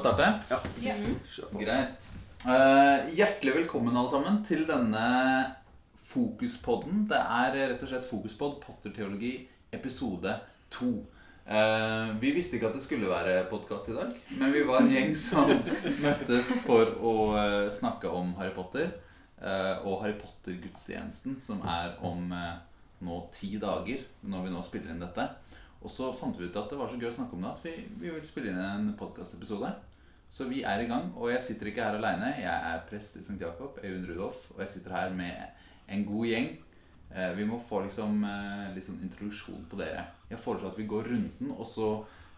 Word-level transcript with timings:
Starte? 0.00 0.40
Ja. 0.48 0.58
Ja. 0.80 0.94
Greit. 1.60 2.06
Uh, 2.46 3.10
hjertelig 3.12 3.52
velkommen 3.58 3.96
alle 3.96 4.08
sammen 4.08 4.38
til 4.48 4.62
denne 4.68 5.02
Fokuspodden. 6.08 7.02
Det 7.10 7.18
er 7.20 7.56
rett 7.74 7.82
og 7.84 7.90
slett 7.90 8.06
Fokuspod 8.08 8.62
Potterteologi 8.62 9.34
episode 9.76 10.32
2. 10.72 10.88
Uh, 11.50 12.14
vi 12.22 12.32
visste 12.32 12.56
ikke 12.56 12.70
at 12.70 12.78
det 12.78 12.84
skulle 12.86 13.10
være 13.10 13.42
podkast 13.50 13.90
i 13.92 13.98
dag, 13.98 14.14
men 14.40 14.54
vi 14.54 14.64
var 14.64 14.80
en 14.80 14.90
gjeng 14.94 15.12
som 15.18 15.52
møttes 16.06 16.54
for 16.64 16.94
å 16.96 17.14
uh, 17.36 17.68
snakke 17.74 18.08
om 18.08 18.32
Harry 18.40 18.54
Potter. 18.56 18.88
eh, 19.40 19.76
og 19.88 20.02
Harry 20.02 20.16
Potter-gudstjenesten, 20.20 21.38
som 21.40 21.60
er 21.64 21.94
om 22.04 22.26
nå 23.00 23.20
ti 23.32 23.54
dager, 23.60 24.02
når 24.28 24.42
vi 24.44 24.50
nå 24.52 24.64
spiller 24.64 24.92
inn 24.92 25.00
dette. 25.00 25.28
Og 25.80 25.88
så 25.88 26.10
fant 26.12 26.36
vi 26.36 26.48
ut 26.48 26.56
at 26.60 26.68
det 26.68 26.76
var 26.76 26.90
så 26.90 26.98
gøy 27.00 27.08
å 27.08 27.14
snakke 27.14 27.36
om 27.36 27.44
det 27.44 27.52
at 27.54 27.62
vi, 27.64 27.72
vi 28.02 28.10
vil 28.12 28.26
spille 28.28 28.52
inn 28.52 28.60
en 28.60 28.90
podkastepisode. 29.00 29.70
Så 30.30 30.46
vi 30.48 30.62
er 30.62 30.80
i 30.84 30.86
gang, 30.86 31.10
og 31.18 31.30
jeg 31.32 31.42
sitter 31.42 31.66
ikke 31.66 31.82
her 31.82 31.96
aleine. 31.98 32.28
Jeg 32.38 32.72
er 32.74 32.84
prest 32.88 33.16
i 33.18 33.22
St. 33.22 33.40
Jakob, 33.40 33.78
Øyvind 33.82 34.06
Rudolf, 34.10 34.44
og 34.54 34.60
jeg 34.62 34.68
sitter 34.68 34.94
her 34.94 35.14
med 35.14 35.32
en 35.90 36.04
god 36.06 36.26
gjeng. 36.26 36.50
Eh, 37.16 37.36
Vi 37.36 37.44
må 37.44 37.58
få 37.68 37.80
liksom 37.82 38.22
eh, 38.24 38.68
litt 38.76 38.86
sånn 38.86 39.00
introduksjon 39.02 39.64
på 39.70 39.80
dere. 39.80 40.04
Jeg 40.30 40.38
foreslår 40.38 40.70
at 40.70 40.78
vi 40.78 40.86
går 40.86 41.08
runden, 41.10 41.50
og 41.50 41.66
så 41.66 41.88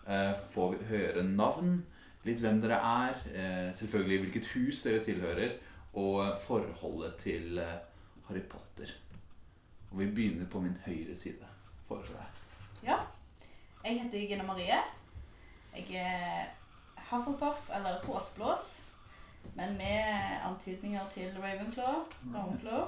eh, 0.09 0.33
får 0.55 0.73
vi 0.79 0.89
høre 0.89 1.25
navn, 1.29 1.83
litt 2.25 2.41
hvem 2.41 2.61
dere 2.63 2.79
er, 2.79 3.73
selvfølgelig 3.75 4.19
hvilket 4.23 4.49
hus 4.55 4.83
dere 4.87 5.02
tilhører, 5.02 5.57
og 5.99 6.37
forholdet 6.47 7.16
til 7.21 7.59
Harry 8.29 8.45
Potter. 8.49 8.93
Og 9.91 9.99
vi 9.99 10.07
begynner 10.07 10.47
på 10.49 10.63
min 10.63 10.77
høyre 10.87 11.16
side, 11.19 11.45
foreslår 11.88 12.23
jeg. 12.23 12.30
Ja. 12.87 13.01
Jeg 13.85 13.99
heter 14.05 14.23
Gina 14.30 14.47
Marie. 14.47 14.79
Jeg 15.74 15.99
er 15.99 16.47
Hufflepuff, 17.12 17.71
eller 17.75 18.05
Håsblås. 18.05 18.83
men 19.55 19.77
med 19.77 20.05
antydninger 20.45 21.09
til 21.11 21.37
Ravenclaw. 21.43 21.95
Ravenclaw. 22.35 22.87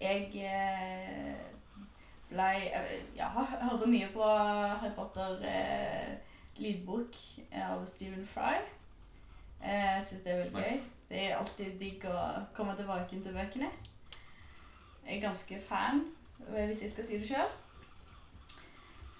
Jeg 0.00 0.22
eh, 0.34 1.34
ble 2.28 2.46
eh, 2.74 2.94
Ja, 3.16 3.28
hører 3.60 3.86
mye 3.86 4.08
på 4.12 4.22
Harry 4.22 4.92
Potter 4.96 5.44
eh, 5.48 6.14
lydbok 6.56 7.16
av 7.52 7.84
Stephen 7.86 8.26
Fry. 8.26 8.56
Jeg 9.64 10.02
syns 10.04 10.22
det 10.22 10.32
er 10.32 10.42
veldig 10.44 10.64
gøy. 10.64 10.80
Det 11.08 11.20
er 11.24 11.36
alltid 11.36 11.76
digg 11.80 12.04
å 12.08 12.24
komme 12.56 12.76
tilbake 12.76 13.20
til 13.20 13.36
bøkene. 13.36 13.68
Jeg 15.04 15.16
er 15.18 15.26
ganske 15.28 15.60
fan, 15.68 16.02
hvis 16.48 16.82
jeg 16.82 16.90
skal 16.90 17.06
si 17.06 17.20
det 17.20 17.28
sjøl. 17.28 17.52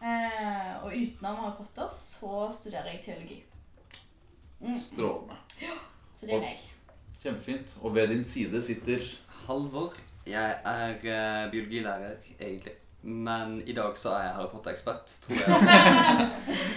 Eh, 0.05 0.85
og 0.85 0.93
utenom 0.93 1.37
Harry 1.41 1.57
Potter 1.57 1.89
så 1.97 2.51
studerer 2.53 2.93
jeg 2.93 3.03
teologi. 3.07 3.41
Mm. 4.61 4.79
Strålende. 4.81 5.37
Så 6.17 6.27
det 6.27 6.35
er 6.37 6.41
meg. 6.45 6.65
Kjempefint. 7.23 7.77
Og 7.81 7.95
ved 7.95 8.09
din 8.09 8.25
side 8.25 8.63
sitter 8.63 8.99
Halvor. 9.47 9.95
Jeg 10.27 10.57
er 10.65 10.95
uh, 10.95 11.51
biologilærer, 11.51 12.17
egentlig. 12.41 12.73
Men 13.03 13.63
i 13.67 13.73
dag 13.73 13.99
så 14.01 14.15
er 14.17 14.23
jeg 14.23 14.35
Harry 14.35 14.49
Potter-ekspert, 14.49 15.17
tror 15.23 15.35
jeg. 15.37 16.31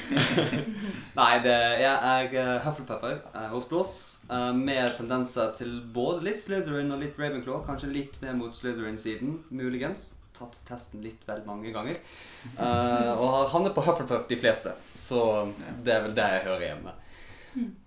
Nei, 1.19 1.39
det, 1.43 1.53
jeg 1.81 1.93
er 2.11 2.33
uh, 2.35 2.65
Hufflepepper 2.65 3.21
uh, 3.35 3.45
hos 3.53 3.65
Blås. 3.65 3.93
eh, 4.31 4.55
med 4.55 4.91
tendenser 4.97 5.53
til 5.55 5.79
både 5.93 6.23
litt 6.27 6.39
Slytherin 6.41 6.91
og 6.91 6.99
litt 6.99 7.19
Ravenclaw. 7.19 7.63
Kanskje 7.65 7.93
litt 7.93 8.19
mer 8.21 8.35
mot 8.35 8.55
Slytherin-siden, 8.55 9.39
muligens. 9.49 10.16
Tatt 10.37 10.59
testen 10.67 11.01
litt 11.01 11.23
vel 11.25 11.41
mange 11.47 11.71
ganger. 11.73 11.97
Uh, 12.59 13.11
og 13.17 13.49
han 13.55 13.65
er 13.65 13.73
på 13.73 13.83
Hufflepuff 13.87 14.27
de 14.29 14.37
fleste. 14.37 14.75
Så 14.93 15.19
det 15.83 15.95
er 15.95 16.03
vel 16.05 16.15
der 16.17 16.37
jeg 16.37 16.47
hører 16.51 16.65
hjemme. 16.67 16.93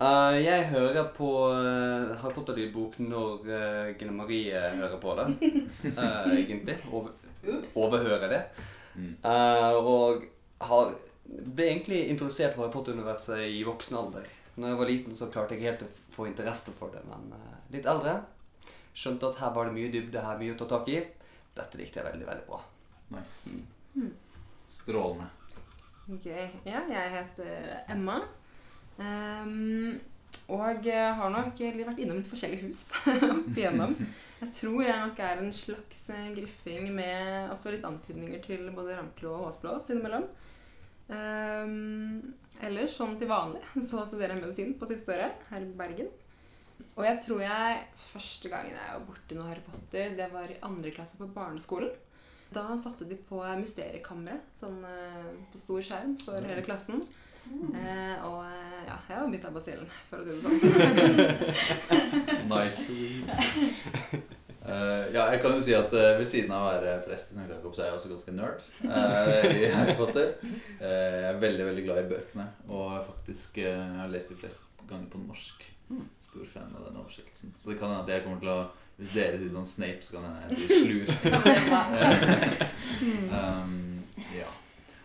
Uh, 0.01 0.35
jeg 0.35 0.65
hører 0.73 1.05
på 1.15 1.29
uh, 1.47 2.11
Harry 2.19 2.33
Potter-lydbok 2.35 2.97
når 2.99 3.45
uh, 3.47 3.91
Gine 3.95 4.11
Marie 4.17 4.51
hører 4.51 4.99
på 4.99 5.15
det. 5.15 5.27
eh, 5.93 6.33
egentlig. 6.41 6.75
Over, 6.91 7.13
overhører 7.75 8.29
det. 8.29 8.41
Mm. 8.95 9.15
Eh, 9.23 9.77
og 9.79 10.25
har, 10.67 10.91
ble 11.25 11.69
egentlig 11.69 12.01
introdusert 12.11 12.55
for 12.55 12.65
Harry 12.65 12.73
Potter-universet 12.73 13.45
i 13.47 13.63
voksen 13.63 13.97
alder. 13.97 14.27
Når 14.57 14.73
jeg 14.73 14.79
var 14.81 14.91
liten, 14.91 15.15
så 15.15 15.29
klarte 15.31 15.55
jeg 15.55 15.69
helt 15.69 15.85
å 15.87 15.89
få 16.11 16.27
interesse 16.27 16.73
for 16.75 16.91
det. 16.93 17.01
Men 17.07 17.31
litt 17.71 17.87
eldre 17.87 18.19
skjønte 18.91 19.31
at 19.31 19.39
her 19.39 19.53
var 19.55 19.69
det 19.69 19.77
mye 19.77 19.91
dybde, 19.93 20.25
her 20.25 20.39
mye 20.41 20.53
å 20.53 20.59
ta 20.59 20.67
tak 20.73 20.91
i. 20.91 20.99
Dette 21.57 21.79
likte 21.79 21.99
jeg 21.99 22.07
veldig, 22.07 22.27
veldig 22.27 22.47
bra. 22.47 22.61
Nice. 23.15 23.61
Mm. 23.95 24.13
Strålende. 24.71 25.27
Gøy. 26.07 26.47
Ja, 26.65 26.85
jeg 26.89 27.11
heter 27.15 27.91
Emma. 27.91 28.21
Um, 28.97 29.99
og 30.51 30.85
jeg 30.85 31.13
har 31.17 31.31
nok 31.33 31.59
vært 31.59 31.99
innom 32.01 32.19
litt 32.19 32.29
forskjellige 32.29 32.69
hus 32.69 32.87
opp 33.31 33.55
igjennom. 33.57 33.95
Jeg 34.41 34.55
tror 34.55 34.79
jeg 34.81 34.97
nok 34.97 35.19
er 35.21 35.37
en 35.37 35.51
slags 35.53 35.99
eh, 36.09 36.31
griffing 36.33 36.87
med 36.95 37.51
også 37.53 37.75
litt 37.75 37.83
antydninger 37.85 38.39
til 38.41 38.71
både 38.73 38.95
Ramklo 38.97 39.35
og 39.35 39.43
Håsblå 39.43 39.75
innimellom. 39.93 40.23
Um, 41.11 42.31
ellers, 42.65 42.95
sånn 42.95 43.19
til 43.21 43.29
vanlig, 43.29 43.61
så 43.89 44.01
studerer 44.09 44.33
jeg 44.33 44.41
medisin 44.41 44.73
på 44.79 44.89
siste 44.89 45.13
året 45.13 45.45
her 45.51 45.61
i 45.61 45.69
Bergen. 45.77 46.09
Og 46.97 47.03
jeg 47.07 47.17
tror 47.25 47.41
jeg 47.43 47.81
første 48.11 48.51
gangen 48.51 48.75
jeg 48.75 48.93
var 48.93 49.03
borti 49.07 49.37
noe 49.37 49.49
Harry 49.49 49.65
Potter, 49.65 50.15
det 50.17 50.29
var 50.33 50.51
i 50.51 50.61
andre 50.67 50.93
klasse 50.95 51.19
på 51.19 51.29
barneskolen. 51.35 51.91
Da 52.51 52.65
satte 52.75 53.07
de 53.07 53.15
på 53.15 53.39
Mysteriekammeret, 53.61 54.49
sånn 54.59 54.81
eh, 54.83 55.27
på 55.53 55.59
stor 55.61 55.85
skjerm 55.87 56.17
for 56.19 56.43
hele 56.43 56.63
klassen. 56.65 57.05
Eh, 57.47 58.25
og 58.27 58.43
eh, 58.45 58.81
ja, 58.85 58.97
jeg 59.07 59.15
var 59.15 59.31
bitt 59.31 59.47
av 59.47 59.55
basillen, 59.55 59.87
for 60.09 60.19
å 60.19 60.23
si 60.25 60.31
det 60.35 60.41
sånn. 60.45 60.59
Nice. 62.51 62.91
Uh, 64.61 65.07
ja, 65.15 65.25
jeg 65.33 65.41
kan 65.43 65.55
jo 65.55 65.63
si 65.63 65.73
at 65.75 65.95
uh, 65.95 66.11
ved 66.19 66.27
siden 66.27 66.51
av 66.55 66.67
å 66.67 66.71
være 66.75 66.99
prest 67.07 67.31
i 67.31 67.37
St. 67.37 67.47
Jakob, 67.49 67.73
så 67.75 67.83
er 67.83 67.89
jeg 67.89 67.97
også 67.99 68.13
ganske 68.13 68.35
nerd 68.35 68.57
Uh, 68.83 69.47
i 69.47 69.71
Harry 69.71 69.95
Potter. 69.97 70.35
Eh, 70.43 71.17
jeg 71.21 71.27
er 71.31 71.41
veldig 71.41 71.65
veldig 71.71 71.83
glad 71.85 72.03
i 72.03 72.09
bøkene, 72.11 72.47
og 72.67 72.89
faktisk 73.07 73.61
har 73.63 74.11
lest 74.11 74.33
de 74.33 74.39
fleste 74.41 74.87
ganger 74.89 75.07
på 75.13 75.21
norsk. 75.23 75.63
Stor 76.21 76.45
fan 76.53 76.75
av 76.77 76.85
den 76.87 76.99
oversettelsen. 77.01 77.53
Så 77.57 77.71
det 77.71 77.79
kan 77.79 77.89
hende 77.91 78.03
at 78.03 78.09
jeg 78.13 78.23
kommer 78.25 78.39
til 78.43 78.53
å 78.53 78.61
Hvis 79.01 79.13
dere 79.15 79.37
sier 79.39 79.49
sånn 79.49 79.65
Snape, 79.65 80.03
så 80.05 80.19
kan 80.19 80.23
jeg 80.29 80.57
sier 80.59 80.83
slur. 80.85 81.07
Um, 83.01 84.03
ja. 84.35 84.49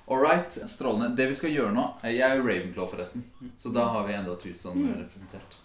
All 0.06 0.20
right, 0.20 0.58
strålende. 0.68 1.16
Det 1.16 1.30
vi 1.30 1.36
skal 1.38 1.54
gjøre 1.54 1.72
nå 1.72 1.84
Jeg 2.04 2.20
er 2.26 2.36
jo 2.36 2.44
Ravenclaw, 2.44 2.88
forresten. 2.90 3.24
Så 3.56 3.72
da 3.72 3.86
har 3.94 4.04
vi 4.06 4.14
enda 4.14 4.34
som 4.54 4.82
er 4.84 4.98
representert. 5.00 5.56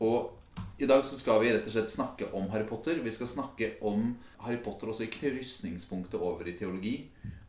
Og 0.00 0.32
i 0.78 0.88
dag 0.88 1.04
så 1.04 1.18
skal 1.20 1.42
vi 1.42 1.52
rett 1.52 1.68
og 1.68 1.74
slett 1.74 1.92
snakke 1.92 2.30
om 2.32 2.48
Harry 2.54 2.64
Potter. 2.68 3.02
Vi 3.04 3.12
skal 3.12 3.28
snakke 3.28 3.74
om 3.84 4.14
Harry 4.44 4.58
Potter 4.64 4.90
også 4.90 5.04
i 5.04 5.12
krysningspunktet 5.12 6.16
over 6.20 6.48
i 6.48 6.56
teologi. 6.56 6.96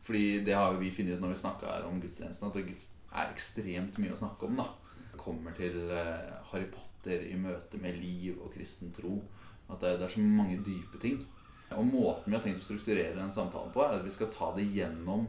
Fordi 0.04 0.40
det 0.44 0.54
har 0.56 0.72
jo 0.72 0.82
vi 0.82 0.92
funnet 0.92 1.16
ut 1.16 1.24
når 1.24 1.34
vi 1.34 1.40
snakka 1.42 1.80
om 1.88 1.98
gudstjenesten, 2.00 2.48
at 2.48 2.60
det 2.60 2.76
er 3.12 3.32
ekstremt 3.32 3.98
mye 4.00 4.14
å 4.14 4.20
snakke 4.20 4.46
om. 4.46 4.60
da 4.60 4.68
kommer 5.18 5.52
til 5.58 5.90
eh, 5.90 6.30
Harry 6.52 6.64
Potter 6.70 6.88
i 7.06 7.36
møte 7.38 7.78
med 7.78 7.98
liv 8.00 8.40
og 8.42 8.52
kristen 8.54 8.90
tro. 8.92 9.20
At 9.68 9.80
det, 9.80 9.98
det 10.00 10.08
er 10.08 10.14
så 10.16 10.24
mange 10.24 10.58
dype 10.64 10.98
ting. 11.00 11.20
Og 11.76 11.84
måten 11.84 12.30
vi 12.30 12.36
har 12.36 12.44
tenkt 12.44 12.62
å 12.62 12.66
strukturere 12.66 13.16
den 13.16 13.32
samtalen 13.32 13.72
på, 13.74 13.82
er 13.84 13.98
at 13.98 14.06
vi 14.06 14.14
skal 14.14 14.32
ta 14.32 14.54
det 14.56 14.64
gjennom 14.72 15.28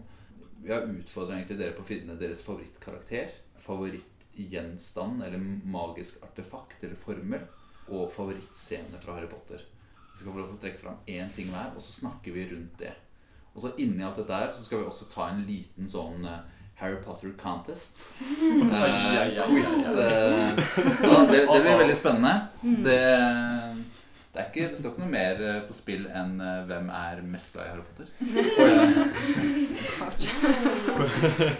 Vi 0.60 0.72
har 0.74 0.88
utfordra 0.92 1.38
dere 1.48 1.72
på 1.72 1.86
å 1.86 1.88
finne 1.88 2.18
deres 2.20 2.42
favorittkarakter, 2.44 3.32
favorittgjenstand 3.64 5.24
eller 5.24 5.40
magisk 5.40 6.24
artefakt 6.26 6.84
eller 6.84 7.00
formel, 7.00 7.46
og 7.88 8.12
favorittscene 8.12 9.00
fra 9.00 9.16
Harry 9.16 9.30
Potter. 9.32 9.64
Vi 10.12 10.20
skal 10.20 10.36
få 10.36 10.58
trekke 10.60 10.82
fram 10.82 11.00
én 11.08 11.32
ting 11.36 11.48
hver, 11.54 11.72
og 11.76 11.80
så 11.80 11.94
snakker 12.02 12.36
vi 12.36 12.44
rundt 12.52 12.76
det. 12.82 12.92
Og 13.54 13.64
så 13.64 13.72
inni 13.82 14.04
alt 14.04 14.20
dette 14.20 14.36
her 14.36 14.52
så 14.52 14.66
skal 14.66 14.82
vi 14.82 14.90
også 14.90 15.08
ta 15.12 15.30
en 15.30 15.46
liten 15.48 15.88
sånn 15.90 16.28
eh, 16.28 16.44
Harry 16.80 16.96
Potter 17.04 17.32
contest. 17.42 18.18
Eh, 18.80 19.44
quiz. 19.48 19.98
Eh, 19.98 20.50
ja, 21.04 21.26
det, 21.32 21.46
det 21.54 21.62
blir 21.62 21.78
veldig 21.78 21.96
spennende. 21.96 22.48
Det, 22.62 23.00
det, 24.34 24.40
er 24.40 24.46
ikke, 24.48 24.68
det 24.72 24.80
står 24.80 24.94
ikke 24.94 25.04
noe 25.04 25.12
mer 25.12 25.42
eh, 25.44 25.60
på 25.68 25.74
spill 25.76 26.06
enn 26.08 26.40
eh, 26.44 26.62
hvem 26.70 26.88
er 26.96 27.22
mest 27.28 27.54
glad 27.56 27.66
i 27.66 27.72
Harry 27.74 27.86
Potter. 27.88 28.08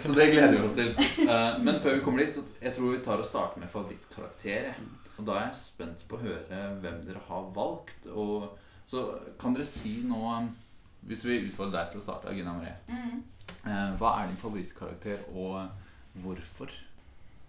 så 0.04 0.14
det 0.16 0.30
gleder 0.32 0.54
vi 0.56 0.62
oss 0.64 0.78
til. 0.78 0.94
Eh, 1.26 1.52
men 1.66 1.80
før 1.82 1.98
vi 1.98 2.04
kommer 2.06 2.24
dit, 2.24 2.34
så 2.34 2.40
jeg 2.62 2.72
tror 2.76 2.94
vi 2.94 3.02
tar 3.04 3.20
og 3.20 3.28
starter 3.28 3.60
med 3.60 3.72
favorittkarakter. 3.72 4.72
Og 5.18 5.26
da 5.28 5.36
er 5.36 5.50
jeg 5.50 5.60
spent 5.60 6.00
på 6.08 6.16
å 6.16 6.24
høre 6.24 6.62
hvem 6.80 6.98
dere 7.04 7.20
har 7.28 7.44
valgt. 7.56 8.08
Og 8.08 8.56
så 8.88 9.04
kan 9.40 9.52
dere 9.56 9.68
si 9.68 10.00
nå 10.06 10.22
Hvis 11.00 11.22
vi 11.24 11.42
utfordrer 11.46 11.78
deg 11.78 11.92
til 11.92 12.00
å 12.00 12.04
starte, 12.04 12.32
Gina 12.36 12.52
Marie. 12.52 12.76
Mm. 12.88 13.20
Eh, 13.66 13.90
hva 14.00 14.14
er 14.20 14.30
din 14.30 14.40
favorittkarakter, 14.40 15.22
og 15.34 15.68
hvorfor? 16.22 16.70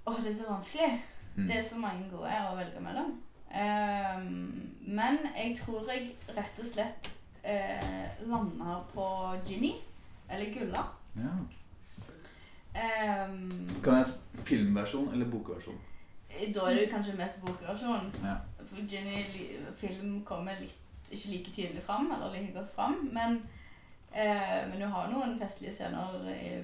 Åh, 0.06 0.18
det 0.24 0.32
er 0.32 0.38
så 0.38 0.50
vanskelig. 0.50 1.04
Mm. 1.36 1.48
Det 1.48 1.58
er 1.58 1.62
så 1.64 1.78
mange 1.80 2.10
gode 2.12 2.40
å 2.52 2.56
velge 2.58 2.84
mellom. 2.84 3.14
Ehm, 3.52 4.76
men 4.88 5.18
jeg 5.38 5.56
tror 5.60 5.88
jeg 5.92 6.12
rett 6.36 6.60
og 6.60 6.68
slett 6.68 7.12
uh, 7.44 8.28
lander 8.28 8.84
på 8.94 9.08
Ginny. 9.48 9.74
Eller 10.32 10.54
Gulla. 10.54 10.84
Ja. 11.16 11.34
Um, 12.72 13.70
Kan 13.84 13.98
jeg 14.00 14.06
Filmversjon 14.48 15.14
eller 15.14 15.28
bokversjon? 15.28 15.80
da 16.56 16.60
er 16.60 16.74
det 16.74 16.86
jo 16.86 16.92
kanskje 16.92 17.16
mest 17.18 17.42
bokversjon. 17.42 18.14
Ja. 18.24 18.36
For 18.66 18.80
Ginny 18.88 19.26
film 19.76 20.22
kommer 20.24 20.56
litt, 20.60 20.78
ikke 21.12 21.34
like 21.34 21.52
tydelig 21.52 21.84
fram, 21.84 22.12
eller 22.12 22.32
like 22.32 22.54
godt 22.56 22.72
fram. 22.76 23.10
Men, 23.14 23.42
eh, 24.14 24.58
men 24.70 24.82
hun 24.82 24.92
har 24.92 25.12
noen 25.12 25.38
festlige 25.40 25.74
scener 25.74 26.30
i 26.34 26.56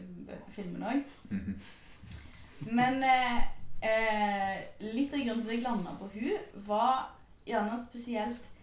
filmen 0.56 0.84
òg. 0.84 1.04
Mhm. 1.30 1.60
Men 2.74 3.04
eh, 3.04 3.38
eh, 3.82 4.58
litt 4.82 5.14
av 5.14 5.22
grunnen 5.22 5.44
til 5.44 5.52
at 5.52 5.56
jeg 5.56 5.64
landa 5.64 5.94
på 6.00 6.10
hun 6.14 6.64
var 6.68 7.12
gjerne 7.46 7.78
spesielt 7.78 8.54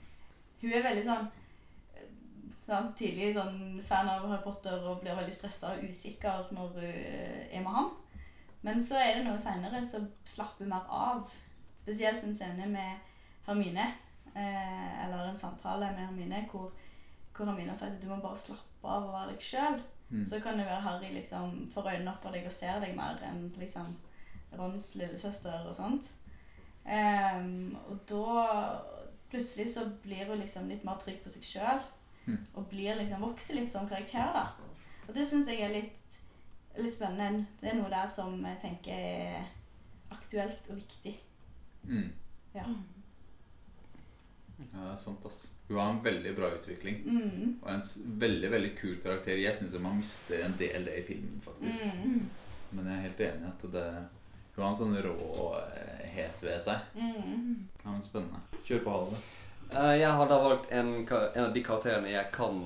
Hun 0.61 0.73
er 0.73 0.83
veldig 0.83 1.05
sånn 1.05 1.27
sånn, 2.65 2.93
tidlig 2.97 3.33
sånn 3.37 3.81
fan 3.85 4.09
av 4.09 4.25
Harry 4.29 4.41
Potter 4.45 4.87
og 4.89 5.03
blir 5.03 5.17
veldig 5.17 5.35
stressa 5.35 5.75
og 5.75 5.85
usikker 5.85 6.49
når 6.57 6.71
hun 6.79 6.87
eh, 6.89 7.43
er 7.53 7.65
med 7.65 7.75
han. 7.75 7.91
Men 8.65 8.81
så 8.81 8.97
er 9.01 9.19
det 9.19 9.27
noe 9.27 9.41
seinere 9.41 9.83
så 9.85 10.01
slapper 10.25 10.69
mer 10.69 10.87
av. 10.89 11.29
Spesielt 11.77 12.25
en 12.25 12.37
scene 12.37 12.69
med 12.71 13.11
Hermine. 13.45 13.91
Eh, 14.33 15.05
eller 15.05 15.29
en 15.29 15.37
samtale 15.37 15.91
med 15.93 16.07
Hermine 16.07 16.41
hvor, 16.51 16.73
hvor 17.37 17.51
Hermine 17.51 17.75
har 17.75 17.79
sagt 17.79 17.99
at 17.99 18.03
du 18.03 18.09
må 18.09 18.17
bare 18.23 18.41
slappe 18.41 18.74
av 18.89 19.09
og 19.09 19.15
være 19.15 19.35
deg 19.35 19.45
sjøl. 19.45 19.79
Mm. 20.11 20.25
Så 20.29 20.41
kan 20.41 20.59
det 20.59 20.67
være 20.69 20.85
Harry 20.85 21.13
liksom 21.15 21.71
får 21.75 21.91
øynene 21.93 22.13
opp 22.13 22.23
for 22.23 22.37
deg 22.37 22.47
og 22.47 22.53
ser 22.55 22.81
deg 22.83 22.93
mer 22.97 23.23
enn 23.27 23.49
liksom 23.59 23.95
Rons 24.55 24.93
lillesøster 25.01 25.65
og 25.67 25.75
sånt. 25.75 26.11
Um, 26.85 27.75
og 27.89 28.03
da 28.11 28.45
plutselig 29.33 29.73
så 29.73 29.87
blir 30.03 30.29
hun 30.29 30.39
liksom 30.39 30.69
litt 30.71 30.85
mer 30.87 31.01
trygg 31.01 31.23
på 31.25 31.33
seg 31.33 31.47
sjøl. 31.49 31.83
Mm. 32.27 32.39
Og 32.55 32.69
blir 32.71 32.97
liksom 33.01 33.25
vokser 33.25 33.59
litt 33.59 33.73
som 33.73 33.89
karakter, 33.89 34.31
da. 34.33 34.47
Og 35.09 35.15
det 35.17 35.27
syns 35.29 35.49
jeg 35.51 35.61
er 35.65 35.75
litt, 35.75 36.19
litt 36.79 36.95
spennende. 36.95 37.47
Det 37.61 37.73
er 37.73 37.79
noe 37.81 37.91
der 37.93 38.09
som 38.13 38.39
jeg 38.47 38.61
tenker 38.63 38.95
er 38.95 39.51
aktuelt 40.15 40.71
og 40.71 40.79
viktig. 40.79 41.17
Mm. 41.85 42.13
Ja. 42.55 42.65
Ja, 44.73 44.79
det 44.79 44.93
er 44.93 44.97
sant, 45.01 45.27
ass. 45.27 45.49
Hun 45.75 45.81
har 45.83 45.91
en 45.91 46.03
veldig 46.05 46.33
bra 46.37 46.49
utvikling. 46.55 47.01
Mm. 47.05 47.55
Og 47.59 47.71
en 47.73 47.83
veldig 48.23 48.51
veldig 48.53 48.73
kul 48.79 48.97
karakter. 49.03 49.41
Jeg 49.43 49.59
syns 49.59 49.75
man 49.83 49.99
mister 49.99 50.45
en 50.47 50.55
del 50.61 50.87
det 50.87 51.01
i 51.01 51.07
filmen, 51.09 51.41
faktisk. 51.43 51.83
Mm. 51.83 52.29
Men 52.71 52.87
jeg 52.91 52.95
er 53.01 53.07
helt 53.09 53.25
enig 53.27 53.49
i 53.49 53.51
at 53.51 53.65
det 53.75 53.89
hun 54.55 54.63
har 54.63 54.71
en 54.71 54.79
sånn 54.79 54.95
råhet 55.03 56.43
ved 56.47 56.61
seg. 56.63 56.95
Mm. 56.95 57.67
Ja, 57.83 57.89
men 57.91 58.03
Spennende. 58.07 58.39
Kjør 58.63 58.85
på, 58.85 58.95
Halvor. 58.95 59.25
Eh, 59.75 59.95
jeg 59.99 60.11
har 60.15 60.31
da 60.31 60.39
valgt 60.45 60.71
en, 60.71 60.93
en 61.11 61.45
av 61.49 61.53
de 61.57 61.63
karakterene 61.67 62.13
jeg 62.13 62.31
kan 62.37 62.63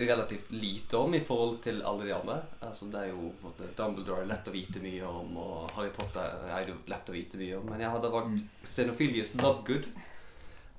relativt 0.00 0.52
lite 0.54 0.96
om 0.96 1.14
i 1.14 1.20
forhold 1.20 1.58
til 1.66 1.82
alle 1.84 2.06
de 2.06 2.14
andre. 2.16 2.38
Altså, 2.64 2.86
det 2.92 3.00
er 3.02 3.10
jo 3.10 3.32
på 3.40 3.48
en 3.48 3.50
måte, 3.50 3.72
Dumbledore 3.76 4.28
lett 4.30 4.48
å 4.48 4.54
vite 4.54 4.80
mye 4.80 5.10
om, 5.10 5.34
og 5.36 5.74
Harry 5.76 5.90
Potter 5.96 6.46
er 6.48 6.70
jo 6.70 6.78
lett 6.88 7.10
å 7.10 7.16
vite 7.16 7.40
mye 7.40 7.58
om. 7.58 7.66
Men 7.68 7.82
jeg 7.84 7.92
hadde 7.96 8.12
valgt 8.14 8.30
Mm. 8.30 8.48
Xenophilius 8.64 9.34
Lovegood. 9.42 9.90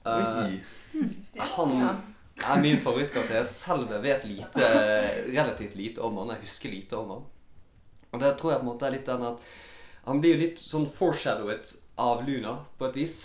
Eh. 0.06 0.54
Det 1.34 1.50
han 1.56 1.74
er 1.82 2.62
min 2.62 2.80
favorittkarakter. 2.82 3.44
Selv 3.46 3.92
jeg 3.92 4.02
vet 4.02 4.24
lite, 4.26 4.70
relativt 5.28 5.76
lite 5.76 6.02
om 6.02 6.18
han. 6.18 6.32
Jeg 6.36 6.46
husker 6.48 6.70
lite 6.74 6.98
om 6.98 7.10
han. 7.16 7.28
Og 8.12 8.20
det 8.20 8.32
tror 8.40 8.52
jeg 8.52 8.62
på 8.62 8.66
en 8.66 8.72
måte 8.74 8.88
er 8.88 8.96
litt 8.98 9.06
den 9.08 9.24
at 9.24 9.52
han 10.04 10.18
blir 10.24 10.34
jo 10.34 10.42
litt 10.42 10.60
sånn 10.60 10.88
foreshadowet 10.98 11.76
av 12.02 12.24
Luna, 12.26 12.56
på 12.80 12.88
et 12.90 12.96
vis. 12.98 13.20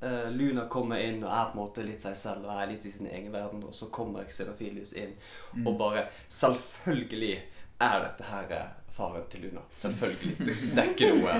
Uh, 0.00 0.30
Luna 0.32 0.64
kommer 0.72 1.00
inn 1.00 1.22
og 1.24 1.28
er 1.32 1.50
på 1.50 1.56
en 1.56 1.60
måte 1.60 1.84
litt 1.84 2.00
seg 2.04 2.16
selv 2.16 2.44
og 2.48 2.52
er 2.56 2.70
litt 2.70 2.84
i 2.88 2.92
sin 2.92 3.08
egen 3.10 3.28
verden. 3.34 3.60
Og 3.68 3.74
så 3.76 3.90
kommer 3.92 4.24
Xenophilius 4.30 4.94
inn 4.96 5.12
Mm. 5.56 5.66
og 5.66 5.78
bare 5.78 6.06
Selvfølgelig 6.28 7.34
er 7.80 8.00
dette 8.02 8.24
her 8.28 8.50
eh, 8.52 8.72
faren 8.96 9.24
til 9.30 9.46
Luna. 9.46 9.60
Selvfølgelig. 9.70 10.36
Det, 10.38 10.56
det 10.74 10.82
er 10.82 10.90
ikke 10.92 11.10
noe 11.14 11.36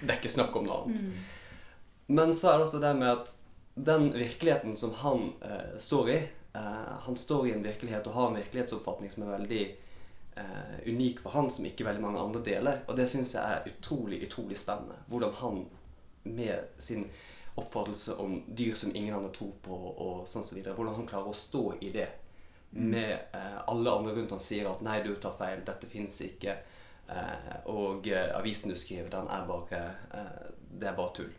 Det 0.00 0.10
er 0.10 0.16
ikke 0.20 0.32
snakk 0.34 0.56
om 0.56 0.66
noe 0.66 0.78
annet. 0.84 1.02
Men 2.06 2.34
så 2.34 2.50
er 2.52 2.58
det 2.58 2.66
også 2.66 2.80
det 2.82 2.94
med 2.96 3.10
at 3.12 3.34
den 3.76 4.12
virkeligheten 4.12 4.76
som 4.76 4.94
han 4.94 5.32
eh, 5.42 5.78
står 5.78 6.10
i 6.10 6.16
eh, 6.52 6.92
Han 7.06 7.16
står 7.16 7.48
i 7.48 7.52
en 7.52 7.62
virkelighet 7.62 8.06
og 8.06 8.12
har 8.12 8.30
en 8.30 8.38
virkelighetsoppfatning 8.40 9.10
som 9.12 9.26
er 9.26 9.34
veldig 9.34 9.62
eh, 10.34 10.76
unik 10.86 11.20
for 11.20 11.36
han, 11.36 11.50
som 11.52 11.66
ikke 11.68 11.84
veldig 11.84 12.02
mange 12.02 12.22
andre 12.22 12.40
deler. 12.40 12.80
Og 12.88 12.96
det 12.96 13.08
syns 13.12 13.34
jeg 13.36 13.44
er 13.44 13.68
utrolig, 13.68 14.22
utrolig 14.24 14.56
spennende. 14.56 14.96
Hvordan 15.12 15.34
han 15.42 15.66
med 16.22 16.78
sin 16.78 17.04
oppfattelse 17.54 18.16
om 18.20 18.38
dyr 18.46 18.74
som 18.74 18.96
ingen 18.96 19.14
andre 19.14 19.32
tror 19.36 19.52
på, 19.62 19.76
og 19.76 20.24
sånn 20.28 20.44
så 20.44 20.56
videre, 20.56 20.74
hvordan 20.76 20.96
han 20.96 21.08
klarer 21.08 21.32
å 21.32 21.36
stå 21.36 21.66
i 21.80 21.92
det. 21.92 22.08
Med 22.70 23.12
eh, 23.12 23.60
alle 23.68 23.92
andre 23.92 24.16
rundt 24.16 24.32
han 24.34 24.42
sier 24.42 24.72
at 24.72 24.80
'nei, 24.80 25.02
du 25.04 25.14
tar 25.20 25.36
feil, 25.38 25.64
dette 25.68 25.88
fins 25.88 26.16
ikke'. 26.24 26.56
Eh, 27.08 27.56
og 27.70 28.08
eh, 28.08 28.32
avisen 28.36 28.72
du 28.72 28.76
skriver, 28.76 29.10
den 29.10 29.28
er 29.30 29.44
bare 29.46 29.82
eh, 30.16 30.46
Det 30.80 30.88
er 30.88 30.96
bare 30.96 31.14
tull. 31.14 31.32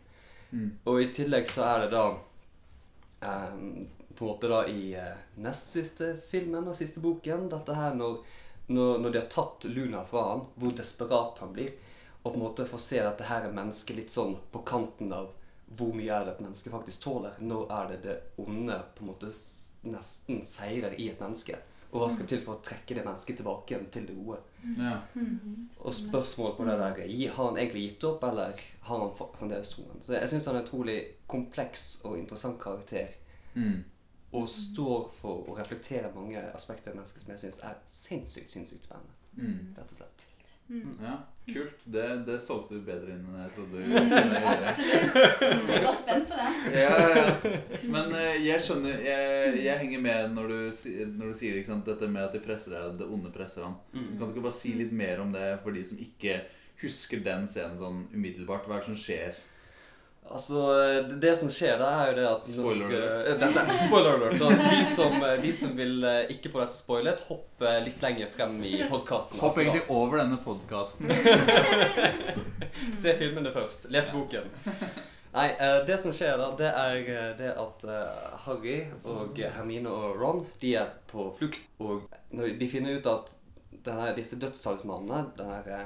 Mm. 0.50 0.78
Og 0.84 1.02
i 1.02 1.10
tillegg 1.12 1.50
så 1.50 1.66
er 1.66 1.84
det 1.84 1.90
da 1.92 2.06
ehm, 3.20 3.88
På 4.14 4.24
en 4.24 4.30
måte 4.30 4.48
da 4.50 4.66
i 4.66 4.96
uh, 4.96 5.14
nest 5.42 5.70
siste 5.70 6.16
filmen 6.30 6.68
og 6.68 6.76
siste 6.76 7.00
boken 7.00 7.48
Dette 7.52 7.74
her 7.74 7.94
når, 7.94 8.18
når, 8.66 8.98
når 8.98 9.10
de 9.10 9.20
har 9.20 9.28
tatt 9.32 9.68
Luna 9.70 10.04
fra 10.04 10.24
han, 10.32 10.46
hvor 10.54 10.74
desperat 10.76 11.38
han 11.38 11.52
blir. 11.54 11.74
Og 12.22 12.32
på 12.32 12.36
en 12.36 12.44
måte 12.44 12.66
få 12.68 12.80
se 12.82 12.98
dette 13.02 13.28
her 13.28 13.46
mennesket 13.52 13.96
litt 13.96 14.12
sånn 14.12 14.34
på 14.52 14.64
kanten 14.66 15.12
av 15.14 15.30
hvor 15.78 15.92
mye 15.94 16.12
er 16.12 16.24
det 16.24 16.34
et 16.34 16.44
menneske 16.44 16.72
faktisk 16.72 17.04
tåler. 17.04 17.36
Når 17.44 17.72
er 17.78 17.90
det 17.92 17.98
det 18.04 18.16
onde 18.40 18.78
på 18.96 19.04
en 19.04 19.10
måte 19.12 19.32
nesten 19.88 20.40
seirer 20.44 20.96
i 20.96 21.10
et 21.12 21.20
menneske? 21.20 21.58
Og 21.88 22.02
hva 22.02 22.08
skal 22.12 22.26
til 22.28 22.40
for 22.44 22.58
å 22.58 22.64
trekke 22.64 22.98
det 22.98 23.04
mennesket 23.06 23.38
tilbake 23.40 23.72
igjen 23.72 23.86
til 23.92 24.08
det 24.10 24.16
gode? 24.18 24.40
Ja. 24.76 24.96
Og 25.80 25.94
spørsmål 25.96 26.56
på 26.58 26.66
det 26.68 26.74
der 26.80 26.98
Har 27.36 27.46
han 27.48 27.56
egentlig 27.56 27.84
gitt 27.86 28.04
opp, 28.04 28.24
eller 28.28 28.60
har 28.88 29.04
han 29.04 29.14
fremdeles 29.38 29.72
troen? 29.72 30.02
Så 30.04 30.12
jeg 30.12 30.28
syns 30.28 30.50
han 30.50 30.58
er 30.58 30.60
en 30.60 30.66
utrolig 30.66 30.98
kompleks 31.26 31.86
og 32.04 32.18
interessant 32.18 32.60
karakter. 32.60 33.16
Mm. 33.54 33.80
Og 34.36 34.48
står 34.52 35.08
for 35.16 35.48
å 35.48 35.56
reflektere 35.56 36.12
mange 36.14 36.42
aspekter 36.52 36.92
av 36.92 37.00
mennesket 37.00 37.24
som 37.24 37.32
jeg 37.32 37.44
syns 37.46 37.62
er 37.64 37.80
sinnssykt 37.88 38.52
sinnssykt 38.52 38.90
spennende. 38.90 39.16
Mm. 39.38 39.74
rett 39.78 39.92
og 39.92 40.00
slett. 40.02 40.24
Ja, 40.68 41.16
kult. 41.52 41.84
Det, 41.84 42.06
det 42.26 42.36
solgte 42.42 42.78
du 42.78 42.84
bedre 42.86 43.14
inn 43.14 43.24
enn 43.28 43.40
jeg 43.42 43.52
trodde. 43.56 43.84
Mm, 43.84 44.12
absolutt. 44.52 45.18
Jeg 45.72 45.82
var 45.84 45.96
spent 45.96 46.28
på 46.30 46.38
det. 46.38 46.50
Ja, 46.76 46.92
ja, 47.02 47.08
ja. 47.16 47.54
Men 47.88 48.14
eh, 48.18 48.38
jeg 48.46 48.64
skjønner 48.64 49.02
jeg, 49.06 49.56
jeg 49.64 49.82
henger 49.82 50.04
med 50.04 50.36
når 50.36 50.52
du, 50.52 50.60
når 51.16 51.32
du 51.32 51.40
sier 51.40 51.58
ikke 51.58 51.72
sant, 51.72 51.88
dette 51.88 52.10
med 52.10 52.26
at 52.26 52.36
de 52.36 52.42
presser 52.44 52.76
deg, 52.76 52.96
det 53.00 53.08
onde 53.08 53.32
presser 53.34 53.66
han. 53.66 53.76
Mm. 53.94 54.14
Kan 54.14 54.24
du 54.24 54.32
ikke 54.32 54.46
bare 54.48 54.60
si 54.60 54.74
litt 54.78 54.94
mer 55.04 55.24
om 55.24 55.34
det 55.34 55.50
for 55.64 55.76
de 55.76 55.84
som 55.88 56.00
ikke 56.02 56.40
husker 56.82 57.22
den 57.26 57.46
scenen 57.50 57.78
sånn 57.80 58.04
umiddelbart? 58.14 58.68
Hva 58.68 58.78
er 58.78 58.84
det 58.84 58.90
som 58.92 59.00
skjer? 59.00 59.38
Altså, 60.28 60.62
det- 61.08 61.20
det 61.20 61.30
som 61.38 61.48
skjer 61.48 61.78
da, 61.80 61.86
er 62.02 62.10
jo 62.10 62.14
det 62.18 62.26
at 62.28 62.46
Spoiler 62.46 62.86
alert. 62.86 63.28
eh, 63.28 63.38
dette, 63.40 63.58
er- 63.62 63.86
spoiler 63.86 64.10
alert. 64.18 64.34
Så 64.38 64.48
de 64.50 64.84
som, 64.84 65.14
eh, 65.24 65.36
de 65.42 65.52
som 65.52 65.76
vil 65.76 66.04
eh, 66.04 66.26
ikke 66.34 66.50
få 66.52 66.60
dette 66.60 66.76
spoilet, 66.76 67.20
hopp 67.28 67.62
eh, 67.62 67.78
litt 67.84 68.02
lenger 68.02 68.28
frem 68.36 68.58
i 68.64 68.82
podkasten. 68.90 69.38
Hopp 69.40 69.56
egentlig 69.58 69.84
over 69.88 70.18
denne 70.18 70.36
podkasten. 70.44 71.08
Se 73.02 73.14
filmene 73.18 73.52
først. 73.54 73.88
Les 73.90 74.10
boken. 74.12 74.50
Nei, 75.34 75.48
det 75.86 75.98
som 76.00 76.12
skjer 76.16 76.38
da, 76.40 76.50
det 76.56 76.70
er 76.72 77.34
det 77.38 77.50
at 77.60 77.84
Harry 78.46 78.78
og 79.04 79.36
Hermine 79.38 79.90
og 79.92 80.16
Ron 80.20 80.46
de 80.62 80.74
er 80.80 80.88
på 81.10 81.28
flukt. 81.38 81.60
Og 81.80 82.06
når 82.32 82.54
de 82.58 82.68
finner 82.70 82.96
ut 82.98 83.06
at 83.12 83.34
denne, 83.84 84.14
disse 84.16 84.38
dødstalsmannene, 84.40 85.26
den 85.38 85.50
her 85.52 85.68
eh, 85.80 85.84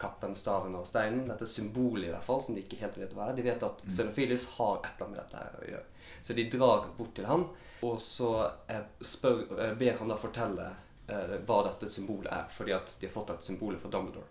kappen, 0.00 0.34
staven 0.38 0.74
og 0.78 0.86
steinen, 0.88 1.26
dette 1.28 1.46
symbolet 1.48 2.08
i 2.08 2.12
hvert 2.12 2.26
fall, 2.26 2.42
som 2.42 2.56
de 2.56 2.62
ikke 2.64 2.80
helt 2.82 2.98
vet 3.00 3.14
hva 3.16 3.28
er, 3.30 3.36
de 3.38 3.46
vet 3.46 3.66
at 3.66 3.82
Xenophilius 3.88 4.46
har 4.58 4.80
et 4.80 4.90
eller 4.90 5.06
annet 5.06 5.14
med 5.14 5.20
dette 5.22 5.42
her 5.42 5.58
å 5.58 5.68
gjøre. 5.72 6.10
Så 6.22 6.36
de 6.36 6.46
drar 6.52 6.86
bort 6.98 7.14
til 7.16 7.28
han, 7.28 7.46
og 7.84 8.00
så 8.02 8.30
eh, 8.70 8.86
spør, 9.00 9.42
eh, 9.58 9.74
ber 9.80 9.98
han 10.00 10.12
da 10.12 10.18
fortelle 10.20 10.68
eh, 11.08 11.34
hva 11.46 11.58
dette 11.68 11.90
symbolet 11.92 12.30
er, 12.32 12.46
fordi 12.52 12.76
at 12.76 12.94
de 13.00 13.08
har 13.08 13.14
fått 13.14 13.34
et 13.34 13.48
symbol 13.50 13.76
fra 13.80 13.90
Dumbledore. 13.92 14.30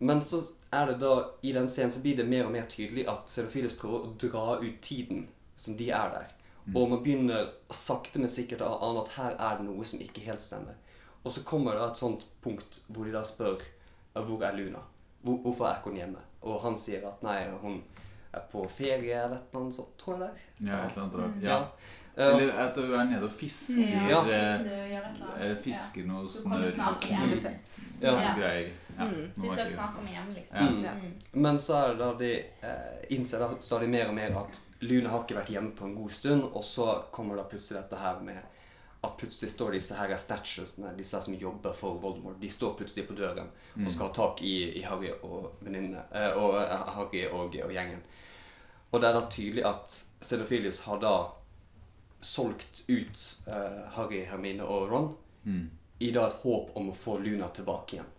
Men 0.00 0.22
så 0.24 0.40
er 0.72 0.92
det 0.92 1.00
da, 1.02 1.14
i 1.44 1.52
den 1.52 1.68
scenen 1.68 1.92
så 1.92 2.00
blir 2.00 2.16
det 2.16 2.28
mer 2.28 2.46
og 2.46 2.54
mer 2.54 2.68
tydelig 2.70 3.04
at 3.10 3.28
Xenophilius 3.28 3.76
prøver 3.76 4.06
å 4.06 4.12
dra 4.20 4.44
ut 4.62 4.78
tiden 4.84 5.26
som 5.60 5.76
de 5.76 5.90
er 5.92 6.14
der. 6.14 6.30
Og 6.74 6.86
man 6.88 7.02
begynner 7.02 7.50
sakte, 7.74 8.20
men 8.22 8.30
sikkert 8.32 8.62
å 8.64 8.70
ane 8.86 9.02
at 9.02 9.12
her 9.16 9.34
er 9.36 9.58
det 9.58 9.66
noe 9.66 9.84
som 9.84 10.00
ikke 10.00 10.24
helt 10.24 10.42
stemmer. 10.44 10.78
Og 11.24 11.34
så 11.34 11.42
kommer 11.44 11.76
det 11.76 11.84
et 11.84 12.00
sånt 12.00 12.24
punkt 12.44 12.80
hvor 12.88 13.04
de 13.04 13.12
da 13.12 13.24
spør 13.26 13.60
«Ja, 13.60 13.66
hvor 14.14 14.42
er 14.42 14.56
Luna? 14.56 14.78
Hvor, 15.22 15.36
hvorfor 15.44 15.66
er 15.66 15.76
ikke 15.78 15.90
hun 15.90 15.96
hjemme? 15.96 16.18
Og 16.42 16.60
han 16.62 16.76
sier 16.76 17.06
at 17.08 17.22
nei, 17.22 17.38
hun 17.62 17.82
er 18.32 18.40
på 18.52 18.62
ferie 18.70 19.16
eller 19.24 19.36
et 19.36 19.50
eller 19.52 19.60
annet 19.60 19.74
sånt, 19.74 19.96
tror 19.98 20.14
jeg 20.14 20.20
det 20.20 20.28
er. 20.30 20.72
Ja, 20.72 20.84
et 20.86 20.92
eller 20.92 21.02
annet 21.02 21.18
rart. 21.20 21.42
Ja. 21.42 21.48
Ja. 22.16 22.26
Eller 22.36 22.52
at 22.58 22.74
du 22.76 22.92
er 22.94 23.04
nede 23.04 23.24
og 23.24 23.32
fisker. 23.32 24.08
Ja. 24.10 24.20
eh, 24.26 25.50
eh. 25.50 25.56
Fisker 25.62 26.04
noe 26.08 26.26
Du 26.26 26.42
kommer 26.42 26.58
snørr. 26.64 26.72
snart 26.74 27.04
hjem. 27.06 27.22
Aktivitet. 27.22 27.76
ja. 28.02 28.14
Ja. 28.20 28.34
Greier. 28.38 28.70
Ja, 28.98 29.04
Mm. 29.06 29.30
nå 29.36 29.48
skal 29.52 29.70
snakke 29.70 29.98
om 30.02 30.06
hjem, 30.06 30.34
liksom. 30.34 30.56
Ja. 30.56 30.70
Mm. 30.70 30.82
Ja. 30.84 30.92
Mm. 30.92 31.12
Men 31.42 31.58
så 31.58 31.74
er 31.74 31.88
det 31.88 31.98
da 31.98 32.12
de 32.18 32.32
eh, 32.62 33.06
innser 33.16 33.38
da 33.38 33.48
stadig 33.60 33.88
mer 33.88 34.08
og 34.08 34.14
mer 34.14 34.36
at 34.38 34.60
Luna 34.80 35.08
har 35.08 35.22
ikke 35.24 35.38
vært 35.38 35.48
hjemme 35.54 35.70
på 35.76 35.84
en 35.86 35.94
god 35.94 36.10
stund, 36.10 36.42
og 36.44 36.64
så 36.64 37.02
kommer 37.12 37.36
da 37.36 37.42
plutselig 37.48 37.80
dette 37.82 37.96
her 37.96 38.20
med 38.20 38.36
at 39.02 39.14
plutselig 39.16 39.50
står 39.54 39.72
disse 39.72 39.94
her 39.96 40.12
statuesene, 40.16 40.90
disse 40.96 41.16
her 41.16 41.22
som 41.24 41.34
jobber 41.40 41.72
for 41.72 41.96
Voldemort, 42.02 42.40
de 42.40 42.50
står 42.52 42.74
plutselig 42.76 43.06
på 43.08 43.14
døren 43.16 43.48
Mm. 43.76 43.86
og 43.86 43.92
skal 43.92 44.06
ha 44.06 44.12
tak 44.12 44.42
i, 44.42 44.78
i 44.78 44.82
Harry 44.82 45.10
og 45.22 45.52
venninne, 45.60 46.02
Eh, 46.12 46.36
og 46.36 46.56
eh, 46.62 46.86
Harry 46.96 47.24
og, 47.32 47.54
og 47.64 47.72
gjengen. 47.72 48.02
Og 48.92 49.00
det 49.00 49.08
er 49.08 49.12
da 49.14 49.26
tydelig 49.30 49.64
at 49.64 50.04
Xenophilius 50.22 50.80
har 50.84 50.98
da 51.00 51.14
solgt 52.20 52.84
ut 52.88 53.20
eh, 53.46 53.82
Harry, 53.96 54.24
Hermine 54.26 54.64
og 54.64 54.90
Ron 54.90 55.14
Mm. 55.44 55.70
i 56.00 56.10
da 56.12 56.26
et 56.28 56.34
håp 56.42 56.74
om 56.76 56.90
å 56.90 56.94
få 56.94 57.14
Luna 57.18 57.46
tilbake 57.48 57.94
igjen. 57.96 58.10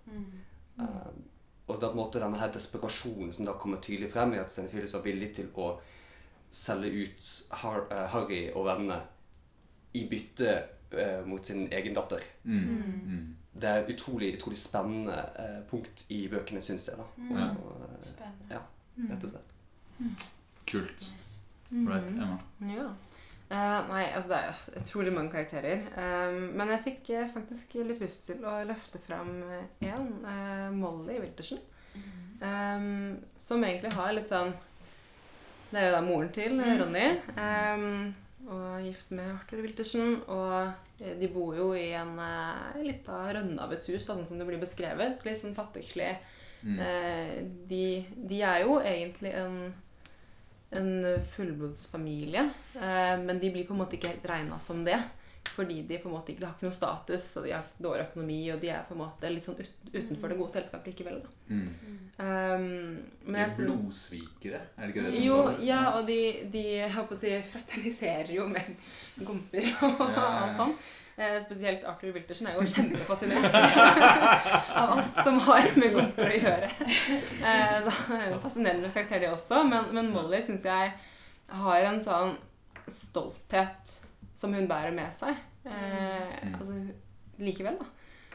Eh, 0.80 1.12
og 1.68 1.76
det 1.80 1.86
er 1.86 1.92
på 1.92 1.94
en 1.94 2.00
måte 2.02 2.20
denne 2.20 2.40
her 2.40 2.50
desperasjonen 2.50 3.30
som 3.34 3.46
da 3.46 3.54
kommer 3.54 3.78
tydelig 3.78 4.10
frem 4.12 4.34
i 4.34 4.40
at 4.42 4.50
Xenophilius 4.52 4.96
var 4.98 5.04
villig 5.06 5.30
til 5.36 5.52
å 5.56 5.76
selge 6.52 6.90
ut 7.06 7.28
Har 7.62 7.86
eh, 7.92 8.08
Harry 8.16 8.42
og 8.56 8.66
vennene 8.66 8.98
i 9.94 10.06
bytte 10.10 10.56
eh, 10.92 11.22
mot 11.26 11.46
sin 11.46 11.68
egen 11.74 11.96
datter. 11.98 12.24
Mm. 12.44 12.66
Mm. 13.06 13.36
Det 13.54 13.70
er 13.70 13.84
et 13.84 13.94
utrolig, 13.94 14.34
utrolig 14.38 14.58
spennende 14.58 15.18
eh, 15.40 15.60
punkt 15.70 16.06
i 16.10 16.24
bøkene, 16.32 16.62
syns 16.64 16.88
jeg. 16.90 16.98
da. 17.00 17.08
Ja. 17.36 17.50
Og, 17.52 17.86
eh, 17.90 18.02
Spennende. 18.06 18.58
ja, 18.58 18.62
rett 19.12 19.24
og 19.28 19.34
slett. 19.36 20.28
Kult. 20.72 21.08
Yes. 21.14 21.30
Right, 21.72 22.08
Emma. 22.08 22.38
Ja. 22.74 22.92
Uh, 23.52 23.82
nei, 23.90 24.06
altså 24.16 24.32
det 24.32 24.38
er 24.40 24.80
utrolig 24.80 25.12
mange 25.14 25.32
karakterer. 25.34 25.82
Um, 26.00 26.54
men 26.56 26.70
jeg 26.72 26.84
fikk 26.86 27.10
uh, 27.18 27.26
faktisk 27.34 27.74
litt 27.84 28.00
lyst 28.00 28.24
til 28.30 28.46
å 28.48 28.54
løfte 28.64 29.00
fram 29.04 29.42
én, 29.84 30.08
Molly 30.80 31.18
Wiltersen. 31.20 31.60
Um, 32.42 33.18
som 33.38 33.64
egentlig 33.64 33.92
har 33.94 34.14
litt 34.16 34.32
sånn 34.32 34.50
Det 35.70 35.78
er 35.78 35.84
jo 35.86 35.92
da 35.94 36.00
moren 36.02 36.32
til 36.34 36.56
eh, 36.58 36.72
Ronny. 36.80 37.04
Um, 37.38 38.16
og 38.48 38.62
er 38.78 38.86
gift 38.88 39.12
med 39.14 39.30
Arthur 39.34 39.62
Wiltersen. 39.66 40.18
Og 40.32 41.04
eh, 41.04 41.16
de 41.20 41.30
bor 41.32 41.56
jo 41.58 41.72
i 41.78 41.92
en 41.98 42.16
eh, 42.22 42.82
lita 42.88 43.24
rønne 43.36 43.62
av 43.62 43.74
et 43.76 43.88
hus, 43.92 44.06
da, 44.06 44.16
sånn 44.16 44.28
som 44.28 44.42
det 44.42 44.48
blir 44.50 44.62
beskrevet. 44.62 45.24
Litt 45.28 45.42
sånn 45.42 45.58
fattigslig. 45.58 46.12
Mm. 46.62 46.82
Eh, 46.86 47.38
de, 47.70 47.86
de 48.32 48.42
er 48.46 48.66
jo 48.66 48.78
egentlig 48.82 49.34
en, 49.38 49.58
en 50.78 50.92
fullblodsfamilie, 51.36 52.46
eh, 52.78 53.16
men 53.22 53.42
de 53.42 53.50
blir 53.54 53.66
på 53.68 53.76
en 53.76 53.82
måte 53.82 53.98
ikke 53.98 54.14
helt 54.14 54.30
regna 54.34 54.62
som 54.62 54.86
det. 54.88 55.00
Fordi 55.52 55.82
de 55.88 55.98
på 56.00 56.08
en 56.08 56.16
måte 56.16 56.32
ikke 56.32 56.44
de 56.44 56.48
har 56.48 56.56
ikke 56.56 56.68
noe 56.70 56.76
status, 56.78 57.26
og 57.40 57.48
de 57.48 57.52
har 57.56 57.66
dårlig 57.84 58.06
økonomi, 58.08 58.40
og 58.54 58.62
de 58.62 58.70
er 58.72 58.86
på 58.88 58.96
en 58.96 59.02
måte 59.02 59.32
litt 59.32 59.48
sånn 59.48 59.60
ut, 59.60 59.72
utenfor 59.92 60.32
det 60.32 60.38
gode 60.40 60.54
selskapet 60.54 60.94
likevel. 60.94 61.20
Da. 61.26 61.34
Mm. 61.52 61.68
Um, 62.22 62.66
men 63.26 63.38
De 63.38 63.44
er 63.44 63.54
blodsvikere, 63.60 64.64
er 64.78 64.82
det 64.82 64.94
ikke 64.94 65.06
det? 65.08 65.22
jo, 65.26 65.38
det 65.50 65.68
ja, 65.68 65.82
og 65.98 66.08
de, 66.08 66.18
de 66.54 66.66
jeg 66.78 66.96
håper 66.96 67.18
å 67.18 67.22
si, 67.22 67.36
fraterniserer 67.52 68.34
jo 68.38 68.48
med 68.52 68.76
gomper 69.28 69.72
og 69.82 70.04
Ja, 70.06 70.10
ja, 70.10 70.12
ja. 70.16 70.34
alt 70.46 70.60
sånn. 70.60 70.76
Eh, 71.22 71.38
spesielt 71.44 71.84
Arthur 71.86 72.14
Wiltersen 72.16 72.48
er 72.50 72.56
jo 72.56 72.64
kjempefascinert 72.66 73.54
av 74.80 74.94
alt 74.96 75.20
som 75.22 75.38
har 75.46 75.68
med 75.76 75.92
gomper 75.94 76.32
å 76.32 76.38
gjøre. 76.40 76.70
Eh, 76.72 77.76
så 77.84 77.94
han 77.98 78.16
er 78.16 78.30
en 78.30 78.40
fascinerende 78.42 78.94
karakter, 78.96 79.22
det 79.22 79.34
også. 79.34 79.60
Men, 79.68 79.92
men 79.94 80.10
Molly 80.14 80.40
syns 80.46 80.66
jeg 80.66 80.94
har 81.62 81.90
en 81.90 82.00
sånn 82.02 82.38
stolthet 82.90 83.98
som 84.42 84.54
hun 84.58 84.68
bærer 84.70 84.94
med 84.98 85.14
seg. 85.18 85.38
Eh, 85.66 86.38
Mm. 86.42 86.56
altså 86.58 86.74
likevel, 87.42 87.78
da. 87.82 87.86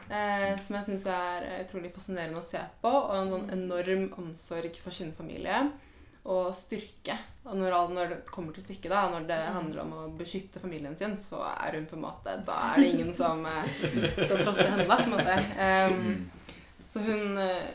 Eh, 0.07 0.53
som 0.63 0.77
jeg 0.77 0.85
syns 0.87 1.05
er 1.11 1.47
utrolig 1.65 1.89
fascinerende 1.93 2.39
å 2.39 2.45
se 2.47 2.61
på. 2.81 2.87
Og 2.87 3.11
en 3.17 3.33
sånn 3.33 3.49
enorm 3.57 4.05
omsorg 4.21 4.77
for 4.79 4.95
sin 4.95 5.11
familie. 5.15 5.65
Og 6.27 6.49
styrke. 6.55 7.15
Og 7.47 7.55
når, 7.55 7.75
når 7.95 8.09
det 8.11 8.15
kommer 8.27 8.51
til 8.55 8.63
stykket, 8.65 8.89
da, 8.91 9.05
når 9.13 9.27
det 9.29 9.37
handler 9.55 9.81
om 9.85 9.91
å 9.95 10.05
beskytte 10.19 10.59
familien 10.59 10.95
sin, 10.99 11.13
så 11.19 11.39
er 11.53 11.77
hun 11.77 11.85
på 11.87 11.95
en 11.95 12.01
måte 12.03 12.33
Da 12.47 12.57
er 12.73 12.81
det 12.81 12.89
ingen 12.93 13.13
som 13.15 13.45
eh, 13.47 13.69
skal 14.17 14.41
trosse 14.43 14.65
henne, 14.67 14.87
da, 14.89 14.97
på 14.97 15.07
en 15.07 15.15
måte. 15.15 15.37
Um, 15.55 16.01
Mm. 16.07 16.29
så 16.83 16.99
hun 17.03 17.37
eh, 17.37 17.69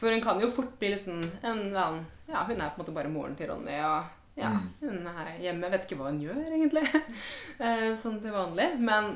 For 0.00 0.10
hun 0.12 0.20
kan 0.24 0.40
jo 0.40 0.50
fort 0.56 0.78
bli 0.80 0.90
liksom 0.94 1.22
en 1.42 1.58
eller 1.68 1.80
annen 1.80 2.06
Ja, 2.28 2.44
hun 2.48 2.60
er 2.60 2.68
på 2.72 2.80
en 2.80 2.84
måte 2.84 2.94
bare 2.96 3.08
moren 3.12 3.36
til 3.36 3.48
Ronny, 3.50 3.76
og 3.84 4.04
ja, 4.40 4.50
Mm. 4.56 4.68
hun 4.80 5.06
er 5.10 5.28
hjemme, 5.42 5.70
vet 5.72 5.84
ikke 5.86 5.98
hva 6.00 6.10
hun 6.10 6.22
gjør, 6.24 6.40
egentlig. 6.50 6.86
Eh, 7.60 7.90
sånn 8.00 8.20
til 8.22 8.32
vanlig. 8.32 8.70
Men, 8.80 9.10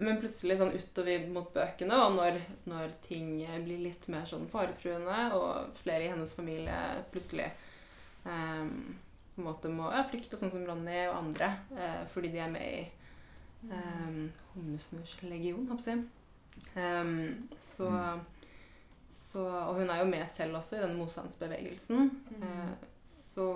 men 0.00 0.16
plutselig 0.22 0.56
sånn 0.58 0.72
utover 0.72 1.26
mot 1.28 1.50
bøkene, 1.52 1.98
og 2.06 2.14
når, 2.16 2.38
når 2.70 2.94
ting 3.04 3.34
blir 3.66 3.82
litt 3.84 4.06
mer 4.08 4.24
sånn 4.28 4.46
faretruende, 4.48 5.26
og 5.36 5.76
flere 5.82 6.06
i 6.06 6.08
hennes 6.14 6.32
familie 6.32 6.78
plutselig 7.12 7.50
um, 8.24 8.72
på 9.34 9.42
en 9.42 9.46
måte 9.46 9.68
må 9.72 9.90
ja, 9.92 10.00
flykte, 10.08 10.36
sånn 10.40 10.50
som 10.54 10.64
Ronny 10.68 11.02
og 11.10 11.18
andre, 11.20 11.50
eh, 11.76 12.00
fordi 12.14 12.32
de 12.32 12.40
er 12.44 12.50
med 12.52 12.64
i 12.64 12.82
um, 13.68 14.26
Humlesnurrslegion, 14.54 15.68
holdt 15.70 15.86
jeg 15.92 16.00
um, 16.00 16.02
å 16.02 16.08
si. 16.08 16.72
Ehm, 16.80 17.48
så, 17.64 17.88
så 19.12 19.44
Og 19.68 19.78
hun 19.80 19.90
er 19.92 20.02
jo 20.02 20.08
med 20.10 20.24
selv 20.32 20.56
også 20.58 20.76
i 20.78 20.82
den 20.86 20.96
motstandsbevegelsen. 20.98 22.10
Eh, 22.40 22.72
så 23.08 23.46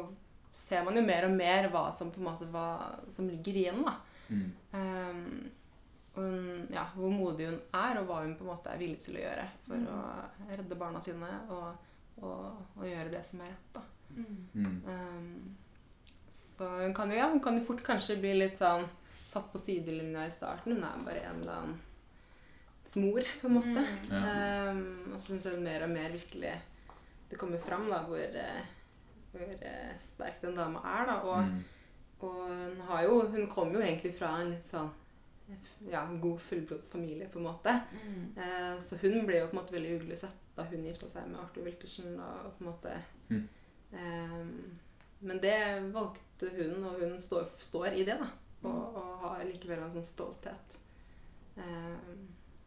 ser 0.57 0.83
man 0.87 0.97
jo 0.99 1.03
mer 1.05 1.27
og 1.29 1.35
mer 1.37 1.69
hva 1.73 1.85
som 1.95 2.11
på 2.15 2.19
en 2.23 2.29
måte 2.31 2.49
hva 2.51 2.67
som 3.13 3.29
ligger 3.29 3.59
igjen. 3.61 3.83
da. 3.87 3.95
Mm. 4.29 4.47
Um, 4.73 5.51
hun, 6.17 6.67
ja, 6.73 6.87
hvor 6.97 7.13
modig 7.13 7.47
hun 7.51 7.59
er, 7.77 7.99
og 8.01 8.07
hva 8.09 8.23
hun 8.25 8.33
på 8.39 8.47
en 8.47 8.51
måte 8.55 8.73
er 8.73 8.81
villig 8.81 8.99
til 9.05 9.19
å 9.19 9.25
gjøre 9.27 9.47
for 9.67 9.77
Mm. 9.77 9.87
å 9.93 10.51
redde 10.57 10.79
barna 10.81 11.01
sine 11.05 11.29
og, 11.53 11.75
og, 12.23 12.63
og 12.79 12.87
gjøre 12.89 13.13
det 13.13 13.21
som 13.29 13.43
er 13.45 13.53
rett. 13.53 13.75
da. 13.77 13.83
Mm. 14.17 14.79
Um, 14.87 15.57
så 16.33 16.69
hun 16.81 16.95
kan, 16.97 17.11
jo, 17.13 17.19
ja, 17.21 17.29
hun 17.29 17.41
kan 17.45 17.59
jo 17.59 17.65
fort 17.69 17.83
kanskje 17.85 18.17
bli 18.23 18.33
litt 18.39 18.57
sånn 18.57 18.87
satt 19.29 19.51
på 19.53 19.61
sidelinja 19.61 20.25
i 20.27 20.33
starten. 20.33 20.73
Hun 20.79 20.85
er 20.89 21.05
bare 21.05 21.27
en 21.29 21.43
eller 21.43 21.53
annen 21.61 21.77
smor, 22.89 23.21
på 23.43 23.51
en 23.51 23.57
måte. 23.59 23.83
Mm. 23.83 24.09
Ja. 24.15 24.23
Ehm, 24.33 24.83
og 25.13 25.21
så 25.21 25.35
syns 25.35 25.45
jeg 25.51 25.61
mer 25.61 25.85
og 25.85 25.91
mer 25.93 26.13
virkelig 26.15 26.55
det 27.29 27.37
kommer 27.41 27.59
fram 27.59 27.89
da, 27.91 27.99
hvor, 28.07 28.23
eh, 28.23 28.63
hvor 29.39 29.65
eh, 29.71 29.97
sterk 30.01 30.41
den 30.43 30.57
dama 30.57 30.81
er. 30.85 31.07
da, 31.07 31.17
og 31.23 31.43
Mm. 31.47 31.65
og 32.21 32.49
hun 32.49 32.81
har 32.89 33.03
jo 33.05 33.21
Hun 33.29 33.47
kom 33.47 33.73
jo 33.75 33.81
egentlig 33.81 34.15
fra 34.19 34.41
en 34.41 34.51
litt 34.51 34.67
sånn 34.67 34.91
ja, 35.91 36.01
god 36.21 36.41
fullblodsfamilie, 36.41 37.29
på 37.31 37.39
en 37.39 37.45
måte. 37.45 37.75
Mm. 37.93 38.33
Eh, 38.37 38.81
så 38.83 38.97
hun 39.03 39.27
ble 39.27 39.39
jo 39.39 39.47
på 39.47 39.57
en 39.57 39.61
måte 39.63 39.73
veldig 39.77 40.01
uglesett 40.01 40.41
da 40.57 40.65
hun 40.65 40.85
gifta 40.85 41.09
seg 41.09 41.29
med 41.29 41.39
Arthur 41.41 41.63
Wiltersen. 41.65 42.17
Og 42.19 42.53
på 42.59 42.65
en 42.65 42.73
måte 42.73 42.97
Mm. 43.31 43.49
eh, 43.93 44.47
Men 45.21 45.39
det 45.41 45.93
valgte 45.93 46.51
hun, 46.57 46.85
og 46.85 46.99
hun 47.01 47.19
står, 47.21 47.47
står 47.59 47.87
i 47.93 48.05
det, 48.05 48.19
da. 48.21 48.27
Og, 48.69 48.97
og 48.97 49.19
har 49.21 49.45
likevel 49.45 49.79
en 49.83 49.91
sånn 49.93 50.05
stolthet. 50.05 50.77
Eh, 51.57 51.97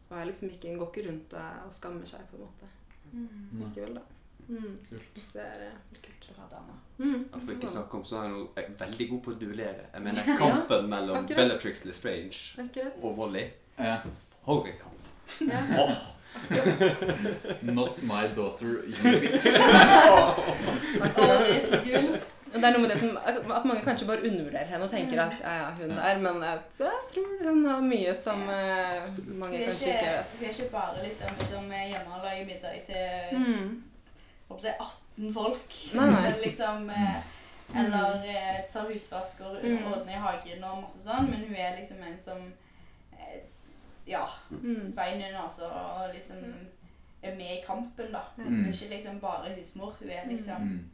og 0.09 0.17
er 0.17 0.25
liksom 0.25 0.49
ikke, 0.49 0.77
går 0.79 0.89
ikke 0.91 1.09
rundt 1.09 1.33
og, 1.33 1.65
og 1.67 1.73
skammer 1.73 2.05
seg, 2.09 2.21
på 2.31 2.37
en 2.37 2.41
måte. 2.47 2.69
Mm. 3.13 3.59
Likevel, 3.59 3.93
da. 3.99 4.01
Mm. 4.49 4.77
Kult. 4.89 5.19
Så 5.23 5.31
det 5.37 5.41
er 5.45 5.65
eh, 5.67 5.97
kult. 6.03 6.29
Bra 6.35 6.45
dame. 6.51 6.75
Mm. 6.99 7.23
Og 7.33 7.41
For 7.41 7.51
ikke 7.55 7.67
å 7.67 7.73
snakke 7.73 7.97
om, 7.99 8.03
så 8.05 8.15
er 8.23 8.29
hun 8.33 8.47
eh, 8.57 8.69
veldig 8.79 9.09
god 9.09 9.21
på 9.25 9.31
å 9.33 9.39
duellere. 9.41 9.83
Jeg 9.93 10.01
mener 10.05 10.31
kampen 10.43 10.89
mellom 10.91 11.23
akkurat. 11.23 11.37
Bellatrix 11.43 11.85
Lestrange 11.85 12.39
Akkurat. 12.65 12.97
og 13.01 13.17
Wally. 13.17 13.45
Ja. 13.79 13.99
Ja. 15.45 15.61
Åh, 15.79 15.93
Not 17.61 18.01
my 18.03 18.27
daughter, 18.35 18.83
you 18.85 18.97
bitch. 19.03 19.43
Det 19.43 19.53
er. 21.93 22.19
Det 22.49 22.63
er 22.65 22.71
noe 22.73 22.81
med 22.81 22.89
det 22.89 22.95
som, 22.97 23.17
At 23.21 23.65
mange 23.65 23.81
kanskje 23.85 24.07
bare 24.09 24.23
undervurderer 24.25 24.65
henne 24.71 24.85
og 24.87 24.89
tenker 24.91 25.19
at 25.21 25.35
ja, 25.43 25.51
ja, 25.59 25.67
hun 25.77 25.91
der, 25.93 26.17
men 26.23 26.39
jeg, 26.41 26.61
jeg 26.79 27.03
tror 27.11 27.43
hun 27.45 27.59
har 27.69 27.83
mye 27.85 28.15
som 28.17 28.41
eh, 28.49 29.03
Absolutt. 29.03 29.35
mange 29.37 29.57
Vi 29.57 29.61
er 29.63 29.67
kanskje 29.69 29.85
ikke, 29.85 29.99
ikke 29.99 30.15
vet. 30.15 30.33
vi 30.39 30.45
er 30.47 30.55
ikke 30.55 30.69
bare 30.73 31.03
liksom, 31.05 31.35
liksom 31.43 31.69
hjemme 31.75 32.15
og 32.17 32.23
lager 32.25 32.45
middag 32.49 32.81
til 32.89 33.37
Mm. 33.39 33.69
Håper 34.49 34.65
jeg, 34.65 34.75
18 34.79 35.33
folk. 35.33 35.75
Nei, 35.95 36.09
nei. 36.11 36.31
Liksom, 36.43 36.89
eh, 36.89 37.21
eller 37.75 38.23
eh, 38.25 38.63
tar 38.73 38.87
husvask 38.89 39.41
og 39.45 39.59
Mm. 39.63 39.85
ordner 39.93 40.13
i 40.15 40.21
hagen 40.23 40.63
og 40.63 40.81
masse 40.81 40.99
sånn. 41.03 41.29
Men 41.29 41.43
hun 41.47 41.55
er 41.55 41.75
liksom 41.77 41.97
en 42.03 42.19
som 42.19 42.53
eh, 43.13 43.41
Ja, 44.07 44.25
Mm. 44.49 44.91
bein 44.95 45.21
under 45.21 45.43
nesa 45.43 45.63
og 45.69 46.13
liksom 46.15 46.37
er 47.23 47.35
med 47.35 47.57
i 47.57 47.63
kampen, 47.67 48.11
da. 48.11 48.19
Hun 48.35 48.65
er 48.65 48.71
ikke 48.71 48.89
liksom 48.89 49.19
bare 49.19 49.53
husmor. 49.55 49.93
Hun 49.99 50.09
er 50.09 50.25
liksom 50.27 50.89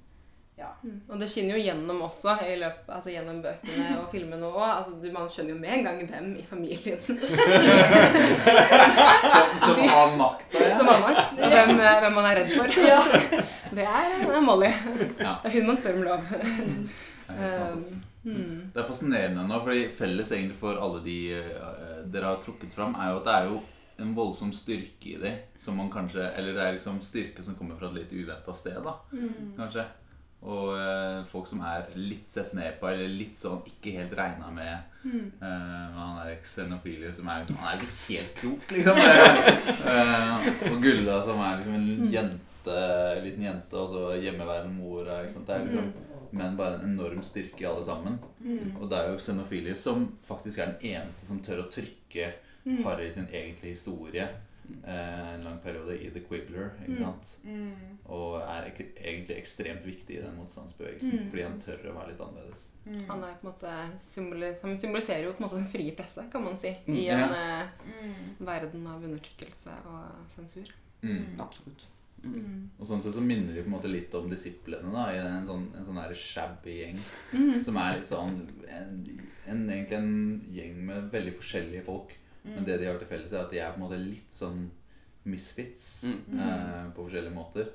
Mm. 0.56 0.64
Mm. 0.86 1.00
Og 1.12 1.20
det 1.20 1.28
skinner 1.30 1.58
jo 1.58 1.64
gjennom 1.66 2.02
også, 2.06 2.36
i 2.48 2.56
løpet, 2.62 2.90
altså 2.96 3.12
gjennom 3.12 3.42
bøkene 3.44 3.88
og 4.00 4.06
filmene 4.14 4.48
òg. 4.48 4.62
Altså, 4.64 5.12
man 5.12 5.28
skjønner 5.30 5.52
jo 5.52 5.60
med 5.60 5.74
en 5.76 5.84
gang 5.84 5.98
hvem 6.08 6.30
i 6.40 6.46
familien 6.48 7.02
Som, 9.34 9.60
som 9.60 9.82
har 9.90 10.18
makta, 10.18 10.62
ja. 10.62 10.78
som 10.80 10.88
har 10.88 11.02
makt, 11.04 11.36
og 11.42 11.52
hvem, 11.56 11.74
eh, 11.80 12.00
hvem 12.06 12.16
man 12.16 12.30
er 12.30 12.40
redd 12.42 12.54
for. 12.56 12.80
Ja. 12.86 13.02
Det 13.76 13.84
er, 13.84 14.12
det 14.22 14.32
er 14.38 14.44
Molly. 14.46 14.70
Ja. 15.20 15.32
Det 15.44 15.50
er 15.50 15.54
hun 15.58 15.66
man 15.68 15.78
spør 15.82 15.98
om 15.98 16.04
lov. 16.06 16.28
Det 16.30 17.34
er 17.34 17.40
helt 17.42 17.56
sant. 17.82 18.06
Mm. 18.24 18.60
Det 18.72 18.80
er 18.80 18.88
fascinerende 18.88 19.44
nå, 19.50 19.58
fordi 19.66 19.82
felles 19.98 20.32
egentlig 20.32 20.56
for 20.62 20.80
alle 20.80 21.02
de 21.04 21.18
eh, 21.36 21.98
dere 22.14 22.30
har 22.32 22.40
trukket 22.46 22.72
fram, 22.74 22.96
er 22.96 23.12
jo 23.12 23.18
at 23.20 23.28
det 23.28 23.34
er 23.36 23.50
jo 23.50 23.58
en 24.06 24.14
voldsom 24.16 24.54
styrke 24.56 25.12
i 25.12 25.18
det, 25.20 25.34
som 25.60 25.76
man 25.80 25.92
kanskje 25.92 26.24
Eller 26.38 26.56
det 26.56 26.64
er 26.64 26.74
liksom 26.78 27.02
styrke 27.04 27.44
som 27.44 27.56
kommer 27.60 27.76
fra 27.80 27.90
et 27.92 27.98
litt 28.00 28.16
uventa 28.16 28.56
sted, 28.56 28.80
da, 28.86 28.96
Mm. 29.12 29.52
kanskje. 29.60 29.84
Og 30.46 30.72
eh, 30.78 31.20
folk 31.30 31.48
som 31.50 31.64
er 31.66 31.88
litt 31.98 32.30
sett 32.30 32.54
ned 32.58 32.78
på, 32.80 32.90
eller 32.92 33.10
litt 33.10 33.40
sånn 33.42 33.64
ikke 33.66 33.96
helt 33.98 34.14
regna 34.18 34.52
med. 34.54 34.92
Mm. 35.06 35.28
Uh, 35.42 35.98
han 35.98 36.20
er 36.24 36.40
xenofile 36.46 37.12
som 37.14 37.28
er 37.30 37.44
liksom, 37.44 37.60
Han 37.62 37.68
er 37.70 37.84
ikke 37.84 37.98
helt 38.08 38.40
klok, 38.40 38.72
liksom. 38.74 39.02
uh, 39.86 40.48
og 40.72 40.80
Gulla 40.82 41.20
som 41.26 41.42
er 41.46 41.60
liksom 41.60 41.76
en 41.78 42.14
jente, 42.14 42.80
liten 43.26 43.46
jente, 43.46 43.78
og 43.78 43.92
så 43.94 44.08
hjemmeværende 44.18 44.74
mor. 44.74 45.06
Det 45.06 45.20
er 45.20 45.70
liksom 45.70 45.94
men 46.36 46.58
bare 46.58 46.82
en 46.82 46.90
enorm 46.90 47.22
styrke 47.24 47.64
i 47.64 47.68
alle 47.70 47.84
sammen. 47.86 48.18
Mm. 48.42 48.74
Og 48.82 48.90
det 48.92 48.98
er 48.98 49.12
jo 49.14 49.20
Xenophilius 49.22 49.86
som 49.86 50.10
faktisk 50.26 50.60
er 50.60 50.74
den 50.74 50.98
eneste 50.98 51.30
som 51.30 51.38
tør 51.46 51.62
å 51.64 51.70
trykke 51.72 52.34
Mm. 52.66 52.84
Harry 52.84 53.12
sin 53.12 53.28
egentlige 53.32 53.74
historie 53.74 54.28
en 54.86 55.44
lang 55.44 55.58
periode 55.64 55.98
i 55.98 56.10
The 56.14 56.22
Quibbler. 56.28 56.72
ikke 56.86 57.00
sant? 57.02 57.32
Mm. 57.44 57.98
Og 58.06 58.38
er 58.42 58.70
ek 58.70 58.82
egentlig 58.96 59.38
ekstremt 59.40 59.86
viktig 59.86 60.18
i 60.18 60.22
den 60.24 60.38
motstandsbevegelsen. 60.40 61.20
Mm. 61.20 61.32
Fordi 61.32 61.46
han 61.48 61.60
tør 61.64 61.90
å 61.92 61.96
være 61.98 62.12
litt 62.14 62.24
annerledes. 62.28 62.68
Mm. 62.86 63.02
Han, 63.10 63.24
er 63.26 63.40
på 63.40 63.48
en 63.48 63.52
måte 63.52 63.74
symboli 64.06 64.52
han 64.62 64.78
symboliserer 64.78 65.26
jo 65.26 65.34
på 65.34 65.42
en 65.42 65.48
måte 65.48 65.60
den 65.62 65.72
frie 65.74 65.96
presse, 65.98 66.28
kan 66.32 66.46
man 66.46 66.58
si, 66.62 66.76
Mm, 66.86 66.96
i 66.96 67.08
en 67.10 67.20
ja. 67.20 67.68
Mm. 67.88 68.16
verden 68.46 68.88
av 68.88 69.04
undertrykkelse 69.04 69.74
og 69.90 70.32
sensur. 70.32 70.70
Mm. 71.02 71.40
Absolutt. 71.40 71.88
Mm. 72.26 72.70
Og 72.80 72.88
sånn 72.90 73.02
sett 73.04 73.14
så 73.14 73.22
minner 73.22 73.54
de 73.54 73.62
på 73.62 73.70
en 73.70 73.76
måte 73.76 73.92
litt 73.92 74.14
om 74.18 74.28
disiplene 74.30 74.92
da, 74.94 75.06
i 75.14 75.20
en 75.22 75.48
sånn, 75.50 75.66
en 75.78 75.88
sånn 75.88 76.02
shabby 76.18 76.80
gjeng. 76.80 77.02
Mm. 77.34 77.56
Som 77.62 77.78
er 77.82 78.00
litt 78.00 78.10
sånn 78.10 78.40
en, 78.66 79.02
en, 79.46 79.66
Egentlig 79.70 79.98
en 79.98 80.14
gjeng 80.56 80.80
med 80.88 81.12
veldig 81.14 81.36
forskjellige 81.38 81.86
folk. 81.86 82.16
Men 82.46 82.64
det 82.66 82.78
de 82.80 82.86
har 82.86 82.98
til 83.02 83.08
felles, 83.08 83.34
er 83.34 83.42
at 83.46 83.50
de 83.52 83.60
er 83.60 83.72
på 83.74 83.80
en 83.82 83.86
måte 83.88 83.98
litt 84.00 84.32
sånn 84.34 84.70
misfits 85.26 86.06
Mm. 86.06 86.40
eh, 86.40 86.92
på 86.94 87.06
forskjellige 87.08 87.34
måter. 87.34 87.70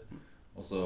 Og 0.57 0.65
så 0.65 0.83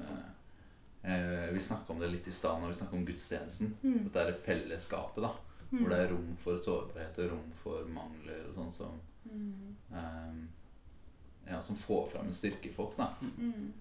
eh, 0.00 1.12
eh, 1.12 1.50
Vi 1.52 1.60
snakka 1.60 1.92
om 1.92 1.98
det 2.00 2.10
litt 2.10 2.28
i 2.28 2.32
stad 2.32 2.60
når 2.62 2.68
vi 2.68 2.74
snakka 2.80 2.96
om 2.96 3.04
gudstjenesten. 3.06 3.74
Mm. 3.82 4.04
Dette 4.04 4.20
er 4.28 4.32
fellesskapet, 4.32 5.22
da. 5.22 5.32
Hvor 5.72 5.88
det 5.88 5.98
er 6.00 6.08
rom 6.12 6.34
for 6.36 6.56
sårbarhet 6.60 7.18
og 7.24 7.30
rom 7.30 7.52
for 7.62 7.84
mangler 7.88 8.42
og 8.48 8.54
sånn 8.56 8.72
som 8.72 9.00
Mm. 9.28 9.76
eh, 9.92 10.48
Ja, 11.52 11.60
som 11.60 11.76
får 11.76 12.10
fram 12.12 12.26
en 12.26 12.32
styrke 12.34 12.66
i 12.68 12.72
folk, 12.72 12.96
da. 12.96 13.08
Mm. 13.38 13.72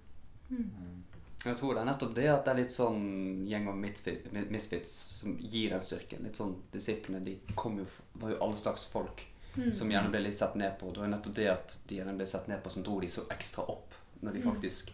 Jeg 1.46 1.58
tror 1.58 1.74
det 1.74 1.82
er 1.82 1.86
nettopp 1.90 2.12
det 2.16 2.28
at 2.30 2.44
det 2.46 2.52
er 2.54 2.60
litt 2.62 2.72
sånn 2.74 3.48
gjeng 3.50 3.68
av 3.72 3.78
misfits 3.82 4.92
som 5.22 5.38
gir 5.42 5.72
den 5.74 5.82
styrken. 5.82 6.22
Litt 6.28 6.38
sånn 6.38 6.56
Disiplene 6.72 7.24
de 7.26 7.40
kom 7.58 7.80
jo, 7.82 7.86
var 8.22 8.30
jo 8.36 8.42
alle 8.46 8.58
slags 8.62 8.88
folk 8.92 9.28
Mm. 9.56 9.74
som 9.74 9.90
gjerne 9.92 10.10
ble 10.10 10.20
litt 10.24 10.36
sett 10.38 10.54
ned 10.56 10.78
på. 10.80 10.94
Det 10.94 10.98
var 11.02 11.08
jo 11.10 11.12
nettopp 11.12 11.34
det 11.36 11.48
at 11.52 11.74
de 11.88 11.96
gjerne 11.98 12.14
ble 12.16 12.26
sett 12.26 12.48
ned 12.48 12.62
på, 12.64 12.70
som 12.72 12.84
dro 12.84 13.00
de 13.02 13.08
så 13.12 13.26
ekstra 13.30 13.66
opp 13.70 13.94
når 14.22 14.34
de 14.34 14.40
Mm. 14.40 14.46
faktisk 14.56 14.92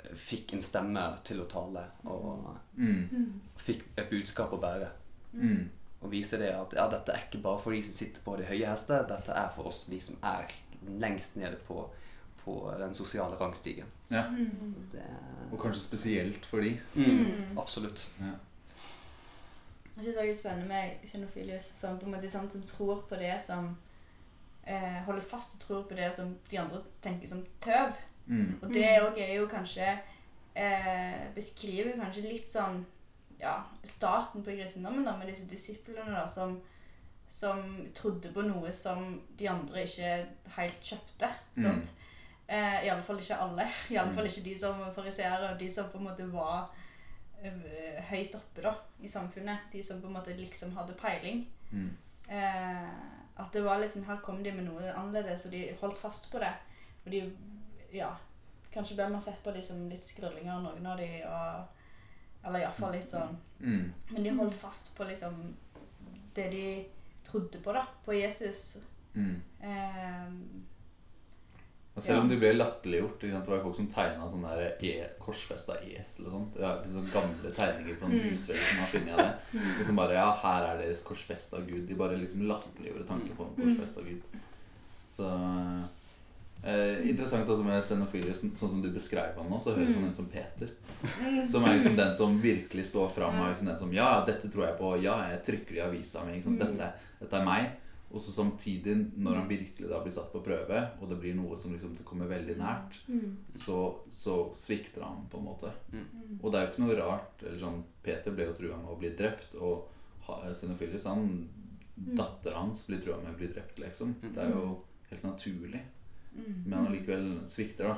eh, 0.00 0.14
fikk 0.14 0.54
en 0.54 0.62
stemme 0.62 1.18
til 1.24 1.40
å 1.42 1.44
tale 1.50 1.82
og 2.06 2.56
mm, 2.78 3.08
Mm. 3.12 3.40
fikk 3.58 3.82
et 3.98 4.08
budskap 4.10 4.50
å 4.52 4.60
bære. 4.60 4.88
mm, 5.34 5.68
Og 6.02 6.10
vise 6.10 6.38
det 6.38 6.54
at 6.54 6.72
ja, 6.72 6.88
dette 6.88 7.12
er 7.12 7.18
ikke 7.28 7.42
bare 7.42 7.58
for 7.60 7.72
de 7.72 7.82
som 7.82 7.92
sitter 8.06 8.20
på 8.24 8.36
de 8.38 8.44
høye 8.44 8.66
hester, 8.66 9.02
dette 9.08 9.28
er 9.36 9.48
for 9.54 9.64
oss 9.66 9.86
de 9.86 10.00
som 10.00 10.16
er 10.22 10.46
lengst 10.88 11.36
nede 11.36 11.56
på, 11.68 11.90
på 12.46 12.56
den 12.78 12.94
sosiale 12.94 13.36
rangstigen. 13.40 13.86
ja. 14.10 14.22
Mm. 14.30 14.74
Det, 14.92 15.02
Og 15.52 15.58
kanskje 15.60 15.82
spesielt 15.82 16.46
for 16.46 16.62
de. 16.64 16.76
mm, 16.94 17.58
absolutt. 17.58 18.06
Jeg 19.96 20.04
syns 20.04 20.16
det 20.16 20.28
er 20.28 20.34
spennende 20.36 20.68
med 20.68 21.06
xenofilius, 21.08 21.68
som 21.80 21.98
på 21.98 22.06
en 22.06 22.12
måte 22.12 22.30
som 22.30 22.48
tror 22.68 23.00
på 23.08 23.16
det 23.16 23.36
som 23.40 23.70
eh, 24.66 24.98
Holder 25.06 25.24
fast 25.24 25.54
og 25.56 25.60
tror 25.62 25.86
på 25.88 25.94
det 25.96 26.10
som 26.14 26.34
de 26.50 26.58
andre 26.60 26.82
tenker 27.02 27.28
som 27.28 27.44
tøv. 27.64 27.94
Mm, 28.26 28.58
Og 28.62 28.74
det 28.74 28.88
òg 29.00 29.18
er 29.22 29.34
jo 29.38 29.46
kanskje 29.48 29.86
eh, 30.54 31.26
Beskriver 31.34 31.96
kanskje 31.96 32.26
litt 32.26 32.50
sånn 32.50 32.84
ja, 33.40 33.60
starten 33.84 34.42
på 34.44 34.50
kristendommen, 34.56 35.04
da, 35.04 35.16
med 35.16 35.28
disse 35.28 35.44
disiplene 35.48 36.10
da, 36.12 36.26
som, 36.26 36.56
som 37.28 37.60
trodde 37.94 38.32
på 38.32 38.42
noe 38.42 38.72
som 38.72 39.20
de 39.38 39.48
andre 39.48 39.82
ikke 39.84 40.12
helt 40.56 40.80
kjøpte. 40.92 41.28
Sant? 41.56 41.92
Eh, 42.48 42.84
I 42.86 42.90
alle 42.90 43.02
fall 43.02 43.18
ikke 43.18 43.36
alle. 43.42 43.66
I 43.90 43.96
alle 43.98 44.14
fall 44.14 44.26
ikke 44.26 44.44
de 44.44 44.58
som 44.58 44.82
fariseere, 44.94 45.52
og 45.52 45.58
de 45.60 45.70
som 45.70 45.88
på 45.90 45.98
en 45.98 46.04
måte 46.08 46.26
var 46.32 46.68
eh, 47.42 48.02
høyt 48.10 48.34
oppe 48.38 48.62
da, 48.62 48.74
i 49.02 49.08
samfunnet. 49.10 49.66
De 49.72 49.82
som 49.82 50.00
på 50.00 50.06
en 50.06 50.18
måte 50.18 50.36
liksom 50.38 50.76
hadde 50.78 50.98
peiling. 51.00 51.46
mm, 51.70 51.94
Eh, 52.28 52.88
at 53.38 53.52
det 53.52 53.60
var 53.62 53.78
liksom 53.78 54.02
Her 54.04 54.16
kom 54.18 54.40
de 54.42 54.50
med 54.52 54.64
noe 54.66 54.92
annerledes, 54.98 55.44
og 55.46 55.52
de 55.52 55.60
holdt 55.80 55.98
fast 55.98 56.30
på 56.32 56.38
det. 56.42 56.52
Og 57.04 57.12
de 57.12 57.20
Ja, 57.92 58.08
kanskje 58.72 58.96
ble 58.96 59.08
man 59.08 59.20
sett 59.20 59.38
på 59.44 59.52
liksom 59.54 59.84
litt 59.88 60.04
skrullinger, 60.04 60.58
noen 60.60 60.86
av 60.86 60.98
de, 60.98 61.22
og 61.24 62.46
Eller 62.46 62.64
iallfall 62.64 62.92
litt 62.96 63.08
sånn 63.08 63.36
mm, 63.60 63.92
Men 64.10 64.22
de 64.26 64.30
holdt 64.40 64.54
fast 64.58 64.90
på 64.96 65.04
liksom 65.04 65.54
det 66.34 66.50
de 66.50 66.64
trodde 67.24 67.58
på, 67.62 67.72
da. 67.72 67.86
På 68.04 68.12
Jesus. 68.12 68.78
mm. 69.14 69.36
Eh, 69.60 70.32
Og 71.96 72.02
selv 72.04 72.20
om 72.20 72.28
de 72.28 72.36
ble 72.36 72.50
latterliggjort 72.52 73.20
Det 73.24 73.32
var 73.48 73.62
folk 73.64 73.76
som 73.76 73.86
tegna 73.88 74.26
sånn 74.28 74.42
der 74.44 74.74
e 74.84 75.08
korsfesta 75.18 75.78
esel 75.80 76.26
og 76.26 76.32
sånt. 76.34 76.54
Det 76.58 76.64
er 76.68 76.82
sånne 76.92 77.12
gamle 77.14 77.52
tegninger 77.56 77.96
på 78.00 78.04
en 78.06 78.12
Mm. 78.18 78.26
husvegg 78.30 78.58
som 78.60 78.78
har 78.82 78.90
funnet 78.92 79.12
av 79.12 79.18
det. 79.18 79.62
Liksom 79.78 79.96
bare 79.96 80.14
Ja, 80.14 80.30
her 80.42 80.66
er 80.74 80.82
deres 80.82 81.02
korsfesta 81.02 81.60
Gud. 81.66 81.86
De 81.88 81.94
bare 81.94 82.16
liksom 82.20 82.42
latterliggjorde 82.46 83.06
tanken 83.08 83.36
på 83.36 83.46
en 83.48 83.56
korsfesta 83.64 84.02
Gud. 84.04 84.22
Så 85.16 85.24
eh, 86.64 87.08
Interessant 87.08 87.48
altså 87.48 87.64
med 87.64 87.82
Xenophilius, 87.82 88.40
sånn 88.42 88.56
som 88.74 88.82
du 88.82 88.90
beskrev 88.92 89.36
han 89.38 89.48
nå, 89.50 89.58
så 89.62 89.74
høres 89.76 89.94
han 89.94 90.08
ut 90.10 90.16
som 90.18 90.26
Peter. 90.32 90.68
Som 91.46 91.64
er 91.64 91.76
liksom 91.78 91.96
den 91.96 92.14
som 92.18 92.38
virkelig 92.42 92.86
står 92.90 93.10
fram. 93.14 93.40
Og 93.40 93.50
liksom 93.54 93.66
den 93.70 93.78
som 93.78 93.92
Ja, 93.92 94.24
dette 94.26 94.48
tror 94.52 94.66
jeg 94.66 94.78
på. 94.78 94.92
Ja, 95.02 95.18
jeg 95.30 95.42
trykker 95.48 95.74
det 95.74 95.82
i 95.82 95.86
avisa 95.88 96.24
mi. 96.24 96.36
Liksom. 96.38 96.58
Dette, 96.58 96.92
dette 97.20 97.36
er 97.40 97.44
meg. 97.44 97.70
Og 98.12 98.20
så 98.22 98.30
samtidig, 98.32 98.92
når 99.18 99.34
han 99.40 99.48
virkelig 99.48 99.88
da 99.90 99.98
blir 100.02 100.12
satt 100.14 100.30
på 100.32 100.40
prøve, 100.44 100.78
og 101.02 101.08
det 101.10 101.18
blir 101.20 101.34
noe 101.34 101.56
som 101.58 101.72
liksom 101.72 101.96
kommer 102.04 102.26
veldig 102.30 102.54
nært, 102.56 103.00
Mm. 103.08 103.36
så, 103.54 103.98
så 104.08 104.36
svikter 104.54 105.02
han 105.02 105.26
på 105.30 105.38
en 105.38 105.44
måte. 105.44 105.72
Mm. 105.92 106.38
Og 106.42 106.52
det 106.52 106.60
er 106.60 106.66
jo 106.66 106.72
ikke 106.72 106.84
noe 106.86 106.96
rart. 107.00 107.42
eller 107.42 107.58
sånn, 107.58 107.82
Peter 108.02 108.30
ble 108.32 108.46
jo 108.46 108.52
trua 108.54 108.76
med 108.76 108.88
å 108.94 108.98
bli 108.98 109.10
drept, 109.10 109.54
og 109.60 109.88
ha- 110.28 110.40
han 110.42 110.98
han, 111.04 111.48
Datteren 111.96 112.56
hans, 112.56 112.86
blir 112.86 113.00
trua 113.00 113.16
med 113.22 113.32
å 113.34 113.36
bli 113.38 113.46
drept, 113.48 113.78
liksom. 113.78 114.14
Det 114.20 114.36
er 114.38 114.50
jo 114.50 114.82
helt 115.10 115.22
naturlig. 115.24 115.80
mm, 116.36 116.64
Men 116.66 116.86
allikevel 116.86 117.40
svikter, 117.48 117.84
da. 117.88 117.96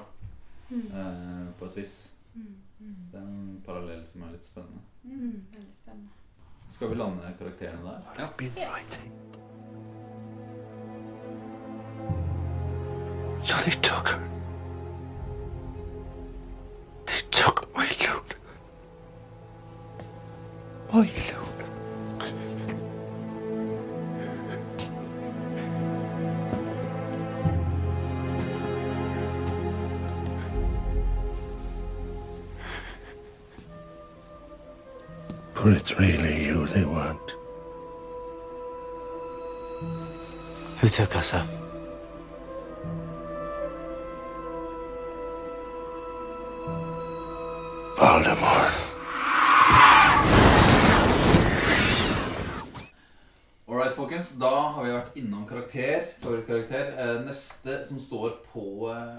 Mm. 0.71 0.87
Eh, 0.93 1.53
på 1.59 1.67
et 1.67 1.77
vis. 1.77 2.13
mm, 2.37 2.55
mm, 2.81 2.95
Det 3.11 3.19
er 3.19 3.25
en 3.25 3.63
parallell 3.67 4.07
som 4.07 4.23
er 4.23 4.33
litt 4.33 4.45
spennende. 4.45 4.81
mm. 5.05 5.43
Veldig 5.53 5.73
spennende. 5.75 6.09
Skal 6.71 6.89
vi 6.89 6.95
lande 6.95 7.35
karakterene 7.39 7.83
der? 7.83 8.23
I've 8.25 8.37
been 8.37 8.53
writing. 8.55 9.13
So 13.43 13.57
they 13.65 13.71
took 13.81 14.09
her. 14.09 14.29
They 17.07 17.21
took 17.31 17.75
my 17.75 17.89
loot. 18.01 18.35
My 20.93 21.01
loot. 21.01 21.39
But 35.55 35.73
it's 35.73 35.99
really 35.99 36.45
you 36.45 36.67
they 36.67 36.85
want. 36.85 37.35
Who 40.81 40.89
took 40.89 41.17
us 41.17 41.35
up? 41.35 41.49
Folkens. 54.19 54.39
Da 54.39 54.55
har 54.75 54.85
vi 54.85 54.93
vært 54.93 55.17
innom 55.19 55.47
karakter. 55.47 56.07
Favorittkarakter. 56.23 56.95
Eh, 56.99 57.25
neste 57.27 57.85
som 57.87 58.01
står 58.01 58.41
på 58.53 58.91
eh, 58.91 59.19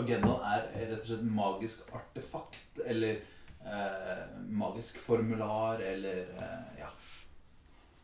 agendaen, 0.00 0.42
er 0.44 0.90
rett 0.90 1.04
og 1.04 1.08
slett 1.08 1.24
magisk 1.24 1.92
artefakt. 1.94 2.80
Eller 2.84 3.20
eh, 3.64 4.24
magisk 4.48 4.98
formular, 4.98 5.80
eller 5.80 6.26
eh, 6.36 6.80
ja. 6.80 6.90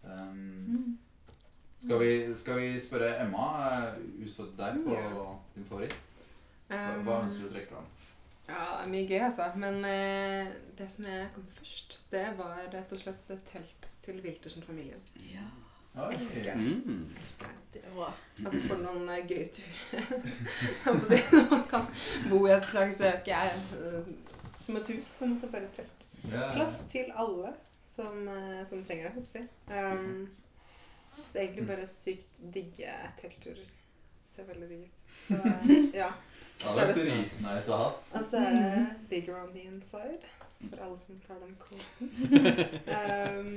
Um, 0.07 0.99
skal, 1.81 1.99
vi, 1.99 2.35
skal 2.35 2.61
vi 2.61 2.81
spørre 2.81 3.17
Emma 3.25 3.71
eh, 3.73 4.01
ut 4.23 4.33
fra 4.37 4.47
deg 4.63 4.85
på 4.85 4.97
din 5.57 5.67
favoritt? 5.67 5.97
Hva, 6.71 6.97
hva 7.03 7.21
ønsker 7.25 7.45
du 7.45 7.51
å 7.51 7.53
trekke 7.55 7.75
fram? 7.75 7.93
Ja, 8.47 8.63
det 8.79 8.85
er 8.85 8.91
mye 8.93 9.07
gøy, 9.09 9.21
altså. 9.27 9.51
Men 9.59 9.83
eh, 9.85 10.55
det 10.79 10.87
som 10.93 11.09
jeg 11.11 11.29
kom 11.35 11.47
først, 11.59 12.01
det 12.13 12.27
var 12.39 12.63
rett 12.73 12.95
og 12.95 13.03
slett 13.03 13.35
et 13.35 13.49
telt 13.51 13.89
til 14.07 14.23
Wiltersen-familien. 14.23 15.03
Ja. 15.33 15.49
Elsker 15.97 16.45
det. 16.45 16.55
Mm. 16.55 17.07
Elsker 17.21 17.47
det. 17.47 17.81
Det 17.81 17.93
var 17.97 18.15
Altså 18.45 18.61
for 18.69 18.81
noen 18.81 19.09
uh, 19.09 19.21
gøye 19.29 19.47
turer. 19.53 20.09
Man 21.51 21.63
kan 21.71 21.87
bo 22.31 22.43
i 22.47 22.53
et 22.53 22.67
slags 22.71 23.01
eh, 23.01 23.21
ikke 23.21 23.33
jeg, 23.33 23.61
eh, 23.81 24.11
som 24.57 24.77
et 24.81 24.91
hus. 24.93 25.13
Det 25.21 25.29
måtte 25.31 25.53
bare 25.53 25.71
telt. 25.77 26.07
Plass 26.27 26.83
til 26.93 27.13
alle 27.17 27.55
som, 27.85 28.29
eh, 28.29 28.69
som 28.69 28.85
trenger 28.85 29.09
det, 29.09 29.15
håper 29.15 29.39
jeg. 29.39 29.49
Um, 29.99 30.29
så 31.27 31.39
egentlig 31.39 31.67
bare 31.67 31.87
sykt 31.87 32.41
digge 32.55 32.93
teltturer. 33.21 33.69
Ser 34.35 34.49
veldig 34.51 34.69
digg 34.69 34.85
ut. 34.85 35.05
Så 35.27 35.39
ja. 36.03 36.11
Det 36.57 36.73
er 36.73 36.81
vært 36.81 36.97
dritnice 36.97 37.73
å 37.73 37.81
ha. 37.81 37.89
Og 38.17 38.25
så 38.25 38.41
er 38.41 38.55
det 38.57 38.85
bigger 39.11 39.41
on 39.43 39.53
the 39.53 39.65
inside. 39.69 40.25
For 40.71 40.79
alle 40.85 40.99
som 40.99 41.21
tar 41.27 41.37
den 41.41 41.57
koden. 41.61 42.09
Um, 42.87 43.49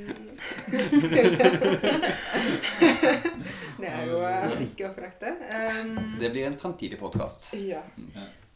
det 3.80 3.88
er 3.90 4.04
jo 4.10 4.18
eh, 4.28 4.62
ikke 4.66 4.90
å 4.90 4.94
forakte. 4.96 5.30
Um, 5.50 6.18
Det 6.20 6.30
blir 6.34 6.46
en 6.50 6.58
fremtidig 6.60 6.98
podkast. 7.00 7.54
ja. 7.60 7.82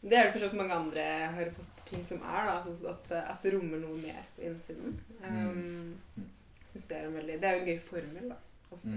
Det 0.04 0.16
er 0.18 0.22
det 0.26 0.32
forstått 0.34 0.56
mange 0.58 0.74
andre 0.76 1.02
Harry 1.32 1.50
Potter-ting 1.56 2.02
som 2.04 2.18
er, 2.28 2.42
da. 2.44 2.52
Altså 2.60 2.88
at, 2.92 3.06
at 3.22 3.40
det 3.46 3.52
rommer 3.54 3.78
noe 3.80 3.96
mer 4.02 4.22
på 4.36 4.40
innsiden. 4.50 4.90
Um, 5.24 5.94
Mm. 6.14 6.26
synes 6.74 6.88
det 6.90 6.96
er 6.98 7.04
en 7.06 7.14
veldig 7.14 7.36
Det 7.40 7.46
er 7.48 7.54
jo 7.54 7.60
en 7.62 7.68
gøy 7.70 7.78
formel, 7.86 8.24
da. 8.34 8.38
Også. 8.74 8.96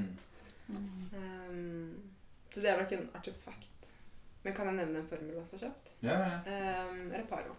Mm. 0.67 1.05
Um, 1.13 1.93
så 2.51 2.57
det 2.63 2.69
er 2.73 2.79
nok 2.81 2.91
en 2.97 3.05
artefakt. 3.15 3.83
Men 4.43 4.51
kan 4.57 4.67
jeg 4.67 4.75
nevne 4.81 4.97
en 4.99 5.07
formel 5.07 5.37
også 5.39 5.55
kjapt? 5.61 5.85
Ja, 6.03 6.15
ja. 6.19 6.27
Um, 6.89 7.05
reparo. 7.13 7.53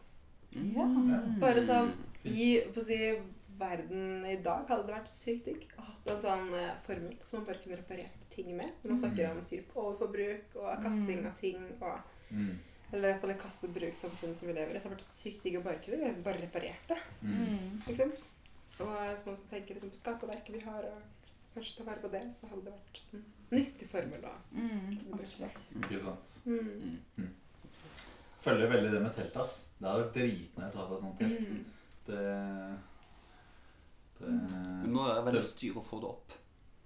Ja. 0.54 0.86
ja. 0.86 1.18
Bare 1.40 1.64
sånn 1.64 1.92
i 2.28 2.48
på 2.74 2.82
å 2.82 2.86
si, 2.86 2.98
verden 3.58 4.24
i 4.28 4.36
dag 4.42 4.68
hadde 4.70 4.86
det 4.86 4.94
vært 4.94 5.10
sykt 5.10 5.48
digg 5.48 5.64
å 5.78 5.84
ha 5.86 5.94
en 6.12 6.22
sånn 6.22 6.52
eh, 6.54 6.76
formel 6.86 7.16
som 7.26 7.40
man 7.40 7.48
bare 7.48 7.62
kunne 7.62 7.78
reparert 7.80 8.28
ting 8.32 8.52
med. 8.56 8.70
Når 8.82 8.92
man 8.92 9.00
snakker 9.02 9.32
om 9.32 9.40
typ 9.50 9.74
overforbruk 9.74 10.56
og 10.62 10.84
kasting 10.84 11.26
av 11.26 11.36
ting 11.42 11.66
og 11.80 12.14
Mm. 12.28 12.58
Eller 12.92 13.18
på 13.18 13.26
det 13.26 13.38
kaste-bruk-samfunnet 13.40 14.38
som 14.38 14.48
vi 14.48 14.54
lever 14.54 14.76
i. 14.76 14.80
Så 14.80 14.88
har 14.88 14.94
det 14.94 14.98
vært 14.98 15.06
sykt 15.06 15.44
digg 15.44 15.58
å 15.58 15.64
bare 15.64 15.80
kunne 15.84 16.12
bare 16.24 16.42
reparert 16.42 16.90
det. 16.92 16.98
Mm. 17.22 17.38
Mm. 17.38 17.82
liksom. 17.86 18.12
Og 18.78 18.92
hvis 18.94 19.26
man 19.26 19.36
skal 19.36 19.50
tenke 19.50 19.74
liksom, 19.74 19.90
på 19.90 20.00
skaperverket 20.00 20.54
vi 20.54 20.62
har, 20.64 20.86
og 20.92 21.54
kanskje 21.54 21.78
ta 21.78 21.88
vare 21.88 22.02
på 22.04 22.12
det, 22.12 22.22
så 22.36 22.50
hadde 22.52 22.64
det 22.68 22.74
vært 22.76 23.00
en 23.12 23.24
nyttig 23.50 23.88
formel. 23.90 24.22
da. 24.22 24.34
Mm, 24.52 25.18
absolutt. 25.18 25.64
Ikke 25.80 26.00
sant. 26.04 26.34
Mm. 26.46 27.32
Følger 28.40 28.68
veldig 28.70 28.90
det 28.92 29.00
med 29.02 29.14
telt, 29.16 29.36
ass. 29.42 29.54
Det 29.78 29.88
hadde 29.88 30.02
vært 30.04 30.14
dritnice 30.14 30.76
å 30.78 30.78
ha 30.78 30.84
et 30.94 31.00
sånt 31.02 31.18
telt. 31.18 31.40
Mm. 31.48 31.64
Det, 32.08 32.22
det 34.18 34.26
Men 34.28 34.92
Nå 34.94 35.00
er 35.08 35.14
det 35.18 35.24
veldig 35.28 35.42
styr 35.48 35.74
å 35.78 35.82
få 35.84 35.96
det 36.02 36.08
opp. 36.12 36.28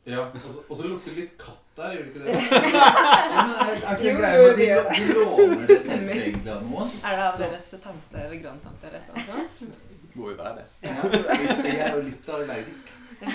Ja, 0.05 0.23
og 0.35 0.49
så- 0.51 0.65
og 0.69 0.77
så 0.81 0.83
lukter 0.91 1.11
det 1.15 1.19
litt 1.21 1.37
katt 1.39 1.61
der, 1.77 1.93
gjør 1.95 2.03
det 2.03 2.11
ikke 2.11 2.23
det? 2.25 2.31
Ja, 2.33 3.43
men 3.47 3.55
er, 3.55 3.71
er 3.71 3.77
ikke 3.77 4.03
det 4.03 4.09
Jo, 4.09 4.17
greia 4.19 4.37
med 4.43 4.51
at 4.51 4.57
de, 4.59 4.65
jo, 4.67 4.81
de 4.91 5.05
låner 5.15 5.67
det 5.69 5.77
Stemmer. 5.85 6.13
egentlig 6.17 6.51
av 6.53 6.63
noen? 6.67 6.89
Er 7.05 7.13
det 7.17 7.23
av 7.29 7.33
Så- 7.37 7.43
deres 7.45 7.67
tante 7.85 8.17
eller 8.25 8.37
grandtante 8.43 8.83
eller 8.89 8.99
et 8.99 9.05
eller 9.13 9.33
annet 9.37 9.55
sånt? 9.63 9.77
Må 10.17 10.23
jo 10.33 10.37
være 10.37 10.55
det. 10.59 10.67
Ja, 10.83 10.91
jeg, 11.63 11.77
er 11.79 11.95
jo 11.97 12.01
litt 12.09 12.27
allergisk. 12.29 12.91
Du 13.23 13.27
kan 13.29 13.33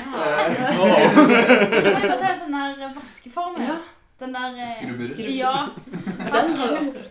jo 2.03 2.17
ta 2.19 2.27
en 2.27 2.39
sånn 2.41 2.53
der 2.57 2.91
vaskeformel. 2.97 3.63
Ja. 3.71 3.77
Den 4.19 4.31
der 4.33 4.49
eh, 4.61 4.69
Skrubberer. 4.75 5.29
Ja. 5.29 5.55
Den 5.77 6.55
har 6.57 6.71
jeg 6.73 6.81
også. 6.81 7.01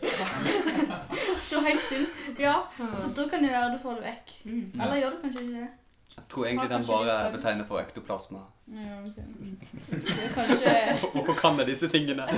Stå 1.56 1.64
helt 1.64 1.80
stille. 1.80 2.06
Ja, 2.38 2.54
for 2.76 3.12
da 3.16 3.28
kan 3.30 3.42
du 3.42 3.48
gjøre 3.48 3.72
det, 3.72 3.80
får 3.82 3.94
det 3.96 4.02
vekk. 4.10 4.32
Mm. 4.44 4.72
Ja. 4.74 4.82
Eller 4.84 4.96
gjør 5.00 5.10
du 5.10 5.20
kanskje 5.22 5.44
ikke 5.46 5.60
det? 5.60 5.68
Jeg 6.16 6.24
tror 6.32 6.46
egentlig 6.46 6.70
den 6.70 6.86
bare 6.86 7.32
betegner 7.32 7.64
for 7.68 7.80
ektoplasma. 7.80 8.42
Ja, 8.66 8.96
ok. 9.06 9.16
Det 9.90 10.16
er 10.24 10.32
kanskje 10.34 10.72
Hvorfor 11.12 11.34
kan 11.40 11.58
jeg 11.58 11.66
disse 11.72 11.88
tingene? 11.88 12.26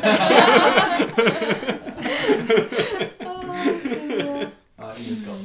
Ja, 4.79 4.93
ingen 4.95 5.17
skam. 5.21 5.41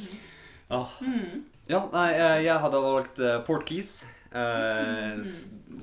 Ah. 0.69 0.85
Mm. 1.01 1.45
Ja, 1.69 1.79
nei, 1.93 2.09
eh, 2.13 2.43
jeg 2.45 2.59
hadde 2.59 2.81
valgt 2.83 3.17
Port 3.17 3.45
Portkeys. 3.47 4.05
Uh, 4.33 5.17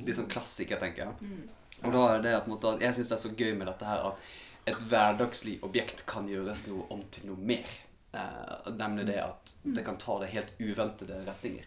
litt 0.06 0.16
sånn 0.16 0.30
klassiker, 0.30 0.78
tenker 0.80 1.04
jeg. 1.04 1.12
Mm. 1.26 1.42
Og 1.86 1.94
da 1.94 2.04
er 2.14 2.22
det 2.24 2.36
på 2.44 2.50
en 2.50 2.54
måte 2.54 2.74
at 2.74 2.84
jeg 2.84 2.96
syns 2.96 3.10
det 3.10 3.16
er 3.16 3.22
så 3.24 3.32
gøy 3.34 3.52
med 3.58 3.68
dette 3.70 3.88
her 3.88 4.06
at 4.10 4.30
et 4.68 4.82
hverdagslig 4.90 5.58
objekt 5.66 6.04
kan 6.10 6.28
gjøres 6.28 6.66
noe 6.68 6.86
om 6.92 7.04
til 7.12 7.30
noe 7.30 7.50
mer. 7.52 7.70
Eh, 8.12 8.72
nemlig 8.74 9.06
det 9.12 9.20
at 9.22 9.54
det 9.62 9.84
kan 9.86 9.98
ta 10.00 10.18
det 10.20 10.32
helt 10.34 10.52
uventede 10.58 11.22
retninger. 11.26 11.66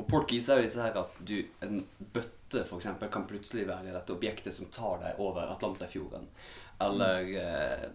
Og 0.00 0.06
Portkeys 0.08 0.48
er 0.48 0.60
jo 0.60 0.68
disse 0.68 0.80
her 0.80 0.96
at 0.96 1.18
du, 1.26 1.36
en 1.60 1.82
bøtte 2.14 2.64
for 2.64 2.78
eksempel, 2.78 3.10
kan 3.12 3.26
plutselig 3.28 3.66
være 3.68 3.92
dette 3.92 4.14
objektet 4.14 4.56
som 4.56 4.70
tar 4.72 5.02
deg 5.02 5.20
over 5.20 5.52
Atlanterfjorden. 5.52 6.28
Eller, 6.80 7.32
eh, 7.36 7.86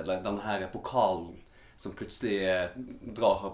eller 0.00 0.22
denne 0.24 0.46
her 0.46 0.68
pokalen 0.72 1.34
som 1.80 1.92
plutselig 1.92 2.38
eh, 2.48 2.70
drar 3.16 3.44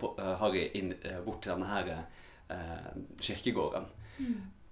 Harry 0.40 0.70
inn, 0.74 0.94
eh, 1.02 1.18
bort 1.24 1.42
til 1.42 1.52
denne 1.54 1.68
her 1.70 1.90
eh, 1.94 2.92
kirkegården. 3.22 3.86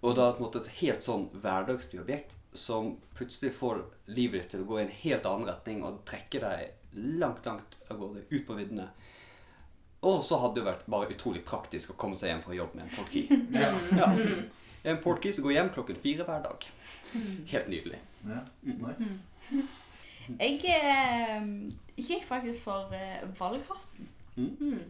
Og 0.05 0.17
da 0.19 0.31
på 0.33 0.43
en 0.43 0.47
måte 0.47 0.61
et 0.61 0.73
helt 0.83 1.05
sånn 1.05 1.31
hverdagslig 1.41 2.03
objekt 2.03 2.35
som 2.55 2.95
plutselig 3.17 3.55
får 3.57 3.81
livet 4.13 4.43
ditt 4.43 4.51
til 4.55 4.65
å 4.65 4.69
gå 4.69 4.79
i 4.79 4.85
en 4.85 4.97
helt 5.01 5.27
annen 5.27 5.49
retning 5.49 5.81
og 5.87 6.03
trekke 6.07 6.43
deg 6.43 6.99
langt, 7.19 7.47
langt 7.47 7.79
av 7.91 7.99
gårde, 7.99 8.27
ut 8.31 8.45
på 8.47 8.57
viddene. 8.59 8.89
Og 10.05 10.21
så 10.25 10.39
hadde 10.43 10.61
det 10.61 10.67
vært 10.67 10.85
bare 10.93 11.09
utrolig 11.15 11.41
praktisk 11.47 11.95
å 11.95 11.97
komme 11.99 12.19
seg 12.21 12.31
hjem 12.31 12.43
fra 12.45 12.57
jobb 12.59 12.75
med 12.77 12.85
en 12.87 12.93
portkey. 12.99 13.25
Ja. 13.63 13.71
Ja. 13.97 14.11
En 14.85 15.01
portkey 15.01 15.33
som 15.33 15.47
går 15.47 15.57
hjem 15.57 15.71
klokken 15.73 15.97
fire 15.97 16.27
hver 16.29 16.43
dag. 16.45 16.67
Helt 17.49 17.71
nydelig. 17.73 18.01
ja. 18.29 18.43
Nice. 18.69 19.15
Jeg 20.41 20.61
eh, 20.69 21.47
gikk 21.97 22.27
faktisk 22.29 22.61
for 22.65 22.93
eh, 22.97 23.25
valghatten. 23.39 24.09
Mm. 24.37 24.83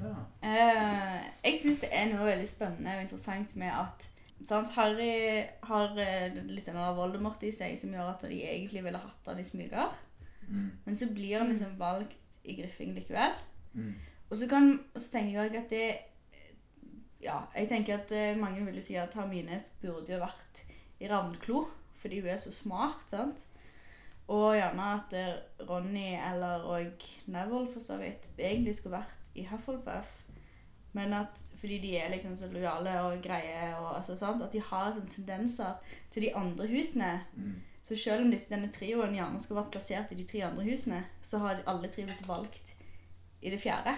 Ja. 0.00 0.14
Eh, 0.48 1.20
jeg 1.44 1.60
syns 1.60 1.84
det 1.84 1.92
er 1.92 2.08
noe 2.12 2.24
veldig 2.28 2.48
spennende 2.48 2.96
og 2.96 3.04
interessant 3.04 3.52
med 3.60 3.72
at 3.76 4.08
sant, 4.46 4.70
Harry 4.76 5.42
har 5.68 5.98
eh, 6.00 6.38
litt 6.48 6.68
av 6.72 6.96
Voldemort 6.98 7.42
i 7.44 7.52
seg 7.54 7.76
som 7.78 7.92
gjør 7.94 8.12
at 8.14 8.24
de 8.28 8.40
egentlig 8.44 8.84
ville 8.84 9.00
hatt 9.00 9.28
han 9.30 9.40
i 9.40 9.46
smyger. 9.46 9.96
Mm. 10.48 10.70
Men 10.84 10.96
så 10.96 11.10
blir 11.14 11.38
han 11.38 11.52
liksom 11.52 11.76
valgt 11.78 12.40
i 12.44 12.56
Griffing 12.58 12.94
likevel. 12.96 13.36
Mm. 13.74 13.92
Og 14.30 14.38
så, 14.38 14.48
kan, 14.50 14.72
og 14.94 15.02
så 15.02 15.12
tenker 15.12 15.42
jeg 15.42 15.64
at 15.64 15.70
det 15.74 15.88
Ja, 17.20 17.42
jeg 17.52 17.68
tenker 17.68 17.98
at 17.98 18.12
eh, 18.16 18.38
mange 18.38 18.64
vil 18.64 18.78
jo 18.80 18.82
si 18.84 18.94
at 18.96 19.14
Hermine 19.14 19.58
burde 19.82 20.14
jo 20.14 20.22
vært 20.22 20.62
i 21.00 21.08
Ravnklo, 21.08 21.66
fordi 22.00 22.22
hun 22.22 22.30
er 22.32 22.38
så 22.40 22.52
smart, 22.52 23.04
sant? 23.12 23.42
Og 24.30 24.54
gjerne 24.56 24.86
at 24.94 25.16
eh, 25.18 25.66
Ronny 25.68 26.14
eller 26.16 26.64
og 26.64 27.04
Neville 27.26 27.68
for 27.72 27.84
så 27.84 27.98
vidt 28.00 28.30
egentlig 28.38 28.78
skulle 28.78 29.02
vært 29.02 29.34
i 29.36 29.44
Hufflepuff. 29.50 30.29
Men 30.92 31.12
at 31.14 31.42
fordi 31.60 31.78
de 31.78 31.96
er 31.96 32.10
liksom 32.10 32.36
så 32.36 32.48
lojale 32.50 32.96
og 33.00 33.22
greie, 33.22 33.76
og 33.78 33.96
altså, 33.96 34.16
sant? 34.16 34.42
at 34.42 34.52
de 34.52 34.62
har 34.64 34.94
sånne 34.94 35.12
tendenser 35.12 35.96
til 36.10 36.26
de 36.26 36.34
andre 36.36 36.66
husene. 36.66 37.10
Mm. 37.36 37.58
Så 37.82 37.96
selv 37.96 38.24
om 38.24 38.30
disse, 38.30 38.50
denne 38.50 38.72
trioen 38.72 39.14
gjerne 39.14 39.40
skulle 39.40 39.62
vært 39.62 39.72
plassert 39.76 40.12
i 40.12 40.18
de 40.18 40.26
tre 40.28 40.42
andre 40.48 40.64
husene, 40.66 41.04
så 41.22 41.40
har 41.44 41.62
alle 41.70 41.88
tre 41.92 42.04
blitt 42.08 42.26
valgt 42.28 42.74
i 43.40 43.52
det 43.52 43.60
fjerde. 43.60 43.96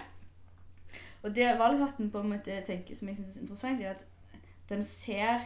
Og 1.23 1.35
det 1.35 1.59
valghatten 1.59 2.11
på 2.11 2.19
en 2.19 2.33
måte 2.35 2.61
tenker, 2.67 2.95
som 2.95 3.07
jeg 3.07 3.15
synes 3.15 3.35
er 3.35 3.41
interessant, 3.41 3.81
er 3.81 3.95
at 3.95 4.05
den 4.69 4.83
ser 4.83 5.45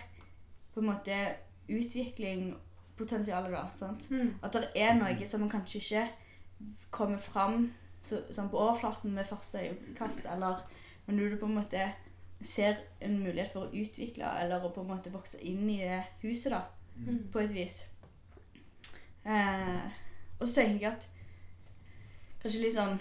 på 0.74 0.82
en 0.82 0.90
måte 0.92 1.18
utvikling, 1.70 2.56
potensialet 2.98 3.54
da, 3.54 3.68
sant? 3.74 4.08
Mm. 4.10 4.36
At 4.44 4.54
det 4.54 4.70
er 4.76 4.96
noe 4.98 5.28
som 5.30 5.44
man 5.44 5.52
kanskje 5.54 5.82
ikke 5.82 6.08
kommer 6.92 7.22
fram 7.22 7.68
så, 8.02 8.24
sånn 8.34 8.50
på 8.50 8.58
overflaten 8.58 9.14
med 9.14 9.28
første 9.30 9.62
øyekast, 9.62 10.26
eller 10.34 10.64
men 11.08 11.16
når 11.16 11.30
du 11.34 11.38
på 11.42 11.46
en 11.50 11.56
måte 11.56 11.88
ser 12.42 12.78
en 13.02 13.18
mulighet 13.20 13.52
for 13.54 13.66
å 13.66 13.74
utvikle, 13.74 14.28
eller 14.44 14.62
å 14.62 14.70
på 14.76 14.82
en 14.84 14.92
måte 14.92 15.10
vokse 15.14 15.40
inn 15.42 15.70
i 15.70 15.80
det 15.82 16.04
huset 16.22 16.52
da, 16.52 16.66
Mm. 16.98 17.28
på 17.32 17.40
et 17.40 17.52
vis. 17.54 17.84
Eh, 19.26 19.82
og 20.40 20.48
så 20.48 20.54
tenker 20.64 20.80
jeg 20.82 20.92
at 20.92 21.08
Kanskje 22.42 22.62
litt 22.62 22.76
sånn 22.78 23.00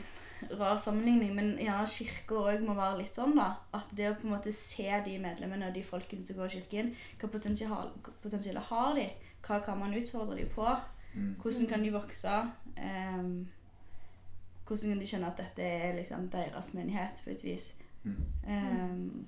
rar 0.59 0.77
sammenligning, 0.81 1.35
men 1.37 1.51
gjerne 1.61 1.87
kirka 1.89 2.35
òg 2.35 2.63
må 2.65 2.75
være 2.77 2.99
litt 3.03 3.15
sånn, 3.15 3.35
da. 3.37 3.51
At 3.77 3.89
det 3.97 4.09
å 4.11 4.15
på 4.17 4.27
en 4.27 4.33
måte 4.35 4.53
se 4.53 4.89
de 5.05 5.19
medlemmene 5.23 5.69
og 5.69 5.75
de 5.77 5.83
folkene 5.85 6.27
som 6.27 6.37
går 6.37 6.47
i 6.51 6.61
kirken, 6.61 6.91
hva 7.21 7.29
potensial, 7.33 7.91
potensial 8.23 8.57
har 8.71 8.95
de? 8.95 9.07
Hva 9.47 9.61
kan 9.65 9.79
man 9.79 9.95
utfordre 9.97 10.37
dem 10.41 10.49
på? 10.55 10.67
Mm. 11.15 11.35
Hvordan 11.41 11.69
kan 11.69 11.85
de 11.85 11.93
vokse? 11.95 12.37
Um, 12.77 13.49
hvordan 14.67 14.91
kan 14.93 15.01
de 15.01 15.07
kjenne 15.07 15.31
at 15.31 15.37
dette 15.41 15.63
er 15.63 15.97
liksom 16.01 16.29
deres 16.33 16.73
menighet, 16.75 17.23
på 17.25 17.31
et 17.31 17.45
vis? 17.45 17.73
Mm. 18.07 18.25
Ehm, 18.49 19.27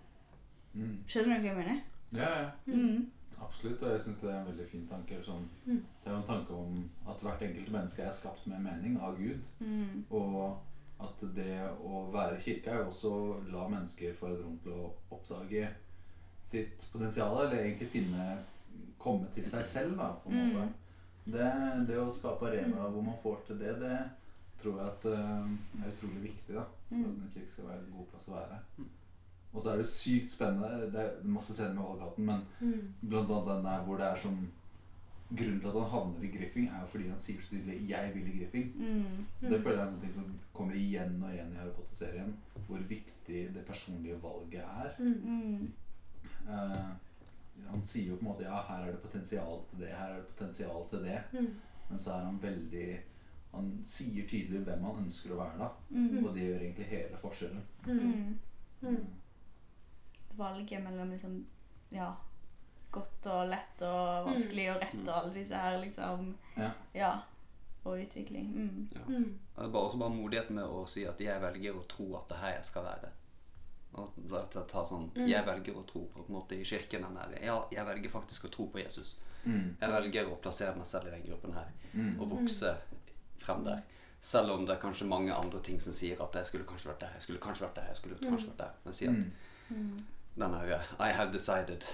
Mm. 0.74 0.98
skjønner 1.08 1.36
du 1.40 1.42
hva 1.42 1.48
jeg 1.48 1.56
mener? 1.56 1.80
Ja, 2.12 2.28
ja. 2.42 2.50
Mm. 2.66 3.10
Absolutt, 3.40 3.82
og 3.82 3.90
jeg 3.92 4.00
syns 4.04 4.18
det 4.20 4.30
er 4.30 4.38
en 4.40 4.46
veldig 4.46 4.66
fin 4.68 4.86
tanke. 4.90 5.18
Sånn, 5.24 5.48
Mm. 5.66 5.82
det 6.04 6.06
er 6.06 6.10
jo 6.10 6.16
en 6.18 6.26
tanke 6.28 6.50
om 6.54 6.90
at 7.08 7.20
hvert 7.22 7.42
enkelt 7.42 7.70
menneske 7.72 8.02
er 8.02 8.10
skapt 8.12 8.46
med 8.46 8.60
mening 8.60 9.00
av 9.00 9.16
Gud. 9.18 9.42
Mm. 9.60 10.04
Og 10.10 10.58
at 11.00 11.20
det 11.34 11.60
å 11.84 12.10
være 12.12 12.38
kirke 12.40 12.66
er 12.70 12.78
jo 12.78 12.88
også 12.90 13.10
å 13.10 13.50
la 13.52 13.68
mennesker 13.68 14.14
få 14.14 14.26
et 14.32 14.44
rom 14.44 14.58
til 14.62 14.72
å 14.72 14.92
oppdage 15.10 15.68
sitt 16.44 16.88
potensial, 16.92 17.40
eller 17.46 17.64
egentlig 17.64 17.88
finne 17.90 18.38
Komme 18.98 19.26
til 19.34 19.44
seg 19.44 19.62
selv, 19.64 19.96
da, 19.96 20.12
på 20.24 20.30
en 20.30 20.34
Mm. 20.36 20.54
måte. 20.54 20.72
Det, 21.26 21.86
det 21.86 21.96
å 21.98 22.10
skape 22.10 22.46
arenaer 22.46 22.90
hvor 22.90 23.02
man 23.04 23.14
får 23.22 23.36
til 23.46 23.58
det, 23.58 23.78
det 23.80 24.10
tror 24.62 24.78
jeg 24.78 24.86
at 24.88 25.02
det 25.02 25.12
er 25.18 25.92
utrolig 25.92 26.22
viktig 26.22 26.54
da, 26.54 26.64
for 26.88 26.94
at 26.94 27.00
Mm. 27.00 27.22
en 27.22 27.30
kirke 27.34 27.50
skal 27.50 27.64
være 27.64 27.78
en 27.78 27.92
god 27.96 28.06
plass 28.06 28.28
å 28.28 28.32
være. 28.34 28.58
Mm. 28.78 28.88
Og 29.52 29.62
så 29.62 29.70
er 29.72 29.76
det 29.76 29.86
sykt 29.86 30.30
spennende. 30.30 30.90
Det 30.92 31.00
er 31.00 31.24
masse 31.24 31.54
scener 31.54 31.74
med 31.74 31.82
Valgaten, 31.84 32.24
men 32.26 32.40
Mm. 32.60 32.94
blant 33.08 33.30
annet 33.30 33.46
den 33.54 33.64
der 33.64 33.84
hvor 33.84 33.96
det 33.96 34.06
er 34.06 34.16
som 34.16 34.48
Grunnen 35.36 35.60
til 35.60 35.68
at 35.68 35.74
han 35.74 35.90
havner 35.90 36.22
i 36.24 36.28
Griffing, 36.32 36.68
er 36.68 36.80
jo 36.80 36.86
fordi 36.86 37.08
han 37.08 37.18
sier 37.18 37.40
så 37.42 37.50
tydelig 37.50 37.88
'jeg 37.88 38.14
vil 38.14 38.28
i 38.28 38.30
Griffing'. 38.38 38.74
Mm. 38.76 39.26
Det 39.50 39.60
føler 39.62 39.76
jeg 39.78 39.86
er 39.86 39.90
noe 39.90 40.12
som 40.12 40.34
kommer 40.54 40.74
igjen 40.74 41.22
og 41.22 41.30
igjen 41.30 41.52
i 41.52 41.56
Harry 41.56 41.70
Potter-serien. 41.70 42.34
Hvor 42.66 42.78
viktig 42.78 43.54
det 43.54 43.64
personlige 43.66 44.22
valget 44.22 44.62
er. 44.64 44.90
Mm. 44.98 45.20
Mm. 45.24 45.72
Eh, 46.48 46.86
han 47.70 47.82
sier 47.82 48.08
jo 48.08 48.16
på 48.16 48.20
en 48.20 48.26
måte 48.28 48.44
'ja, 48.44 48.62
her 48.62 48.84
er 48.86 48.90
det 48.92 49.02
potensial 49.02 49.60
til 49.70 49.78
det', 49.84 49.94
'her 49.98 50.08
er 50.12 50.16
det 50.16 50.26
potensial 50.26 50.88
til 50.90 50.98
det'. 50.98 51.40
Mm. 51.40 51.54
Men 51.90 51.98
så 51.98 52.10
er 52.12 52.24
han 52.24 52.38
veldig 52.42 52.98
Han 53.52 53.70
sier 53.84 54.26
tydelig 54.28 54.60
hvem 54.66 54.84
han 54.84 55.04
ønsker 55.04 55.32
å 55.32 55.38
være, 55.40 55.58
da. 55.58 55.68
Mm. 55.90 56.24
Og 56.24 56.34
det 56.34 56.44
gjør 56.44 56.64
egentlig 56.66 56.88
hele 56.90 57.20
forskjellen. 57.20 57.62
Mm. 57.86 58.00
Mm. 58.00 58.38
Mm. 58.82 59.06
Valget 60.38 60.82
mellom 60.84 61.10
liksom 61.10 61.46
Ja. 61.90 62.14
Godt 62.90 63.26
og 63.26 63.48
lett 63.50 63.82
og 63.84 64.28
vanskelig 64.30 64.70
og 64.72 64.80
rett 64.80 65.00
og 65.02 65.14
alle 65.14 65.34
disse 65.34 65.56
her 65.56 65.78
liksom 65.82 66.34
Ja. 66.56 66.70
Ja. 66.94 67.12
Og 67.84 68.00
utvikling. 68.02 68.52
Mm. 68.54 68.88
Ja. 68.94 69.04
Mm. 69.08 69.38
Det 69.56 69.64
er 69.64 69.70
bare 69.72 69.82
også 69.88 69.98
bare 69.98 70.14
modighet 70.14 70.50
med 70.50 70.64
å 70.64 70.86
si 70.88 71.04
at 71.08 71.20
jeg 71.20 71.40
velger 71.42 71.76
å 71.76 71.86
tro 71.88 72.16
at 72.16 72.28
det 72.28 72.36
er 72.36 72.40
her 72.44 72.54
jeg 72.56 72.64
skal 72.64 72.84
være. 72.84 73.10
Og 73.98 74.18
rett 74.30 74.56
og 74.56 74.68
slett 74.68 74.88
sånn, 74.88 75.10
Mm. 75.14 75.28
Jeg 75.28 75.46
velger 75.46 75.74
å 75.76 75.86
tro 75.86 76.04
på, 76.06 76.22
på 76.22 76.28
en 76.28 76.34
måte 76.34 76.54
i 76.54 76.64
kirken 76.64 77.02
den 77.02 77.14
der, 77.14 77.38
Ja, 77.42 77.64
jeg 77.72 77.86
velger 77.86 78.10
faktisk 78.10 78.44
å 78.44 78.50
tro 78.50 78.66
på 78.68 78.78
Jesus. 78.78 79.16
Mm. 79.44 79.76
Jeg 79.80 79.90
velger 79.90 80.28
å 80.28 80.36
plassere 80.36 80.76
meg 80.76 80.86
selv 80.86 81.06
i 81.06 81.10
den 81.10 81.22
gruppen 81.26 81.52
her. 81.52 81.72
Mm. 81.94 82.20
Og 82.20 82.30
vokse 82.30 82.76
frem 83.48 83.64
der. 83.66 83.80
Selv 84.20 84.50
om 84.54 84.64
det 84.66 84.74
er 84.76 84.80
kanskje 84.82 85.06
mange 85.08 85.32
andre 85.34 85.60
ting 85.62 85.80
som 85.82 85.92
sier 85.94 86.20
at 86.22 86.34
jeg 86.40 86.46
skulle 86.48 86.66
kanskje 86.68 86.88
vært 86.90 87.00
der, 87.04 87.12
jeg 87.14 87.22
skulle 87.26 87.40
kanskje 87.42 87.64
vært 87.66 87.76
der, 87.80 87.90
jeg 87.92 87.96
skulle 88.00 88.16
kanskje 88.22 88.48
vært 88.52 88.58
der. 88.64 88.72
Men 88.84 88.94
si 88.94 89.06
at 89.06 89.12
Mm. 89.12 89.30
Mm. 89.70 89.98
den 90.38 90.54
høye 90.54 90.80
I 91.00 91.12
have 91.12 91.32
decided 91.32 91.84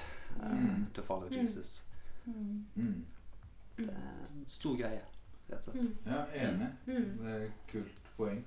uh, 0.40 0.52
Mm. 0.52 0.86
to 0.94 1.02
follow 1.02 1.28
Mm. 1.28 1.36
Jesus. 1.42 1.84
Mm. 2.26 2.64
Mm. 2.76 3.04
Det 3.76 3.88
er 3.90 4.26
en 4.34 4.44
stor 4.48 4.76
greie, 4.76 5.00
rett 5.50 5.68
og 5.68 5.74
slett. 5.74 5.84
Mm. 5.84 5.96
Ja, 6.06 6.24
enig. 6.48 6.68
Mm. 6.86 7.18
Det 7.18 7.30
er 7.34 7.44
et 7.44 7.52
kult 7.72 8.00
poeng. 8.16 8.44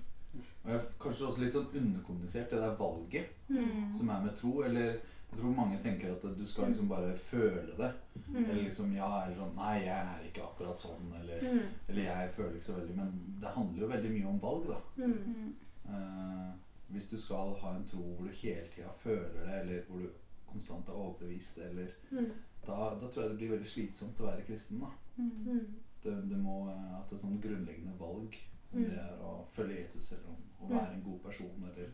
Og 0.63 0.71
jeg, 0.71 0.81
kanskje 0.99 1.27
også 1.27 1.41
litt 1.41 1.53
sånn 1.53 1.69
underkommunisert, 1.75 2.49
det 2.51 2.59
der 2.59 2.75
valget 2.75 3.25
Mm. 3.49 3.93
som 3.93 4.09
er 4.09 4.23
med 4.23 4.35
tro. 4.35 4.61
Eller 4.63 4.97
jeg 5.31 5.39
tror 5.39 5.55
mange 5.55 5.77
tenker 5.83 6.11
at 6.15 6.21
du 6.37 6.45
skal 6.45 6.67
liksom 6.71 6.87
bare 6.89 7.15
føle 7.17 7.73
det. 7.77 7.91
Eller 8.35 8.53
Mm. 8.55 8.63
liksom 8.65 8.93
ja, 8.95 9.23
eller 9.25 9.35
sånn 9.35 9.55
Nei, 9.55 9.79
jeg 9.83 10.05
er 10.05 10.23
ikke 10.27 10.41
akkurat 10.43 10.79
sånn. 10.79 11.13
Eller, 11.21 11.39
Mm. 11.41 11.65
eller 11.89 12.01
jeg 12.03 12.31
føler 12.31 12.53
ikke 12.55 12.65
så 12.65 12.73
veldig. 12.79 12.95
Men 12.95 13.37
det 13.41 13.49
handler 13.49 13.81
jo 13.81 13.87
veldig 13.93 14.11
mye 14.11 14.27
om 14.27 14.39
valg, 14.39 14.67
da. 14.67 14.79
Mm. 15.05 15.53
Eh, 15.89 16.53
hvis 16.91 17.09
du 17.09 17.17
skal 17.17 17.53
ha 17.61 17.75
en 17.75 17.85
tro 17.85 17.99
hvor 18.01 18.23
du 18.27 18.31
hele 18.33 18.67
tida 18.75 18.89
føler 19.03 19.45
det, 19.45 19.59
eller 19.61 19.81
hvor 19.89 19.99
du 19.99 20.09
konstant 20.47 20.87
er 20.89 20.93
overbevist, 20.93 21.57
eller 21.57 21.87
Mm. 22.11 22.31
da, 22.67 22.75
da 23.01 23.07
tror 23.07 23.21
jeg 23.23 23.29
det 23.29 23.37
blir 23.37 23.49
veldig 23.57 23.65
slitsomt 23.67 24.19
å 24.19 24.25
være 24.31 24.45
kristen. 24.47 24.79
da. 24.79 24.87
Mm. 25.17 25.73
Det, 26.03 26.29
det 26.29 26.37
må, 26.37 26.69
at 26.69 27.11
er 27.13 27.17
sånn 27.17 27.41
grunnleggende 27.41 27.97
valg. 27.99 28.35
Om 28.73 28.79
Mm. 28.79 28.89
det 28.89 28.97
er 28.97 29.17
å 29.21 29.45
følge 29.51 29.81
Jesus, 29.81 30.11
eller 30.11 30.29
om 30.29 30.67
å 30.67 30.73
være 30.79 30.93
en 30.93 31.01
god 31.03 31.19
person, 31.23 31.63
eller 31.63 31.89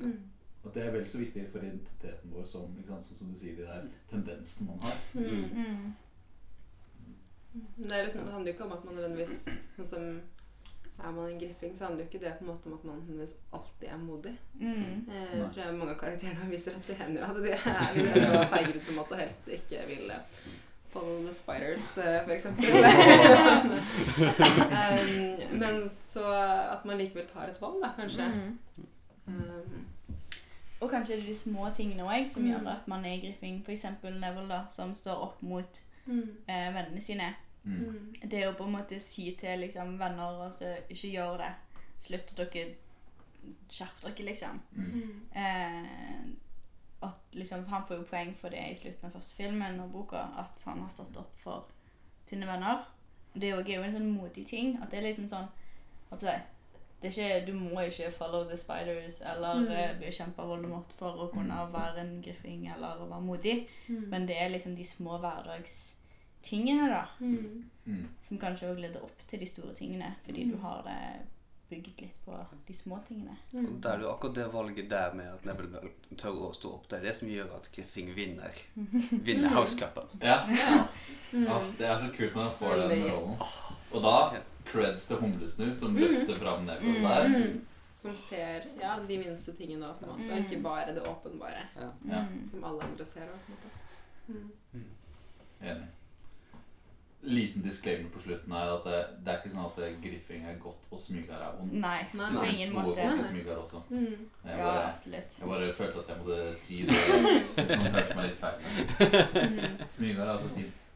Mm. 0.00 0.12
At 0.64 0.74
det 0.74 0.82
er 0.84 0.90
vel 0.92 1.06
så 1.08 1.18
viktig 1.18 1.46
for 1.52 1.58
identiteten 1.64 2.32
vår 2.34 2.44
som, 2.44 2.76
ikke 2.76 2.88
sant, 2.92 3.04
som 3.16 3.28
du 3.32 3.36
sier, 3.38 3.56
de 3.56 3.62
der 3.64 3.86
tendensen 4.10 4.66
man 4.68 4.80
har. 4.84 4.96
Mm. 5.14 5.44
Mm. 5.56 5.94
Det, 7.76 7.92
er 7.92 8.04
liksom, 8.04 8.26
det 8.26 8.32
handler 8.32 8.52
jo 8.52 8.54
ikke 8.54 8.64
om 8.64 8.72
at 8.76 8.84
man 8.84 8.94
nødvendigvis 8.94 9.48
sånn 9.76 9.90
som 9.94 10.20
Er 11.00 11.12
man 11.16 11.30
en 11.30 11.40
griffing, 11.40 11.72
så 11.72 11.84
handler 11.86 12.04
jo 12.04 12.10
ikke 12.10 12.20
det 12.20 12.34
på 12.36 12.44
en 12.44 12.50
måte 12.50 12.68
om 12.68 12.74
at 12.76 12.82
man 12.84 12.98
nødvendigvis 13.00 13.40
alltid 13.56 13.86
er 13.88 14.00
modig. 14.02 14.34
Mm. 14.60 15.08
Eh, 15.08 15.32
jeg 15.38 15.48
tror 15.54 15.62
jeg 15.62 15.78
mange 15.78 15.94
av 15.94 16.02
karakterene 16.02 16.50
viser 16.50 16.76
at 16.76 16.88
det 16.90 16.96
hender 16.98 17.22
jo 17.22 17.28
at 17.30 17.38
de 17.40 17.50
er 17.56 17.60
vil 17.96 18.10
gå 18.10 18.42
feiger 18.52 18.74
ut 18.74 18.84
på 18.84 18.92
en 18.92 18.98
måte 18.98 19.14
og 19.16 19.22
helst 19.22 19.44
ikke 19.56 19.78
vil 19.88 20.06
eh, 20.12 20.24
follow 20.92 21.16
the 21.24 21.32
spiders, 21.34 21.86
eh, 22.04 22.20
for 22.26 22.32
eksempel. 22.36 22.66
um, 24.76 25.10
men 25.62 25.74
så 25.96 26.24
at 26.76 26.82
man 26.84 27.00
likevel 27.00 27.26
tar 27.32 27.48
et 27.48 27.62
valg, 27.62 27.80
da, 27.80 27.88
kanskje. 27.96 28.24
Mm. 28.28 28.52
Um, 29.26 29.88
Og 30.80 30.90
kanskje 30.90 31.16
det 31.16 31.22
er 31.24 31.26
de 31.32 31.36
små 31.38 31.70
tingene 31.74 32.04
også, 32.04 32.28
som 32.34 32.42
Mm. 32.42 32.50
gjør 32.50 32.68
at 32.72 32.88
man 32.88 33.04
er 33.04 33.12
i 33.12 33.20
griffing. 33.20 33.64
For 33.64 33.72
eksempel 33.72 34.20
Neville, 34.20 34.48
da, 34.48 34.62
som 34.68 34.94
står 34.94 35.22
opp 35.22 35.42
mot 35.42 35.80
mm, 36.06 36.36
eh, 36.48 36.74
vennene 36.74 37.02
sine. 37.02 37.34
Mm. 37.64 37.72
mm, 37.72 38.14
Det 38.30 38.46
å 38.48 38.54
på 38.56 38.64
en 38.64 38.72
måte 38.72 38.98
si 39.00 39.34
til 39.40 39.58
liksom, 39.60 39.98
venner 39.98 40.44
altså, 40.46 40.76
ikke 40.90 41.10
gjør 41.12 41.36
det. 41.38 41.50
Slutt 41.98 42.36
dere 42.36 42.74
Skjerp 43.70 44.00
dere, 44.02 44.24
liksom. 44.26 44.60
Mm. 44.72 44.84
mm, 44.92 45.26
Eh, 45.34 46.32
at 47.02 47.14
liksom, 47.32 47.66
Han 47.66 47.84
får 47.86 47.96
jo 47.96 48.02
poeng 48.10 48.34
for 48.36 48.48
det 48.48 48.70
i 48.70 48.74
slutten 48.74 49.04
av 49.06 49.12
første 49.12 49.36
filmen 49.36 49.80
og 49.80 49.92
boka, 49.92 50.16
at 50.38 50.62
han 50.66 50.80
har 50.80 50.88
stått 50.88 51.16
opp 51.16 51.38
for 51.42 51.64
sine 52.26 52.46
venner. 52.46 52.84
Det 53.34 53.44
er 53.44 53.56
jo- 53.56 53.82
en 53.82 53.92
sånn 53.92 54.16
modig 54.18 54.46
ting. 54.46 54.78
At 54.82 54.90
det 54.90 54.98
er 54.98 55.02
liksom 55.02 55.28
sånn 55.28 55.48
jeg 56.22 56.42
ikke, 57.08 57.46
Du 57.46 57.52
må 57.54 57.80
ikke 57.86 58.10
follow 58.12 58.44
the 58.48 58.56
spiders 58.56 59.22
eller 59.22 59.54
Mm. 59.54 59.68
eh, 59.72 59.94
bekjempe 60.00 60.42
Voldemort 60.42 60.92
for 60.98 61.12
å 61.12 61.30
kunne 61.32 61.72
være 61.72 61.98
en 62.00 62.22
griffing 62.22 62.68
eller 62.74 62.98
være 63.08 63.20
modig. 63.22 63.66
mm, 63.88 64.08
Men 64.08 64.26
det 64.26 64.36
er 64.36 64.48
liksom 64.50 64.76
de 64.76 64.84
små 64.84 65.18
hverdagstingene 65.20 66.88
da, 66.88 67.06
mm, 67.20 67.64
Mm. 67.86 68.08
som 68.22 68.38
kanskje 68.38 68.68
òg 68.70 68.80
leder 68.80 69.02
opp 69.02 69.18
til 69.28 69.38
de 69.40 69.46
store 69.46 69.74
tingene. 69.74 70.14
Fordi 70.24 70.44
Mm. 70.44 70.50
du 70.52 70.56
har 70.58 70.82
det 70.82 71.26
bygget 71.70 72.00
litt 72.00 72.24
på 72.26 72.36
de 72.66 72.72
små 72.74 72.98
tingene. 73.08 73.36
mm. 73.54 73.80
Det 73.80 73.90
er 73.90 73.98
jo 74.00 74.08
akkurat 74.12 74.34
det 74.34 74.52
valget 74.52 74.88
der 74.90 75.12
med 75.14 75.26
at 75.34 75.44
Neville 75.44 75.80
tør 76.16 76.32
å 76.50 76.52
stå 76.54 76.74
opp. 76.74 76.88
Det 76.88 76.98
er 76.98 77.02
det 77.02 77.16
som 77.16 77.28
gjør 77.28 77.54
at 77.56 77.70
Griffing 77.72 78.14
vinner 78.14 78.50
Vinner 79.24 79.48
House 79.48 79.76
Cupen. 79.78 80.08
Ja. 80.22 80.46
ja. 80.48 80.86
Mm. 81.32 81.76
Det 81.78 81.86
er 81.86 81.98
så 81.98 82.10
kult 82.16 82.34
når 82.34 82.42
han 82.42 82.52
får 82.58 82.88
den 82.88 83.10
rollen. 83.12 83.36
Og 83.92 84.02
da 84.04 84.14
creds 84.70 85.06
til 85.10 85.16
Humlesnu, 85.22 85.72
som 85.74 85.96
løfter 85.98 86.38
fram 86.38 86.64
Neville 86.68 87.02
der. 87.08 87.28
Mm. 87.28 87.60
Som 88.00 88.14
ser 88.16 88.62
ja, 88.80 88.94
de 89.08 89.16
minste 89.20 89.52
tingene 89.58 89.84
òg, 89.90 89.98
på 90.00 90.06
en 90.06 90.12
måte. 90.16 90.38
Ikke 90.44 90.62
bare 90.64 90.94
det 90.96 91.02
åpenbare, 91.10 91.66
Ja. 91.76 92.22
Mm. 92.22 92.44
som 92.50 92.64
alle 92.64 92.82
andre 92.86 93.04
ser 93.06 93.26
òg, 93.28 93.40
på 93.46 93.52
en 93.52 93.56
måte. 93.56 94.50
Mm. 94.74 94.84
Enig. 95.62 95.88
Liten 97.22 97.60
disclaimer 97.62 98.08
på 98.14 98.18
slutten 98.22 98.52
her 98.56 98.70
at 98.78 98.84
det, 98.88 99.00
det 99.26 99.28
er 99.32 99.40
ikke 99.42 99.50
sånn 99.52 99.66
at 99.66 99.98
Griffing 100.00 100.46
er 100.48 100.54
godt 100.62 100.86
og 100.90 101.00
Smygar 101.02 101.42
er 101.44 101.58
ondt. 101.60 101.74
Nei, 101.82 101.98
Nei, 102.16 102.28
på 102.32 102.38
nei. 102.46 102.54
ingen 102.54 102.72
måte. 102.72 103.08
folk 103.34 103.58
også. 103.58 103.82
Mm. 103.90 104.06
Jeg 104.46 104.56
Ja, 104.56 104.64
bare, 104.64 104.86
absolutt. 104.92 105.36
jeg 105.40 105.48
bare 105.50 105.72
følte 105.72 105.98
at 106.00 106.08
jeg 106.08 106.16
måtte 106.22 106.54
si 106.56 106.78
det 106.88 106.96
hvis 107.58 107.74
noen 107.76 107.98
hørte 107.98 108.16
meg 108.16 108.24
litt 108.30 108.40
feil. 108.40 108.56
Smyger 108.64 109.84
Smygar 109.96 110.24
er 110.24 110.32
altså 110.38 110.48
fint. 110.56 110.88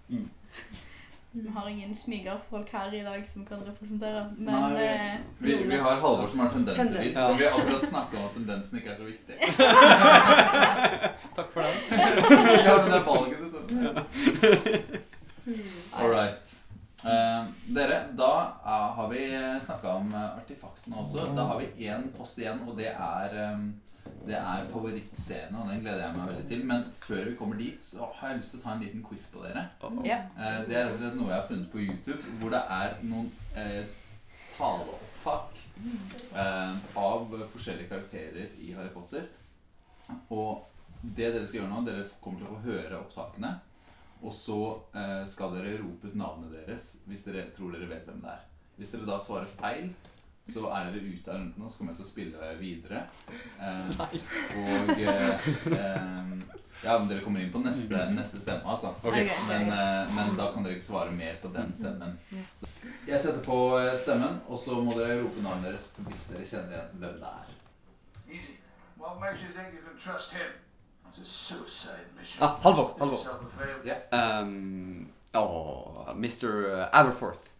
Vi 1.37 1.49
har 1.49 1.69
ingen 1.69 1.95
smygerfolk 1.95 2.73
her 2.73 2.95
i 2.95 3.01
dag 3.03 3.29
som 3.29 3.47
kan 3.47 3.59
representere, 3.67 4.21
men 4.39 4.55
Nei, 4.55 4.73
vi, 5.39 5.57
Vi, 5.57 5.65
vi 5.67 5.77
har 5.83 6.01
Halvor 6.01 6.29
som 6.31 6.39
har 6.45 6.51
tendenser 6.51 6.85
Tendens. 6.85 7.07
litt. 7.07 7.17
Så 7.17 7.35
vi 7.35 7.45
har 7.47 7.59
akkurat 7.61 7.85
snakka 7.89 8.19
om 8.19 8.25
at 8.29 8.35
tendensen 8.37 8.79
ikke 8.79 8.91
er 8.93 8.97
så 8.97 9.05
viktig. 9.09 9.35
Takk 11.37 11.51
for 11.57 11.61
den. 11.67 11.75
ja, 11.91 12.77
men 12.79 12.87
det 12.87 12.99
er 13.01 13.07
valget, 13.09 13.39
liksom. 13.43 13.63
All 15.99 16.11
right. 16.13 16.55
Uh, 17.05 17.51
dere, 17.77 17.99
da 18.17 18.31
eh, 18.65 18.87
har 18.97 19.09
vi 19.11 19.25
snakka 19.61 19.89
om 19.99 20.15
eh, 20.15 20.31
artefaktene 20.39 20.97
også. 21.03 21.27
Da 21.37 21.43
har 21.51 21.59
vi 21.61 21.89
én 21.91 22.07
post 22.15 22.39
igjen, 22.39 22.63
og 22.69 22.79
det 22.79 22.93
er 22.95 23.35
eh, 23.43 23.59
det 24.27 24.37
er 24.39 24.69
favorittscene, 24.71 25.59
og 25.61 25.71
den 25.71 25.83
gleder 25.85 26.05
jeg 26.07 26.17
meg 26.17 26.31
veldig 26.31 26.47
til. 26.49 26.65
Men 26.67 26.87
før 26.97 27.25
vi 27.29 27.35
kommer 27.39 27.59
dit, 27.61 27.83
så 27.83 28.09
har 28.19 28.33
jeg 28.33 28.41
lyst 28.41 28.55
til 28.55 28.61
å 28.61 28.65
ta 28.65 28.75
en 28.75 28.85
liten 28.85 29.05
quiz 29.05 29.27
på 29.33 29.43
dere. 29.45 29.67
Uh 29.83 29.91
-oh. 29.91 30.07
yeah. 30.07 30.69
det 30.69 30.77
er 30.77 30.85
rett 30.85 30.95
og 30.95 30.99
slett 30.99 31.17
noe 31.17 31.31
jeg 31.31 31.41
har 31.41 31.49
funnet 31.49 31.73
på 31.73 31.79
YouTube, 31.79 32.23
hvor 32.41 32.51
det 32.51 32.63
er 32.71 32.97
noen 33.03 33.33
eh, 33.57 33.85
taleopptak 34.59 35.59
eh, 36.35 36.77
av 36.97 37.47
forskjellige 37.53 37.89
karakterer 37.89 38.49
i 38.59 38.73
Harry 38.73 38.93
Potter. 38.95 39.27
Og 40.29 40.65
det 41.03 41.33
dere 41.35 41.47
skal 41.47 41.61
gjøre 41.61 41.71
nå, 41.71 41.85
dere 41.87 42.09
kommer 42.21 42.41
til 42.41 42.49
å 42.49 42.57
få 42.57 42.71
høre 42.71 42.99
opptakene. 42.99 43.55
Og 44.25 44.33
så 44.33 44.59
eh, 44.97 45.27
skal 45.29 45.53
dere 45.57 45.79
rope 45.83 46.09
ut 46.09 46.17
navnet 46.17 46.53
deres 46.53 46.95
hvis 47.09 47.27
dere 47.27 47.51
tror 47.57 47.75
dere 47.75 47.91
vet 47.91 48.07
hvem 48.09 48.23
det 48.25 48.31
er. 48.31 48.45
Hvis 48.77 48.95
dere 48.95 49.07
da 49.07 49.19
svarer 49.23 49.51
feil, 49.61 49.91
så 50.53 50.67
er 50.69 50.91
dere 50.93 51.09
ute 51.09 51.31
av 51.33 51.39
runden, 51.39 51.63
og 51.65 51.71
så 51.71 51.79
kommer 51.79 51.95
jeg 51.95 52.01
til 52.01 52.05
å 52.05 52.11
spille 52.11 52.49
videre. 52.59 53.05
Eh, 53.61 54.03
og 54.61 54.91
eh, 54.99 55.47
eh, 55.73 56.35
Ja, 56.85 56.99
men 56.99 57.09
dere 57.09 57.23
kommer 57.25 57.41
inn 57.41 57.53
på 57.55 57.63
neste, 57.65 58.01
neste 58.13 58.43
stemme, 58.43 58.67
altså. 58.69 58.91
Ok, 59.01 59.15
ok. 59.15 59.33
Men, 59.49 59.71
eh, 59.73 60.13
men 60.13 60.35
da 60.37 60.51
kan 60.53 60.67
dere 60.67 60.77
ikke 60.77 60.89
svare 60.91 61.15
mer 61.17 61.39
på 61.41 61.49
den 61.55 61.73
stemmen. 61.73 62.19
Jeg 63.09 63.23
setter 63.23 63.41
på 63.47 63.59
eh, 63.79 63.95
stemmen, 64.03 64.43
og 64.49 64.61
så 64.61 64.77
må 64.85 64.99
dere 64.99 65.23
rope 65.23 65.47
navnet 65.47 65.71
deres 65.71 65.89
hvis 66.11 66.27
dere 66.35 66.51
kjenner 66.51 66.77
igjen 66.77 67.01
hvem 67.01 67.17
det 67.23 67.33
er. 67.33 67.57
Easy. 68.29 68.59
What 69.01 69.17
makes 69.23 69.41
you 69.41 69.49
think 69.49 69.73
you 69.73 69.81
can 69.87 69.97
trust 69.97 70.37
him? 70.37 70.53
It's 71.09 71.19
a 71.23 71.25
suicide 71.25 72.11
mission. 72.19 72.43
Ah, 72.43 72.59
Halvor. 72.61 72.97
Halvor. 72.99 73.17
yourself 73.17 73.41
a 73.41 73.51
favor. 73.57 73.97
Um, 74.13 75.09
oh, 75.33 76.13
Mr. 76.17 76.91
Aberforth. 76.93 77.54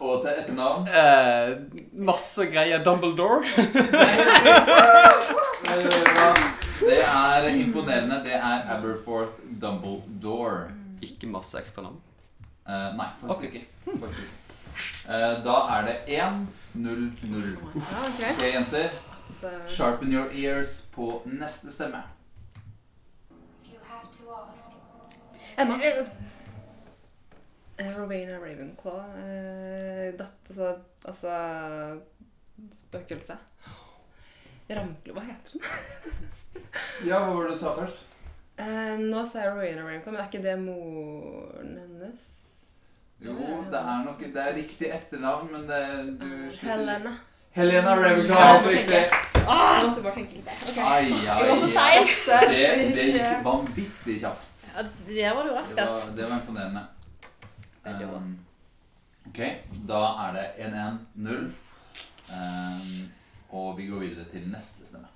Og 0.00 0.22
til 0.24 0.30
etternavn 0.40 0.88
Eh, 0.88 1.56
masse 1.92 2.46
greier. 2.52 2.84
Dumbledore. 2.84 3.44
Det 6.80 6.98
er 7.04 7.48
imponerende. 7.48 8.16
Det 8.24 8.34
er 8.34 8.76
Aberforth 8.76 9.32
Dumbledore. 9.60 10.70
Ikke 11.02 11.26
masse 11.26 11.58
ekstra 11.58 11.82
navn. 11.82 12.00
Eh, 12.68 12.96
nei, 12.96 13.06
faktisk 13.20 13.48
okay. 13.48 13.60
ikke. 13.60 13.66
Faktisk 14.00 14.20
ikke. 14.20 14.32
Eh, 15.08 15.44
da 15.44 15.56
er 15.76 15.86
det 15.86 15.96
1-0-0. 16.08 17.36
Ja, 17.36 18.00
ok. 18.08 18.22
Ok, 18.30 18.42
jenter. 18.54 18.88
Sharpen 19.68 20.12
your 20.12 20.26
ears 20.34 20.88
på 20.94 21.22
neste 21.26 21.72
stemme. 21.72 22.02
You 23.68 23.78
have 23.88 24.06
to 24.12 24.22
ask. 24.52 24.70
Emma. 25.58 25.74
Eh, 27.80 27.96
Rowena 27.96 28.38
Ravenclaw. 28.38 28.98
Eh, 29.16 30.14
datt, 30.18 30.40
altså, 30.48 30.74
altså 31.04 31.30
Spøkelse. 32.88 33.36
Ramklo, 34.70 35.14
hva 35.16 35.24
heter 35.24 35.54
den? 35.54 35.62
Ja, 37.08 37.22
hva 37.24 37.32
var 37.32 37.48
det 37.48 37.54
du 37.56 37.58
sa 37.62 37.72
først? 37.74 38.02
Eh, 38.60 39.00
nå 39.00 39.22
sa 39.26 39.46
jeg 39.46 39.54
Rowena 39.54 39.86
Ravenclaw, 39.86 40.12
men 40.12 40.20
er 40.20 40.28
ikke 40.28 40.42
det 40.44 40.58
moren 40.60 41.72
hennes? 41.80 42.28
Jo, 43.20 43.34
det 43.72 43.80
er 43.80 44.04
nok 44.04 44.20
Det 44.20 44.44
er 44.44 44.54
riktig 44.56 44.92
etternavn, 44.96 45.50
men 45.54 45.66
det 45.68 45.80
du 46.20 46.28
Helena. 46.60 47.16
Helena 47.56 47.96
Ravenclaw. 47.96 48.36
Ja, 48.36 48.52
Helt 48.60 48.70
riktig. 48.76 49.02
Ah, 49.48 49.80
jeg 49.80 49.88
måtte 49.88 50.04
bare 50.04 50.14
tenke 50.20 50.36
litt 50.36 50.46
der. 50.46 50.62
Ok. 50.68 50.78
Ai, 50.84 51.10
ai, 51.32 52.04
Det. 52.52 52.94
Det, 52.94 53.10
gikk 53.16 53.44
vanvittig 53.44 54.20
kjapt. 54.20 54.64
Ja, 54.76 54.84
det 55.08 55.36
var 55.36 55.48
du 55.48 55.54
Det 55.56 55.86
var, 55.88 56.10
det 56.16 56.28
var 56.28 56.36
imponerende. 56.42 56.88
Um, 57.84 58.38
ok, 59.26 59.38
da 59.88 60.00
er 60.28 60.32
det 60.32 60.46
1-1-0. 60.58 61.52
Um, 62.30 63.12
og 63.50 63.78
vi 63.78 63.86
går 63.86 63.98
videre 63.98 64.24
til 64.28 64.48
neste 64.48 64.86
stemme. 64.86 65.06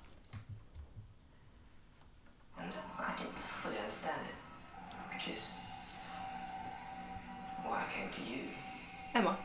Emma. 2.57 2.71
I 2.99 3.11
didn't 3.21 3.37
fully 3.37 3.77
understand 3.77 4.21
it, 4.31 4.37
which 5.11 5.27
is 5.37 5.43
why 7.63 7.77
I 7.77 7.85
came 7.93 8.09
to 8.11 8.21
you. 8.33 8.43
Emma. 9.15 9.35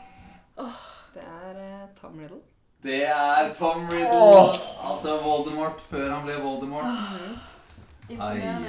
Det 1.15 1.23
er 1.23 1.83
uh, 1.83 1.89
Tom 2.01 2.19
Riddle. 2.19 2.41
Det 2.83 3.07
er 3.07 3.55
Tom 3.55 3.89
Riddle. 3.89 4.59
Altså 4.93 5.19
Voldemort 5.23 5.81
før 5.91 6.15
han 6.15 6.25
ble 6.25 6.35
Voldemort. 6.43 6.85
Imponerende. 8.11 8.69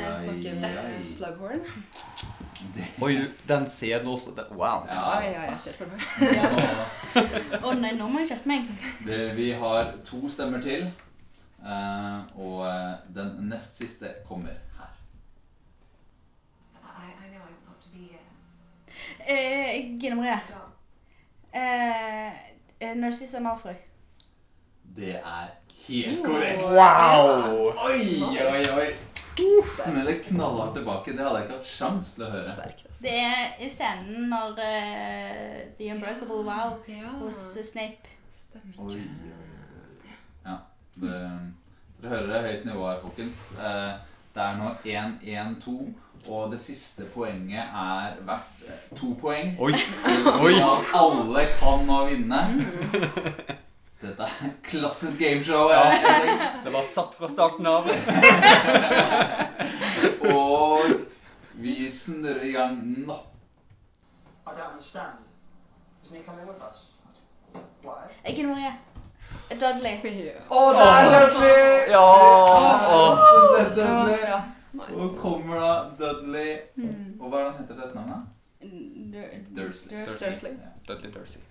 Ai, 0.79 1.03
snakker. 1.03 1.49
er 2.75 3.01
Oi, 3.01 3.17
den 3.47 3.69
scenen 3.69 4.07
også. 4.07 4.31
den, 4.35 4.57
wow. 4.57 4.85
Ja, 4.87 5.19
ja, 5.19 5.31
ja, 5.31 5.41
jeg 5.41 5.57
ser 5.63 5.73
for 5.73 5.85
meg. 5.89 6.01
Å 7.65 7.73
nei, 7.73 7.95
nå 7.97 8.07
må 8.07 8.21
jeg 8.21 8.33
skjerpe 8.33 8.51
meg. 8.51 8.67
det, 9.07 9.21
vi 9.37 9.51
har 9.57 9.95
to 10.05 10.29
stemmer 10.29 10.61
til. 10.61 10.91
Uh, 11.61 12.25
og 12.41 12.63
eh, 12.65 12.93
den 13.13 13.35
nest 13.49 13.75
siste 13.77 14.09
kommer 14.25 14.55
her. 14.77 14.93
I, 16.81 17.09
I 17.09 17.29
know 17.29 17.41
I'm 17.45 17.59
not 17.67 17.77
to 17.81 17.89
be 17.93 18.07
here. 18.09 18.25
Eh, 19.27 19.99
Gine 20.01 20.15
Marie. 20.15 20.39
Narcissa 22.95 23.39
Malfrøy. 23.39 23.75
Det 24.95 25.15
er 25.15 25.47
helt 25.87 26.25
korrekt. 26.25 26.63
Wow! 26.63 27.73
Oi, 27.85 28.21
oi, 28.23 28.65
oi. 28.77 29.10
Smeller 29.65 30.19
knallhardt 30.27 30.75
tilbake. 30.75 31.11
Det 31.17 31.23
hadde 31.25 31.37
jeg 31.41 31.47
ikke 31.47 31.57
hatt 31.57 31.69
sjans 31.71 32.11
til 32.15 32.25
å 32.25 32.29
høre. 32.33 32.55
Det 33.01 33.13
er 33.17 33.55
i 33.65 33.69
scenen 33.69 34.27
når 34.29 34.51
uh, 34.59 35.57
The 35.77 35.89
Unbreakable 35.95 36.43
Wow 36.47 36.77
Ja, 36.87 37.09
hos 37.21 37.39
Snape. 37.71 38.09
stemmer. 38.31 38.77
Oi. 38.85 39.01
Ja. 40.45 40.57
Det, 41.01 41.17
dere 42.01 42.09
hører 42.15 42.29
det 42.33 42.41
høyt 42.49 42.65
nivå 42.69 42.87
her, 42.89 43.01
folkens. 43.03 43.41
Uh, 43.57 43.91
Det 44.31 44.39
er 44.39 44.53
nå 44.55 44.69
1-1-2, 44.87 45.73
og 46.31 46.51
det 46.53 46.59
siste 46.63 47.03
poenget 47.11 47.65
er 47.75 48.13
verdt 48.23 48.61
eh, 48.63 48.85
to 48.95 49.09
poeng. 49.19 49.57
Oi. 49.59 49.73
Så 49.75 50.51
alle 50.95 51.43
kan 51.59 51.83
nå 51.89 51.97
vinne. 52.07 52.39
Dette 54.01 54.23
er 54.23 54.29
klassisk 54.65 55.19
gameshow. 55.19 55.69
Ja. 55.69 55.83
Det 56.63 56.73
var 56.73 56.83
satt 56.83 57.15
fra 57.15 57.27
starten 57.29 57.67
av. 57.69 57.89
Og 60.31 60.79
vi 61.61 61.89
snurrer 61.89 62.43
i 62.47 62.51
gang 62.55 62.77
nå. 63.05 63.17
I 64.47 64.49
don't 64.49 64.71
understand. 64.71 65.13
Isn't 66.03 66.15
he 66.17 66.23
coming 66.23 66.47
with 66.47 66.61
us? 66.65 66.85
Why? 67.83 68.09
Gine 68.33 68.47
Marie. 68.47 68.73
Dudley. 69.51 69.95
Å, 70.49 70.73
det 70.73 70.85
er 70.87 71.09
Dudley! 71.13 71.91
Ja. 71.91 72.05
Rett 72.57 72.87
og 72.95 73.17
slett 73.51 73.75
Dudley. 73.77 74.21
Og 74.95 75.17
kommer 75.19 75.55
da 75.59 75.71
Dudley 75.99 76.51
Og 77.19 77.25
hva 77.27 77.35
er 77.41 77.43
det 77.43 77.49
han 77.49 77.57
heter 77.59 77.75
til 77.75 77.83
etternavnet? 77.85 78.21
Dursley. 79.51 80.05
Dursley. 80.05 80.29
Dursley. 80.29 80.51
Ja. 80.55 80.69
Dudley 80.87 81.11
Dursley. 81.13 81.41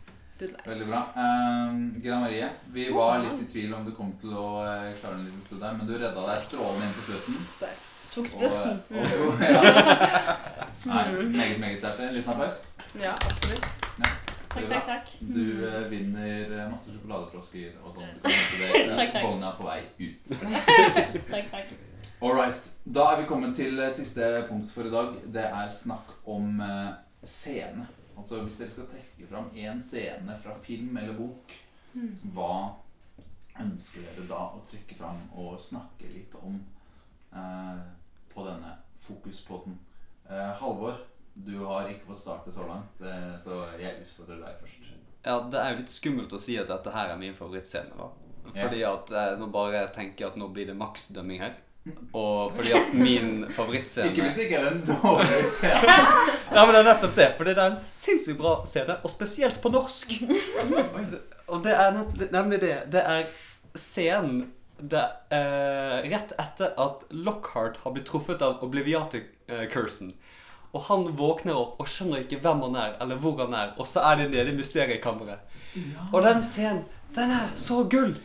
Veldig 0.40 0.86
bra. 0.88 1.00
Um, 1.16 2.00
Gina 2.02 2.20
Marie, 2.20 2.48
vi 2.72 2.88
var 2.90 3.18
litt 3.18 3.42
i 3.44 3.52
tvil 3.52 3.74
om 3.74 3.84
du 3.84 3.92
kom 3.96 4.14
til 4.22 4.32
å 4.32 4.48
eh, 4.64 4.88
klare 4.96 5.18
en 5.18 5.26
liten 5.26 5.42
stund 5.44 5.60
der, 5.60 5.76
men 5.76 5.88
du 5.88 5.94
redda 5.98 6.24
deg 6.30 6.40
strålende 6.46 6.88
inn 6.88 6.96
på 6.96 7.04
slutten. 7.10 7.36
Sterkt. 7.50 7.86
Tok 8.10 8.26
Og, 8.42 8.54
og, 8.90 9.12
og, 9.26 9.42
ja. 9.54 9.60
Nei, 10.90 11.04
meget, 11.36 11.60
meget 11.60 11.78
sterkt. 11.78 12.00
En 12.06 12.16
liten 12.16 12.32
applaus. 12.32 12.62
Ja, 12.98 13.12
absolutt. 13.14 13.68
Takk, 14.50 14.64
takk, 14.66 14.86
takk. 14.88 15.12
Du 15.20 15.44
uh, 15.62 15.84
vinner 15.92 16.56
eh, 16.56 16.64
masse 16.72 16.90
sjokoladefrosker 16.90 17.76
og 17.84 17.94
sånt. 17.94 18.18
Du 18.24 18.26
kan 18.26 18.34
hente 18.34 18.88
det 18.88 18.96
Takk, 18.96 19.12
takk. 19.14 19.28
Vogna 19.28 19.52
på 19.60 19.68
vei 19.68 19.78
ut. 20.00 20.32
Takk, 21.30 21.52
takk. 21.52 21.78
All 22.20 22.34
right. 22.34 22.72
Da 22.84 23.12
er 23.12 23.22
vi 23.22 23.28
kommet 23.30 23.54
til 23.60 23.78
siste 23.94 24.32
punkt 24.48 24.72
for 24.74 24.88
i 24.88 24.92
dag. 24.92 25.14
Det 25.30 25.46
er 25.46 25.70
snakk 25.70 26.16
om 26.26 26.58
uh, 26.58 26.90
scene. 27.22 27.86
Altså 28.20 28.42
hvis 28.44 28.58
dere 28.60 28.72
skal 28.74 28.88
trekke 28.92 29.26
fram 29.30 29.50
én 29.56 29.80
scene 29.80 30.36
fra 30.38 30.52
film 30.60 30.96
eller 31.00 31.16
bok, 31.16 31.54
hva 32.34 32.52
ønsker 33.60 34.04
dere 34.04 34.26
da 34.28 34.40
å 34.54 34.60
trekke 34.68 34.96
fram 34.98 35.22
og 35.40 35.56
snakke 35.60 36.10
litt 36.12 36.34
om 36.38 36.58
eh, 37.32 37.80
på 38.32 38.44
denne 38.44 38.74
fokuspodden? 39.00 39.78
Eh, 40.28 40.50
Halvor, 40.60 41.00
du 41.34 41.56
har 41.64 41.88
ikke 41.88 42.12
fått 42.12 42.22
starte 42.26 42.52
så 42.52 42.66
langt, 42.68 43.00
eh, 43.00 43.32
så 43.40 43.62
jeg 43.80 44.04
utfordrer 44.04 44.44
deg 44.44 44.60
først. 44.60 44.90
Ja, 45.24 45.38
det 45.52 45.60
er 45.60 45.72
jo 45.72 45.80
litt 45.80 45.92
skummelt 45.92 46.36
å 46.36 46.40
si 46.40 46.56
at 46.60 46.70
dette 46.70 46.92
her 46.94 47.12
er 47.12 47.18
min 47.20 47.36
favorittscene. 47.36 47.96
da. 47.96 48.10
Ja. 48.50 48.66
Fordi 48.66 48.84
at 48.88 49.10
eh, 49.16 49.34
nå 49.40 49.50
bare 49.52 49.86
tenker 49.94 50.24
jeg 50.26 50.32
at 50.34 50.38
nå 50.40 50.48
blir 50.52 50.68
det 50.70 50.76
maksdømming 50.78 51.42
her. 51.42 51.56
Og 52.12 52.54
fordi 52.56 52.72
at 52.76 52.94
min 52.94 53.44
favorittscene 53.56 54.10
Ikke 54.10 54.24
hvis 54.26 54.38
det 54.38 54.46
ikke 54.48 54.60
er 54.60 54.70
en 54.70 54.80
dårlig 54.86 55.50
scene. 55.50 55.96
Nei, 56.54 56.62
men 56.64 56.72
det 56.74 56.80
er 56.80 56.88
nettopp 56.88 57.18
det. 57.18 57.28
Fordi 57.38 57.54
det 57.56 57.64
er 57.64 57.74
en 57.74 57.82
sinnssykt 57.86 58.40
bra 58.40 58.54
scene, 58.68 58.96
og 59.02 59.12
spesielt 59.12 59.60
på 59.62 59.72
norsk. 59.72 60.16
Og 61.50 61.62
det 61.64 61.76
er 61.76 62.00
nemlig 62.30 62.60
det. 62.62 62.74
Det 62.92 63.04
er 63.04 63.28
scenen 63.78 64.48
det, 64.80 65.04
eh, 65.30 66.10
rett 66.10 66.32
etter 66.40 66.72
at 66.80 67.04
Lockhart 67.10 67.82
har 67.82 67.92
blitt 67.92 68.08
truffet 68.08 68.42
av 68.42 68.62
Obliviatic-cursen. 68.64 70.14
Og 70.72 70.86
han 70.86 71.08
våkner 71.18 71.58
opp 71.58 71.80
og 71.82 71.90
skjønner 71.90 72.24
ikke 72.24 72.40
hvem 72.44 72.62
han 72.68 72.78
er, 72.78 72.96
eller 73.02 73.20
hvor 73.20 73.36
han 73.42 73.54
er, 73.54 73.74
og 73.76 73.88
så 73.90 74.04
er 74.06 74.20
de 74.20 74.28
nede 74.30 74.52
i 74.52 74.56
mysteriekammeret. 74.56 75.42
Og 76.12 76.22
den 76.24 76.42
scenen, 76.46 76.84
den 77.14 77.34
er 77.34 77.50
så 77.58 77.82
gull! 77.90 78.16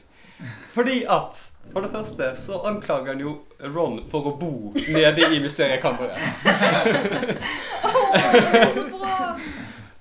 Fordi 0.73 1.03
at 1.07 1.51
For 1.73 1.81
det 1.81 1.91
første 1.91 2.35
så 2.37 2.59
anklager 2.69 3.07
han 3.13 3.21
jo 3.23 3.37
Ron 3.73 4.03
for 4.11 4.27
å 4.29 4.35
bo 4.37 4.73
nede 4.75 5.31
i 5.33 5.39
mysteriekammeret. 5.41 6.19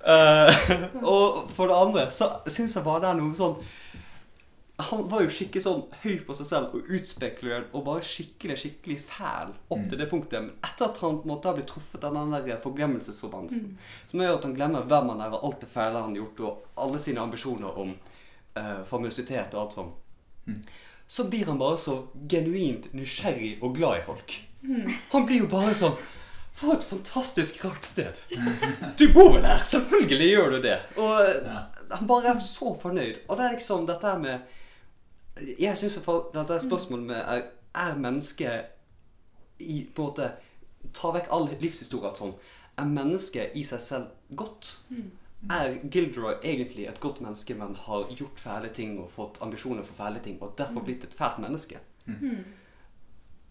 Eh, 0.05 0.73
og 1.01 1.47
for 1.57 1.71
det 1.71 1.77
andre 1.81 2.03
så 2.13 2.27
syns 2.53 2.75
jeg 2.77 2.85
bare 2.85 3.01
det 3.01 3.09
er 3.09 3.17
noe 3.23 3.37
sånn 3.39 3.55
Han 4.85 5.07
var 5.09 5.23
jo 5.25 5.31
skikkelig 5.33 5.63
sånn 5.65 5.81
høy 6.03 6.19
på 6.27 6.37
seg 6.37 6.49
selv 6.51 6.75
og 6.77 6.91
utspekulert 6.99 7.73
og 7.73 7.87
bare 7.87 8.05
skikkelig 8.05 8.59
skikkelig 8.61 8.99
fæl 9.09 9.55
opp 9.55 9.87
til 9.89 10.01
det 10.01 10.09
punktet. 10.11 10.43
Men 10.43 10.67
etter 10.67 10.91
at 10.91 11.01
han 11.01 11.21
på 11.23 11.25
en 11.25 11.33
måte 11.33 11.49
har 11.49 11.57
blitt 11.57 11.71
truffet 11.73 12.05
av 12.05 12.19
den 12.19 12.35
der 12.35 12.61
forglemmelsesforbandelsen, 12.61 13.79
som 14.11 14.21
gjør 14.21 14.37
at 14.37 14.49
han 14.49 14.57
glemmer 14.59 14.85
hvem 14.91 15.13
han 15.15 15.23
er 15.25 15.39
og 15.39 15.47
alt 15.49 15.63
det 15.65 15.71
fæle 15.73 16.03
han 16.03 16.13
har 16.13 16.21
gjort, 16.21 16.43
og 16.43 16.83
alle 16.85 17.01
sine 17.01 17.23
ambisjoner 17.23 17.81
om 17.85 17.95
uh, 18.59 18.83
famøsitet 18.91 19.55
og 19.55 19.63
alt 19.63 19.79
sånt, 19.79 20.04
så 21.09 21.25
blir 21.29 21.45
han 21.47 21.59
bare 21.61 21.79
så 21.79 21.95
genuint 22.29 22.87
nysgjerrig 22.95 23.59
og 23.63 23.75
glad 23.77 23.99
i 24.01 24.05
folk. 24.07 24.35
Han 25.13 25.27
blir 25.29 25.43
jo 25.45 25.47
bare 25.53 25.75
sånn 25.77 25.97
For 26.55 26.73
et 26.77 26.85
fantastisk 26.87 27.65
rart 27.65 27.85
sted. 27.85 28.15
Du 28.99 29.09
bor 29.13 29.33
vel 29.35 29.45
her? 29.45 29.59
Selvfølgelig 29.67 30.29
gjør 30.31 30.51
du 30.55 30.61
det. 30.63 30.77
Og 30.97 31.19
Ja. 31.45 31.65
han 31.97 32.07
bare 32.07 32.29
er 32.31 32.39
så 32.41 32.71
fornøyd. 32.81 33.17
Og 33.29 33.37
det 33.37 33.45
er 33.47 33.57
liksom 33.57 33.87
dette 33.87 34.07
her 34.07 34.19
med 34.19 34.39
Jeg 35.59 35.77
syns 35.79 35.99
dette 36.35 36.61
spørsmålet 36.63 37.07
med 37.07 37.17
er, 37.27 37.43
er 37.75 37.97
mennesket 37.99 38.71
i 39.59 39.81
på 39.95 40.03
en 40.03 40.09
måte 40.09 40.31
Ta 40.95 41.11
vekk 41.11 41.29
all 41.33 41.49
livshistorie 41.61 42.15
sånn. 42.17 42.35
Er 42.79 42.85
mennesket 42.87 43.55
i 43.57 43.63
seg 43.65 43.81
selv 43.81 44.37
godt? 44.37 44.77
Er 45.51 45.79
Gilderoy 45.91 46.35
egentlig 46.43 46.87
et 46.87 47.01
godt 47.01 47.21
menneske, 47.21 47.55
men 47.55 47.75
har 47.77 48.07
gjort 48.17 48.41
fæle 48.41 48.69
ting 48.75 48.99
og 49.01 49.11
fått 49.11 49.41
ambisjoner 49.43 49.83
for 49.83 49.95
fæle 49.95 50.21
ting, 50.25 50.39
og 50.43 50.55
derfor 50.59 50.81
blitt 50.85 51.05
et 51.05 51.15
fælt 51.15 51.39
menneske? 51.39 51.79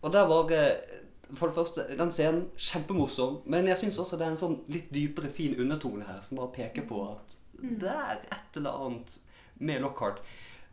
Og 0.02 0.14
der 0.14 0.28
var 0.28 0.52
eh, 0.52 1.00
For 1.34 1.48
det 1.48 1.56
første, 1.56 1.86
den 1.98 2.12
scenen 2.12 2.50
kjempemorsom, 2.58 3.40
men 3.46 3.68
jeg 3.68 3.78
syns 3.78 3.98
også 4.00 4.18
det 4.18 4.26
er 4.28 4.32
en 4.36 4.38
sånn 4.38 4.60
litt 4.70 4.92
dypere, 4.94 5.32
fin 5.34 5.56
undertone 5.60 6.06
her, 6.06 6.20
som 6.22 6.38
bare 6.38 6.52
peker 6.54 6.86
på 6.86 7.00
at 7.10 7.38
det 7.64 7.90
er 7.90 8.20
et 8.32 8.58
eller 8.60 8.86
annet 8.86 9.16
med 9.56 9.82
Lockhart 9.82 10.20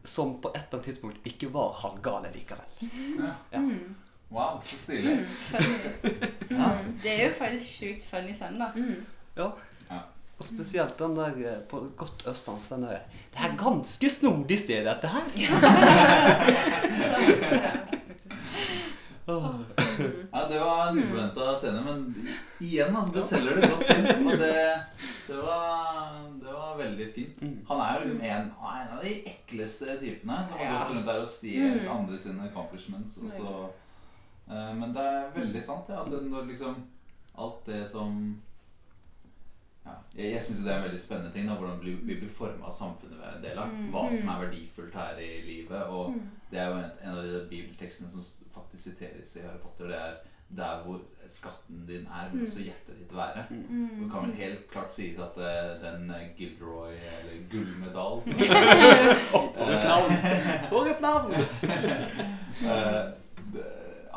som 0.05 0.41
på 0.43 0.49
et 0.49 0.57
eller 0.57 0.75
annet 0.81 0.85
tidspunkt 0.85 1.27
ikke 1.29 1.53
var 1.55 1.73
halvgale 1.81 2.33
likevel. 2.35 2.91
Ja. 3.21 3.35
Ja. 3.53 3.63
Wow, 4.31 4.61
så 4.63 4.77
stilig. 4.77 5.27
Ja, 6.51 6.71
det 7.03 7.13
er 7.13 7.29
jo 7.29 7.35
faktisk 7.39 7.67
sjukt 7.79 8.03
funny 8.11 8.33
scene, 8.35 8.59
da. 8.59 8.71
Ja. 8.75 9.45
Ja. 9.45 9.51
Spesielt 10.51 10.99
den 10.99 11.15
der 11.17 11.37
eh, 11.47 11.61
på 11.71 11.85
godt 11.97 12.25
østlandsk. 12.31 12.69
Den 12.75 12.83
der 12.89 12.99
Det 13.31 13.39
er 13.47 13.55
ganske 13.61 14.11
snodig 14.11 14.59
sted, 14.59 14.85
dette 14.85 15.09
her. 15.09 15.31
Ja, 20.33 20.47
det 20.51 20.59
var 20.61 20.89
en 20.89 20.99
uforventa 20.99 21.57
scene, 21.57 21.81
men 21.85 22.29
igjen, 22.61 22.97
altså, 22.97 23.13
du 23.15 23.23
selger 23.23 23.55
det 23.61 23.69
godt 23.71 23.91
inn. 23.95 24.27
Og 24.27 24.33
det, 24.43 24.55
det, 25.29 25.37
var, 25.37 26.17
det 26.41 26.53
var 26.55 26.77
veldig 26.79 27.07
fint. 27.15 27.43
Mm. 27.45 27.59
Han 27.69 27.81
er 27.85 27.93
jo 27.95 28.01
liksom 28.09 28.25
en, 28.27 28.49
en 28.73 28.95
av 28.97 29.01
de 29.05 29.13
ekleste 29.31 29.87
typene 30.01 30.37
som 30.49 30.57
har 30.59 30.73
gått 30.75 30.91
rundt 30.95 31.07
der 31.11 31.21
og 31.23 31.29
stjålet 31.31 31.85
Mm. 31.85 31.91
andre 31.95 32.19
sine 32.19 32.49
accomplishments. 32.49 33.13
Og 33.23 33.31
så, 33.37 33.49
eh, 34.51 34.73
men 34.81 34.89
det 34.97 35.05
er 35.13 35.31
veldig 35.37 35.63
sant, 35.63 35.87
ja, 35.93 35.99
at 36.03 36.11
når 36.33 36.43
liksom 36.51 36.75
alt 37.39 37.61
det 37.67 37.85
som 37.91 38.11
ja, 39.85 39.95
Jeg, 40.17 40.33
jeg 40.33 40.43
syns 40.43 40.59
det 40.65 40.73
er 40.73 40.77
en 40.77 40.87
veldig 40.89 41.01
spennende 41.01 41.33
ting, 41.33 41.49
da, 41.49 41.55
hvordan 41.55 41.79
vi, 41.85 41.95
vi 42.03 42.19
blir 42.21 42.33
forma 42.33 42.69
av 42.69 42.75
samfunnet 42.77 43.19
vi 43.19 43.29
er 43.29 43.37
en 43.37 43.45
del 43.45 43.63
av. 43.63 43.71
Mm. 43.75 43.87
Hva 43.95 44.03
som 44.13 44.33
er 44.33 44.43
verdifullt 44.47 44.99
her 45.01 45.23
i 45.25 45.31
livet. 45.47 45.85
Og 45.87 46.19
det 46.51 46.61
er 46.61 46.69
jo 46.69 46.83
en, 46.83 46.91
en 47.05 47.15
av 47.17 47.23
de 47.25 47.47
bibeltekstene 47.53 48.11
som 48.13 48.27
faktisk 48.55 48.91
siteres 48.91 49.37
i 49.37 49.47
Harry 49.47 49.63
Potter. 49.63 49.89
Det 49.91 50.01
er 50.01 50.21
der 50.57 50.83
hvor 50.83 51.01
skatten 51.29 51.87
din 51.87 52.09
er, 52.11 52.31
vil 52.33 52.43
også 52.43 52.61
hjertet 52.61 52.99
ditt 52.99 53.17
være. 53.17 53.45
Mm. 53.51 53.89
Det 54.03 54.11
kan 54.11 54.27
vel 54.27 54.35
helt 54.35 54.71
klart 54.71 54.93
sies 54.93 55.19
at 55.19 55.37
uh, 55.37 55.43
den 55.85 56.13
Gilroy 56.37 56.91
Gilderoy, 56.91 56.93
eller 56.93 57.37
gullmedal 57.53 58.23
For 59.31 59.71
et 59.71 59.85
navn! 59.85 60.11
For 60.69 60.85
et 60.91 61.01
navn! 61.01 61.33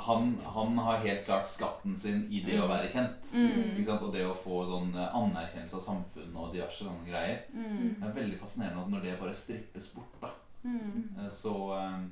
Han, 0.04 0.34
han 0.56 0.78
har 0.78 0.98
helt 1.04 1.26
klart 1.26 1.48
skatten 1.48 1.98
sin 1.98 2.26
i 2.34 2.42
det 2.44 2.58
å 2.60 2.68
være 2.68 2.90
kjent. 2.92 3.30
Mm. 3.34 3.78
Ikke 3.78 3.86
sant? 3.88 4.02
Og 4.04 4.14
det 4.14 4.26
å 4.28 4.34
få 4.36 4.64
sånn 4.68 4.90
eh, 5.00 5.16
anerkjennelse 5.16 5.76
av 5.80 5.84
samfunnet 5.86 6.36
og 6.36 6.54
diverse 6.54 6.84
sånne 6.84 7.06
greier. 7.08 7.44
Mm. 7.54 7.96
Det 8.02 8.08
er 8.10 8.16
veldig 8.18 8.40
fascinerende 8.42 8.82
at 8.84 8.90
når 8.92 9.02
det 9.06 9.14
bare 9.22 9.34
strippes 9.34 9.88
bort, 9.96 10.18
da, 10.22 10.32
Mm. 10.64 11.10
eh, 11.20 11.30
så 11.30 11.52
um, 11.76 12.06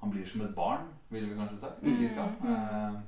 Han 0.00 0.10
blir 0.10 0.24
som 0.26 0.40
et 0.44 0.54
barn, 0.54 0.84
ville 1.10 1.26
vi 1.28 1.34
kanskje 1.34 1.58
sagt, 1.58 1.82
i 1.82 1.86
Mm, 1.90 1.96
kirka. 1.96 2.26
mm. 2.40 2.52
Eh, 2.54 3.00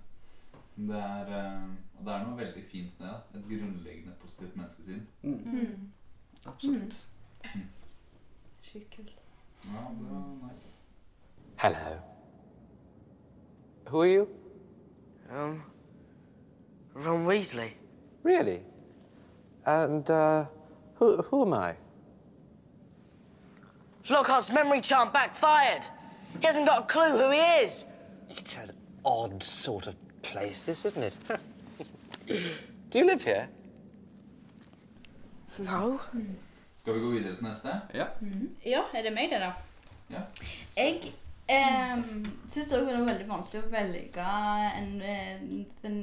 det, 0.89 0.97
er, 0.97 1.29
uh, 1.29 1.69
og 1.99 2.05
det 2.05 2.13
er 2.15 2.25
noe 2.27 2.37
veldig 2.39 2.65
fint 2.73 3.01
med 3.01 3.09
det. 3.09 3.39
Et 3.39 3.49
grunnleggende 3.49 4.15
positivt 4.23 4.57
menneskesyn. 4.57 5.07
Mm. 5.23 5.41
Mm. 5.45 5.93
Absolutt. 6.47 7.07
Sjukt 8.63 8.91
kult. 8.97 9.21
Ja, 9.65 9.87
det 10.01 10.11
var 10.11 10.49
nice. 10.49 10.77
Hello. 11.57 12.18
Who 13.89 14.01
are 14.03 14.07
you? 14.07 14.29
Um, 15.31 15.63
Ron 16.95 17.27
Weasley. 17.27 17.71
Really? 18.23 18.61
And 19.65 20.09
uh, 20.11 20.45
who, 20.97 21.23
who 21.23 21.43
am 21.43 21.55
I? 21.55 21.75
Lockhart's 24.11 24.53
memory 24.53 24.81
charm 24.81 25.11
backfired. 25.13 25.87
He 26.41 26.47
hasn't 26.47 26.67
got 26.67 26.83
a 26.83 26.87
clue 26.87 27.17
who 27.17 27.31
he 27.31 27.39
is. 27.39 27.87
It's 28.29 28.57
an 28.59 28.73
odd 29.05 29.43
sort 29.43 29.87
of 29.87 29.97
place, 30.23 30.67
this, 30.67 30.85
isn't 30.85 31.03
it? 31.03 31.15
Do 32.91 32.99
you 32.99 33.07
live 33.07 33.23
here? 33.23 33.49
No. 35.59 36.01
Skal 36.77 36.95
vi 36.95 37.01
gå 37.01 37.11
videre 37.11 37.35
til 37.35 37.45
neste? 37.45 37.81
Ja. 37.95 38.07
Ja, 38.65 38.83
er 38.95 39.03
det 39.03 39.13
meg, 39.13 39.31
det, 39.31 39.41
da? 39.41 39.53
Ja. 40.11 40.21
Jeg 40.77 41.15
eh, 41.49 41.99
syns 42.49 42.71
det 42.71 42.81
var 42.87 43.05
veldig 43.09 43.29
vanskelig 43.29 43.65
å 43.65 43.73
velge 43.73 44.31
en, 44.79 44.95
eh, 45.03 45.43
den 45.83 46.01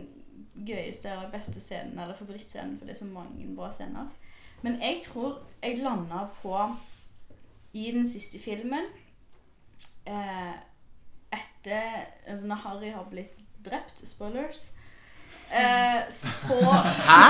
gøyeste 0.55 1.09
eller 1.11 1.31
beste 1.33 1.61
scenen 1.61 1.99
eller 1.99 2.15
favorittscenen, 2.17 2.77
for 2.77 2.87
det 2.87 2.95
er 2.95 2.99
så 2.99 3.09
mange 3.09 3.55
bra 3.55 3.71
scener. 3.71 4.07
Men 4.61 4.79
jeg 4.81 5.01
tror 5.05 5.41
jeg 5.63 5.83
landa 5.83 6.27
på 6.41 6.55
i 7.75 7.91
den 7.91 8.07
siste 8.07 8.39
filmen 8.39 8.87
eh, 10.07 10.55
Etter 11.35 12.05
altså 12.27 12.45
Når 12.47 12.55
Harry 12.55 12.89
har 12.93 13.03
blitt 13.09 13.39
drept, 13.65 14.07
spoilers, 14.07 14.71
eh, 15.51 16.05
så 16.09 16.55
Hæ?! 17.09 17.21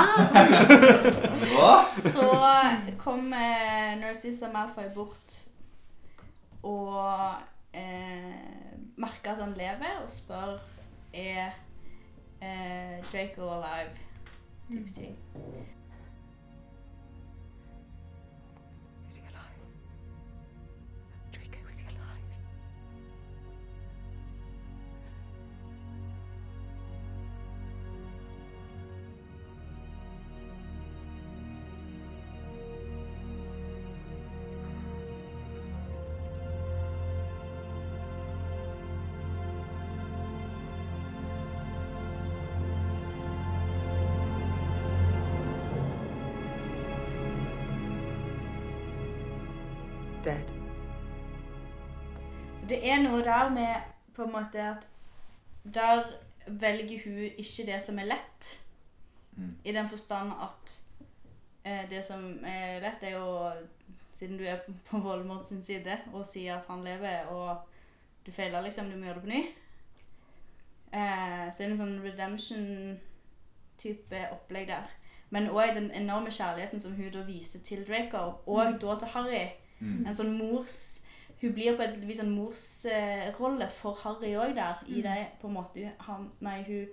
så 2.11 2.29
kom 2.99 3.33
eh, 3.33 3.95
Narcissa 3.99 4.51
Malfoy 4.53 4.89
bort 4.93 5.37
og 6.63 7.31
eh, 7.75 8.79
merker 8.97 9.31
at 9.31 9.43
han 9.43 9.53
lever, 9.53 9.99
og 10.03 10.11
spør 10.11 10.57
er 11.13 11.49
eh, 12.41 13.03
Draco 13.11 13.49
alive. 13.49 13.95
Type 14.71 14.89
ting. 14.89 15.17
Er 52.85 53.01
noe 53.03 53.23
der 53.23 53.49
med 53.49 53.75
på 54.15 54.23
en 54.23 54.31
måte 54.31 54.61
at 54.61 54.87
der 55.73 56.03
velger 56.47 56.99
hun 57.03 57.17
ikke 57.37 57.65
det 57.65 57.81
som 57.83 57.99
er 57.99 58.05
lett. 58.13 58.59
Mm. 59.35 59.55
I 59.65 59.71
den 59.71 59.89
forstand 59.89 60.31
at 60.41 60.81
eh, 61.63 61.89
det 61.89 62.05
som 62.05 62.45
er 62.45 62.79
lett, 62.83 63.03
er 63.03 63.09
jo 63.17 63.51
Siden 64.15 64.37
du 64.37 64.45
er 64.47 64.59
på 64.87 64.97
Voldemort 65.03 65.47
sin 65.47 65.63
side 65.63 65.97
og 66.13 66.25
sier 66.25 66.55
at 66.55 66.65
han 66.69 66.83
lever, 66.83 67.25
og 67.25 67.57
du 68.25 68.31
feiler, 68.31 68.61
liksom, 68.63 68.85
du 68.87 68.95
må 68.95 69.05
gjøre 69.05 69.15
det 69.15 69.23
på 69.23 69.29
ny. 69.29 69.45
Eh, 70.95 71.51
så 71.51 71.63
er 71.63 71.67
det 71.67 71.73
en 71.73 71.81
sånn 71.81 71.99
redemption-type 71.99 74.19
opplegg 74.31 74.67
der. 74.69 74.87
Men 75.35 75.49
òg 75.51 75.73
den 75.75 75.91
enorme 75.91 76.31
kjærligheten 76.31 76.79
som 76.79 76.95
hun 76.95 77.11
da 77.11 77.25
viser 77.27 77.59
til 77.59 77.83
Draco, 77.87 78.39
og 78.47 78.79
da 78.79 78.95
til 79.01 79.11
Harry. 79.17 79.47
Mm. 79.81 80.05
En 80.07 80.15
sånn 80.15 80.37
mors 80.37 81.01
Hun 81.41 81.53
blir 81.53 81.75
på 81.75 81.83
et 81.83 81.97
vis 82.07 82.19
en 82.23 82.31
morsrolle 82.31 83.67
for 83.69 83.97
Harry 84.03 84.33
òg 84.39 84.55
der. 84.55 84.83
I 84.87 85.01
det 85.03 85.17
på 85.41 85.49
en 85.49 85.57
måte 85.57 85.91
han, 86.07 86.29
Nei, 86.45 86.61
hun 86.67 86.87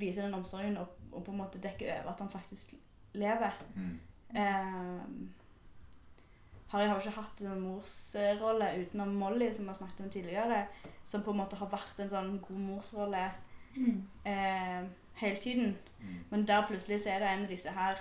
viser 0.00 0.26
den 0.26 0.34
omsorgen 0.34 0.76
og, 0.80 0.96
og 1.12 1.24
på 1.24 1.32
en 1.32 1.40
måte 1.42 1.60
dekker 1.62 1.92
over 2.00 2.12
at 2.12 2.20
han 2.20 2.32
faktisk 2.32 2.74
lever. 3.14 3.56
Mm. 3.74 4.00
Eh, 4.36 5.00
Harry 6.72 6.86
har 6.86 6.94
jo 6.96 7.00
ikke 7.00 7.20
hatt 7.20 7.40
en 7.44 7.60
morsrolle 7.60 8.68
utenom 8.80 9.10
Molly, 9.20 9.50
som 9.52 9.66
vi 9.66 9.68
har 9.68 9.76
snakket 9.76 10.04
om 10.04 10.10
tidligere, 10.10 10.66
som 11.04 11.22
på 11.22 11.30
en 11.30 11.42
måte 11.42 11.58
har 11.60 11.68
vært 11.68 12.00
en 12.00 12.12
sånn 12.12 12.38
god 12.40 12.62
morsrolle 12.64 13.26
eh, 14.24 14.78
hele 15.20 15.40
tiden. 15.40 15.74
Mm. 16.00 16.14
Men 16.30 16.46
der 16.48 16.64
plutselig 16.68 17.02
så 17.02 17.12
er 17.12 17.20
det 17.20 17.28
en 17.28 17.44
av 17.44 17.52
disse 17.52 17.74
her 17.76 18.00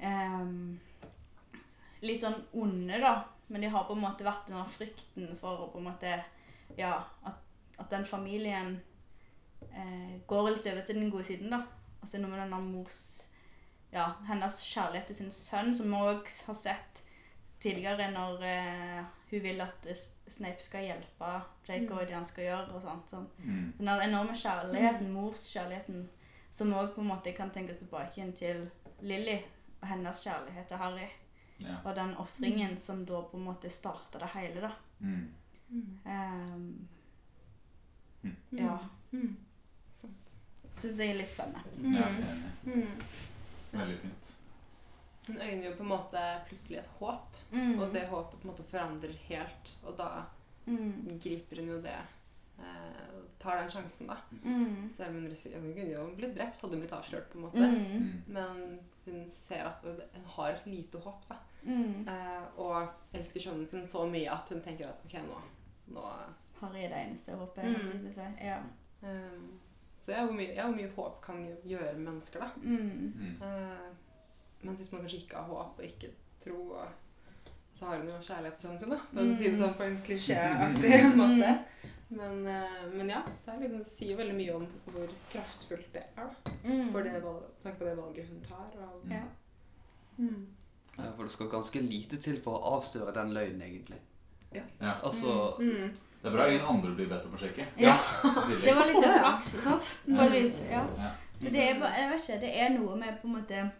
ehm, 0.00 0.78
Litt 2.00 2.22
sånn 2.22 2.38
onde, 2.56 2.96
da. 2.96 3.12
Men 3.50 3.64
de 3.64 3.70
har 3.72 3.86
på 3.88 3.96
en 3.96 4.04
måte 4.04 4.26
vært 4.26 4.46
den 4.48 4.70
frykten 4.70 5.34
for 5.38 5.66
å 5.66 5.72
på 5.72 5.82
en 5.82 5.90
måte 5.90 6.14
Ja, 6.78 7.00
at, 7.26 7.40
at 7.82 7.90
den 7.90 8.04
familien 8.06 8.76
eh, 9.66 10.20
går 10.30 10.52
litt 10.52 10.68
over 10.70 10.84
til 10.86 11.00
den 11.00 11.10
gode 11.10 11.26
siden, 11.26 11.50
da. 11.50 11.64
Og 12.00 12.06
så 12.06 12.16
er 12.16 12.20
det 12.20 12.26
noe 12.28 12.36
med 12.36 12.44
denne 12.44 12.60
mors 12.62 13.00
Ja, 13.90 14.12
hennes 14.28 14.60
kjærlighet 14.62 15.10
til 15.10 15.18
sin 15.18 15.32
sønn, 15.34 15.74
som 15.74 15.90
vi 15.90 15.98
òg 15.98 16.30
har 16.46 16.56
sett 16.56 17.02
tidligere 17.60 18.06
når 18.14 18.44
eh, 18.46 19.00
hun 19.30 19.42
vil 19.42 19.60
at 19.60 19.88
Snape 20.30 20.62
skal 20.62 20.86
hjelpe 20.86 21.32
Draco 21.66 22.00
i 22.00 22.06
det 22.06 22.14
han 22.14 22.24
skal 22.24 22.46
gjøre. 22.46 22.74
og 22.74 22.82
sånt, 22.82 23.10
sånn. 23.10 23.26
Mm. 23.42 23.72
Den 23.78 23.90
enorme 24.08 24.34
kjærligheten, 24.34 25.10
morskjærligheten, 25.14 26.04
som 26.50 26.74
òg 26.74 26.94
på 26.94 27.02
en 27.02 27.10
måte 27.10 27.34
kan 27.36 27.50
tenkes 27.54 27.82
tilbake 27.82 28.18
igjen 28.18 28.32
til 28.32 28.68
Lily. 29.00 29.40
hennes 29.82 30.22
kjærlighet 30.22 30.66
til 30.68 30.76
Harry. 30.76 31.06
Ja. 31.60 31.76
Og 31.84 31.94
den 31.96 32.14
ofringen 32.16 32.76
som 32.78 33.04
da 33.04 33.22
på 33.22 33.36
en 33.36 33.44
måte 33.44 33.70
starta 33.70 34.18
det 34.18 34.30
hele, 34.34 34.60
da. 34.60 34.72
Mm. 35.00 35.28
Um, 36.04 36.88
Mm. 38.22 38.36
ja. 38.50 38.78
Mm. 39.12 39.36
Sant. 39.96 40.34
Syns 40.72 40.98
jeg 41.00 41.10
er 41.14 41.18
litt 41.22 41.32
spennende. 41.32 41.62
Ja, 41.94 42.04
er 42.04 42.18
enig. 42.20 42.50
Mm. 42.66 43.02
Veldig 43.72 43.98
fint. 44.02 44.32
Hun 45.26 45.38
øyner 45.40 45.64
jo 45.70 45.74
på 45.78 45.84
en 45.86 45.88
måte 45.94 46.24
plutselig 46.48 46.78
et 46.82 46.90
håp, 46.98 47.36
Mm. 47.52 47.80
og 47.80 47.92
det 47.94 48.04
håpet 48.10 48.40
på 48.40 48.44
en 48.48 48.50
måte 48.52 48.64
forandrer 48.70 49.14
helt. 49.28 49.72
Og 49.84 49.96
da 49.96 50.24
Mm. 50.66 51.18
griper 51.22 51.56
hun 51.56 51.68
jo 51.68 51.80
det. 51.80 51.96
Eh, 52.58 53.22
tar 53.38 53.56
den 53.62 53.70
sjansen, 53.70 54.06
da. 54.06 54.16
Mm. 54.44 54.90
Selv 54.92 55.16
om 55.16 55.62
hun 55.64 55.74
kunne 55.74 55.92
jo 55.94 56.14
blitt 56.16 56.34
drept, 56.36 56.60
hadde 56.60 56.72
hun 56.76 56.80
blitt 56.80 56.92
avslørt, 56.92 57.30
på 57.30 57.36
en 57.38 57.42
måte. 57.42 57.56
Mm. 57.56 58.02
Mm. 58.02 58.22
Men 58.26 58.80
hun 59.12 59.30
ser 59.30 59.64
at 59.68 59.84
hun 59.84 60.26
har 60.36 60.60
lite 60.66 60.98
håp, 60.98 61.24
da. 61.28 61.36
Mm. 61.62 62.08
Eh, 62.08 62.44
og 62.56 62.88
elsker 63.12 63.40
sønnen 63.40 63.66
sin 63.66 63.86
så 63.86 64.06
mye 64.08 64.30
at 64.32 64.48
hun 64.48 64.62
tenker 64.64 64.88
at 64.88 65.02
ok, 65.04 65.18
nå, 65.26 65.40
nå 65.94 66.04
Har 66.60 66.76
jeg 66.76 66.90
det 66.92 67.02
eneste 67.06 67.32
håpet. 67.32 67.64
Mm. 67.64 68.38
Ja. 68.44 68.58
Um, 69.02 69.60
Så 70.00 70.12
ja, 70.12 70.24
hvor 70.24 70.34
mye, 70.36 70.54
ja, 70.54 70.66
hvor 70.66 70.76
mye 70.76 70.88
håp 70.96 71.20
kan 71.24 71.46
gjøre 71.64 71.92
med 71.96 72.04
mennesker, 72.04 72.40
da. 72.40 72.48
Mm. 72.56 73.12
Mm. 73.16 73.36
Eh, 73.42 73.86
mens 74.62 74.80
hvis 74.80 74.92
man 74.92 75.00
kanskje 75.00 75.22
ikke 75.22 75.36
har 75.36 75.42
håp 75.48 75.78
og 75.78 75.84
ikke 75.84 76.10
tro, 76.44 76.56
og, 76.70 76.86
så 77.74 77.86
har 77.86 77.96
hun 77.96 78.08
jo 78.08 78.18
kjærlighet 78.22 78.54
til 78.54 78.68
sønnen 78.68 78.80
sin, 78.80 78.92
da. 78.92 79.00
For 79.12 79.22
å 79.24 79.36
si 79.38 79.50
det 79.50 79.60
sånn 79.60 79.76
på 79.76 79.86
en 79.88 79.98
klisjéaktig 80.04 81.00
måte. 81.20 81.52
Men, 82.10 82.46
eh, 82.46 82.86
men 82.94 83.08
ja, 83.08 83.20
det 83.46 83.52
er 83.54 83.60
liksom, 83.60 83.84
sier 83.86 84.16
veldig 84.18 84.34
mye 84.34 84.54
om 84.56 84.64
hvor 84.90 85.10
kraftfullt 85.32 85.92
det 85.94 86.02
er. 86.16 86.30
Mm. 86.64 86.88
For 86.92 87.02
det 87.06 87.12
tanke 87.62 87.78
på 87.78 87.84
det 87.86 87.96
valget 87.98 88.26
hun 88.28 88.40
tar. 88.48 88.70
Og, 88.82 89.04
Mm. 89.04 89.12
Ja. 89.12 89.22
mm. 90.18 90.46
Ja, 90.98 91.10
for 91.16 91.22
det 91.22 91.32
skal 91.32 91.48
ganske 91.48 91.80
lite 91.80 92.16
til 92.16 92.40
for 92.42 92.58
å 92.58 92.76
avsløre 92.76 93.14
den 93.14 93.30
løgnen, 93.32 93.62
egentlig. 93.62 93.98
Ja. 94.54 94.62
ja. 94.80 94.92
Altså 95.04 95.54
Mm. 95.60 95.90
Det 96.22 96.28
er 96.28 96.34
bra 96.36 96.46
ingen 96.50 96.66
andre 96.68 96.94
blir 96.94 97.08
bedt 97.08 97.24
om 97.24 97.32
å 97.34 97.38
sjekke. 97.38 97.64
Ja. 97.78 97.94
Det 98.64 98.74
var 98.76 98.86
liksom 98.86 99.14
flaks, 99.18 99.46
sant? 99.64 99.86
På 100.16 100.22
et 100.26 100.32
vis. 100.32 100.58
Ja. 100.70 100.82
Ja. 100.98 101.10
Så 101.38 101.48
det 101.48 101.62
er 101.62 101.78
jeg 101.96 102.10
vet 102.10 102.20
ikke, 102.28 102.40
det 102.40 102.50
er 102.60 102.68
noe 102.74 102.96
med 102.96 103.14
på 103.22 103.28
en 103.28 103.36
måte 103.38 103.70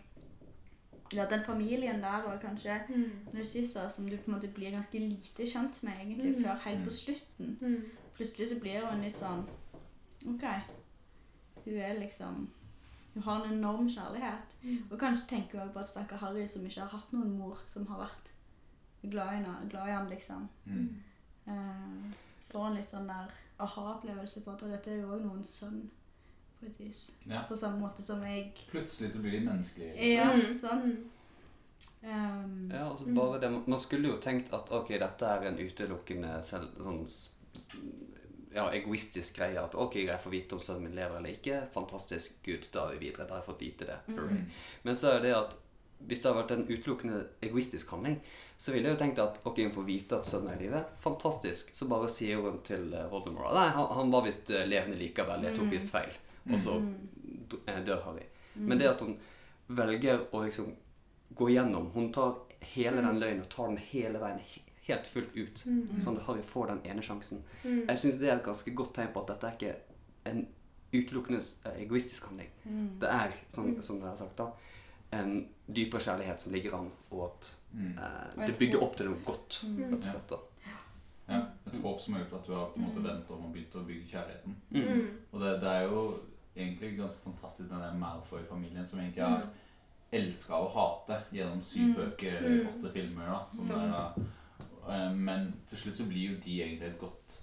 ja, 1.13 1.27
den 1.27 1.43
familien 1.45 2.01
der 2.01 2.23
og 2.31 2.41
kanskje 2.41 2.79
Mm. 2.89 3.11
Narcissa 3.35 3.89
som 3.91 4.09
du 4.09 4.17
på 4.17 4.31
en 4.31 4.35
måte 4.39 4.49
blir 4.55 4.71
ganske 4.71 4.99
lite 4.99 5.43
kjent 5.53 5.83
med 5.83 5.93
egentlig 6.01 6.37
Mm. 6.37 6.45
før 6.45 6.55
helt 6.65 6.79
Mm. 6.79 6.85
på 6.85 6.91
slutten. 6.91 7.59
Mm. 7.61 7.85
Plutselig 8.21 8.51
så 8.51 8.61
blir 8.61 8.85
hun 8.85 9.05
litt 9.05 9.21
sånn 9.21 9.47
OK. 10.29 10.45
Hun 11.65 11.77
er 11.81 11.95
liksom 11.99 12.49
Hun 13.15 13.23
har 13.27 13.45
en 13.45 13.55
enorm 13.55 13.89
kjærlighet. 13.91 14.53
Mm. 14.63 14.83
Og 14.91 14.99
kanskje 15.01 15.29
tenker 15.33 15.59
hun 15.59 15.63
også 15.65 15.73
på 15.75 15.81
at 15.81 15.89
stakkar 15.89 16.21
Harry 16.23 16.45
som 16.49 16.67
ikke 16.67 16.85
har 16.85 16.93
hatt 16.93 17.15
noen 17.17 17.33
mor 17.39 17.63
som 17.67 17.87
har 17.89 18.05
vært 18.05 18.29
glad 19.03 19.41
i, 19.41 19.69
glad 19.73 19.89
i 19.89 19.95
han, 19.97 20.11
liksom. 20.11 20.45
Mm. 20.67 21.03
Uh, 21.49 22.13
får 22.53 22.67
en 22.67 22.77
litt 22.77 22.93
sånn 22.93 23.09
der 23.09 23.33
aha-opplevelse 23.61 24.45
på 24.45 24.53
at 24.53 24.67
dette 24.75 24.93
er 24.93 25.01
jo 25.01 25.15
òg 25.17 25.25
noens 25.25 25.57
sønn, 25.63 25.81
på 26.61 26.69
et 26.69 26.81
vis. 26.81 27.07
Ja. 27.25 27.43
På 27.49 27.57
samme 27.57 27.81
måte 27.81 28.05
som 28.05 28.23
jeg 28.25 28.53
Plutselig 28.71 29.15
så 29.15 29.25
blir 29.25 29.39
de 29.39 29.43
menneskelige. 29.49 29.97
liksom. 29.97 30.13
Ja, 30.13 30.61
sånn. 30.61 30.95
Um, 32.03 32.71
Ja, 32.71 32.87
altså 32.91 33.05
bare 33.17 33.41
det, 33.41 33.51
Man 33.67 33.81
skulle 33.81 34.09
jo 34.09 34.21
tenkt 34.21 34.53
at 34.57 34.71
ok, 34.73 34.95
dette 35.01 35.27
er 35.27 35.49
en 35.49 35.59
utelukkende 35.59 36.39
selv, 36.43 36.77
sånn, 36.81 37.03
ja, 38.55 38.67
egoistisk 38.75 39.37
greie. 39.37 39.63
At 39.63 39.75
ok, 39.75 39.97
jeg 40.05 40.23
får 40.23 40.35
vite 40.35 40.57
om 40.57 40.63
sønnen 40.65 40.89
min 40.89 40.99
lever 40.99 41.19
eller 41.19 41.35
ikke. 41.39 41.63
Fantastisk, 41.75 42.39
gud, 42.45 42.69
da 42.75 42.87
er 42.87 42.97
vi 42.97 43.07
videre. 43.09 43.27
Da 43.27 43.37
har 43.37 43.43
jeg 43.43 43.51
fått 43.51 43.67
vite 43.67 43.91
det. 43.91 43.99
Mm. 44.15 44.47
Men 44.87 44.97
så 44.97 45.17
er 45.17 45.27
det 45.27 45.35
at 45.39 45.59
hvis 46.09 46.23
det 46.23 46.31
hadde 46.31 46.41
vært 46.41 46.53
en 46.55 46.69
utelukkende 46.69 47.19
egoistisk 47.45 47.91
handling, 47.93 48.17
så 48.57 48.73
ville 48.73 48.89
jeg 48.89 48.97
jo 48.97 49.01
tenkt 49.03 49.21
at 49.21 49.41
ok, 49.45 49.63
hun 49.67 49.75
får 49.75 49.87
vite 49.87 50.17
at 50.17 50.29
sønnen 50.29 50.53
er 50.53 50.61
i 50.61 50.67
live. 50.67 50.83
Fantastisk. 51.05 51.75
Så 51.77 51.89
bare 51.91 52.09
sier 52.13 52.41
hun 52.41 52.61
til 52.67 52.93
eh, 52.97 53.09
Voldemort 53.13 53.53
Nei, 53.57 53.69
han, 53.77 53.89
han 53.99 54.13
var 54.13 54.25
visst 54.25 54.53
eh, 54.53 54.67
levende 54.69 54.99
likevel. 55.01 55.45
Jeg 55.49 55.59
tok 55.59 55.73
visst 55.73 55.93
feil. 55.93 56.13
Og 56.51 56.63
så 56.65 56.79
eh, 57.67 57.83
dør 57.87 58.05
Harry. 58.09 58.27
Men 58.57 58.81
det 58.81 58.89
at 58.91 59.05
hun 59.05 59.15
velger 59.71 60.25
å 60.35 60.43
liksom 60.43 60.73
gå 61.39 61.47
gjennom 61.53 61.93
Hun 61.95 62.09
tar 62.13 62.33
hele 62.73 63.05
den 63.05 63.21
løgnen 63.21 63.45
og 63.45 63.53
tar 63.53 63.71
den 63.71 63.79
hele 63.93 64.21
veien 64.21 64.41
helt 64.91 65.07
fullt 65.07 65.37
ut. 65.37 65.63
Sånn 66.03 66.17
at 66.19 66.27
Harry 66.27 66.43
får 66.43 66.67
den 66.75 66.81
ene 66.91 67.03
sjansen. 67.03 67.43
Mm. 67.65 67.85
Jeg 67.89 67.99
syns 67.99 68.19
det 68.21 68.29
er 68.31 68.37
et 68.37 68.45
ganske 68.47 68.75
godt 68.75 68.95
tegn 68.99 69.13
på 69.15 69.23
at 69.23 69.33
dette 69.35 69.47
er 69.47 69.57
ikke 69.59 69.77
en 70.31 70.43
utelukkende 70.93 71.41
eh, 71.67 71.83
egoistisk 71.85 72.27
handling. 72.29 72.51
mm. 72.65 72.89
Det 73.01 73.09
er, 73.09 73.33
som, 73.55 73.71
som 73.83 74.01
dere 74.01 74.11
har 74.11 74.17
sagt, 74.17 74.37
da, 74.39 74.51
en 75.13 75.49
dypere 75.67 76.01
kjærlighet 76.03 76.41
som 76.43 76.53
ligger 76.53 76.75
an, 76.79 76.91
og 77.11 77.25
at 77.31 77.57
Mm. 77.73 77.99
eh, 77.99 78.47
det 78.47 78.59
bygger 78.59 78.83
opp 78.83 78.97
til 78.97 79.07
noe 79.07 79.21
godt. 79.25 79.61
Mm. 79.69 79.77
rett 79.93 79.93
og 79.95 80.03
slett, 80.11 80.29
da. 80.31 80.37
Ja, 81.31 81.37
et 81.71 81.77
håp 81.83 82.01
som 82.03 82.15
har 82.15 82.25
gjort 82.25 82.41
at 82.41 82.47
du 82.49 82.53
har 82.57 82.67
på 82.73 82.81
en 82.81 82.87
måte 82.89 83.03
vendt 83.05 83.31
om 83.31 83.45
og 83.47 83.53
begynt 83.55 83.75
å 83.79 83.85
bygge 83.87 84.09
kjærligheten. 84.11 84.57
Mm. 84.71 84.89
Mm. 84.89 85.19
Og 85.33 85.41
det, 85.41 85.53
det 85.63 85.69
er 85.71 85.83
jo 85.87 86.01
egentlig 86.57 86.97
ganske 86.99 87.23
fantastisk, 87.23 87.69
den 87.71 87.79
der 87.85 87.95
Malfoy-familien 88.01 88.87
som 88.87 88.99
egentlig 88.99 89.23
har 89.23 89.47
elska 90.13 90.59
å 90.59 90.67
hate 90.75 91.21
gjennom 91.33 91.63
syv 91.63 91.85
Mm. 91.87 91.95
bøker 91.95 92.37
eller 92.41 92.65
Mm. 92.65 92.67
åtte 92.75 92.93
filmer. 92.93 93.27
da, 93.27 93.47
som 93.55 93.71
er, 93.71 93.91
da. 93.91 94.15
Eh, 94.89 95.15
Men 95.17 95.55
til 95.67 95.79
slutt 95.79 95.97
så 95.97 96.07
blir 96.09 96.31
jo 96.35 96.37
de 96.45 96.63
egentlig 96.63 96.89
et 96.89 96.99
godt 96.99 97.43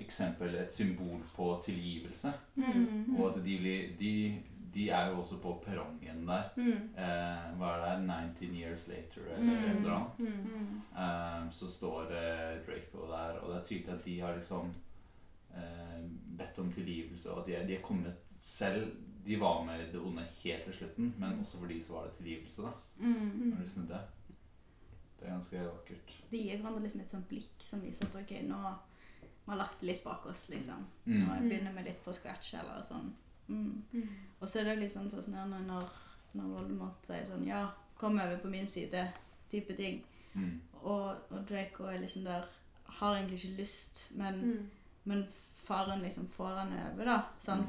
eksempel, 0.00 0.54
et 0.54 0.72
symbol 0.72 1.20
på 1.34 1.60
tilgivelse. 1.64 2.32
Mm. 2.56 3.16
Og 3.18 3.30
at 3.36 3.44
de, 3.44 3.56
blir, 3.58 3.96
de, 3.98 4.42
de 4.74 4.90
er 4.90 5.08
jo 5.10 5.18
også 5.18 5.40
på 5.42 5.62
perrongen 5.64 6.26
der. 6.28 6.42
Mm. 6.56 6.90
Eh, 6.94 7.48
hva 7.58 7.72
er 7.74 7.96
det? 7.98 8.06
19 8.06 8.54
years 8.60 8.88
later, 8.88 9.22
eller 9.36 9.38
Mm. 9.56 9.64
et 9.70 9.76
eller 9.76 9.92
annet. 9.96 10.18
Mm. 10.18 10.50
Mm. 10.60 10.76
Eh, 10.98 11.50
så 11.50 11.66
står 11.70 12.02
eh, 12.12 12.58
Draco 12.66 13.06
der, 13.10 13.38
og 13.42 13.50
det 13.54 13.60
er 13.60 13.64
tydelig 13.64 13.94
at 13.98 14.04
de 14.04 14.20
har 14.20 14.34
liksom 14.36 14.70
eh, 15.56 16.04
bedt 16.38 16.58
om 16.58 16.72
tilgivelse, 16.72 17.30
og 17.32 17.40
at 17.40 17.46
de 17.46 17.54
er, 17.54 17.66
de 17.66 17.74
er 17.76 17.82
kommet 17.82 18.14
selv 18.38 18.92
De 19.26 19.36
var 19.40 19.64
med 19.64 19.92
det 19.92 20.00
onde 20.00 20.22
helt 20.44 20.64
til 20.64 20.72
slutten, 20.74 21.14
men 21.18 21.40
også 21.40 21.58
for 21.58 21.66
de 21.66 21.80
så 21.82 21.92
var 21.92 22.04
det 22.06 22.12
tilgivelse, 22.16 22.62
da. 22.62 22.68
Mm. 22.96 23.50
Når 23.50 23.60
de 23.60 23.68
snudde. 23.68 23.98
Det 25.18 25.26
er 25.26 25.30
ganske 25.34 25.62
vakkert. 25.64 26.12
Det 26.30 26.38
gir 26.42 26.58
hverandre 26.60 26.82
liksom 26.84 27.00
et 27.00 27.10
sånt 27.10 27.28
blikk 27.28 27.64
som 27.66 27.80
viser 27.82 28.06
at 28.06 28.14
ok, 28.20 28.34
nå 28.46 28.60
vi 29.48 29.50
har 29.54 29.56
lagt 29.62 29.80
det 29.80 29.86
litt 29.88 30.04
bak 30.04 30.26
oss, 30.28 30.48
liksom. 30.52 30.82
Mm. 31.06 31.22
Nå 31.24 31.36
begynner 31.48 31.72
vi 31.72 31.82
litt 31.86 32.02
på 32.04 32.12
scratch, 32.12 32.50
eller 32.54 32.82
sånn. 32.84 33.06
Mm. 33.48 33.82
Mm. 33.94 34.08
Og 34.40 34.48
så 34.48 34.58
er 34.60 34.64
det 34.68 34.74
litt 34.82 34.92
sånn 34.92 35.08
fascinerende 35.10 35.62
når, 35.64 35.86
når 36.36 36.50
Voldemort 36.52 37.06
sier 37.08 37.24
sånn 37.24 37.46
Ja, 37.48 37.62
kom 37.96 38.18
over 38.20 38.36
på 38.42 38.50
min 38.52 38.66
side, 38.68 39.06
type 39.48 39.72
ting. 39.78 40.02
Mm. 40.34 40.60
Og, 40.82 41.16
og 41.32 41.46
Draco 41.48 41.88
er 41.88 42.02
liksom 42.02 42.26
der 42.28 42.44
Har 42.98 43.16
egentlig 43.16 43.38
ikke 43.40 43.56
lyst, 43.62 44.10
men, 44.20 44.38
Mm. 44.42 44.68
men 45.04 45.24
faren 45.64 46.00
liksom 46.04 46.28
får 46.28 46.54
han 46.58 46.72
over, 46.92 47.04
da. 47.04 47.16
Så 47.40 47.50
han 47.56 47.66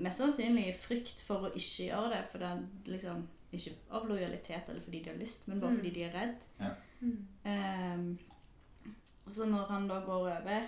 mest 0.00 0.18
sannsynlig 0.20 0.66
i 0.70 0.72
frykt 0.76 1.20
for 1.20 1.44
å 1.44 1.52
ikke 1.52 1.90
gjøre 1.90 2.10
det, 2.14 2.24
for 2.32 2.38
det 2.38 2.48
er 2.48 2.64
liksom 2.96 3.26
Ikke 3.52 3.70
av 3.90 4.06
lojalitet 4.08 4.68
eller 4.68 4.80
fordi 4.80 5.02
de 5.04 5.10
har 5.10 5.16
lyst, 5.18 5.48
men 5.48 5.60
bare 5.60 5.70
Mm. 5.70 5.76
fordi 5.78 5.90
de 5.94 6.02
er 6.02 6.12
redd. 6.20 6.34
Ja. 6.60 6.68
Mm. 7.00 7.26
Ehm, 7.46 8.18
og 9.26 9.32
så 9.32 9.46
når 9.46 9.66
han 9.70 9.88
da 9.88 10.00
går 10.00 10.12
over 10.30 10.60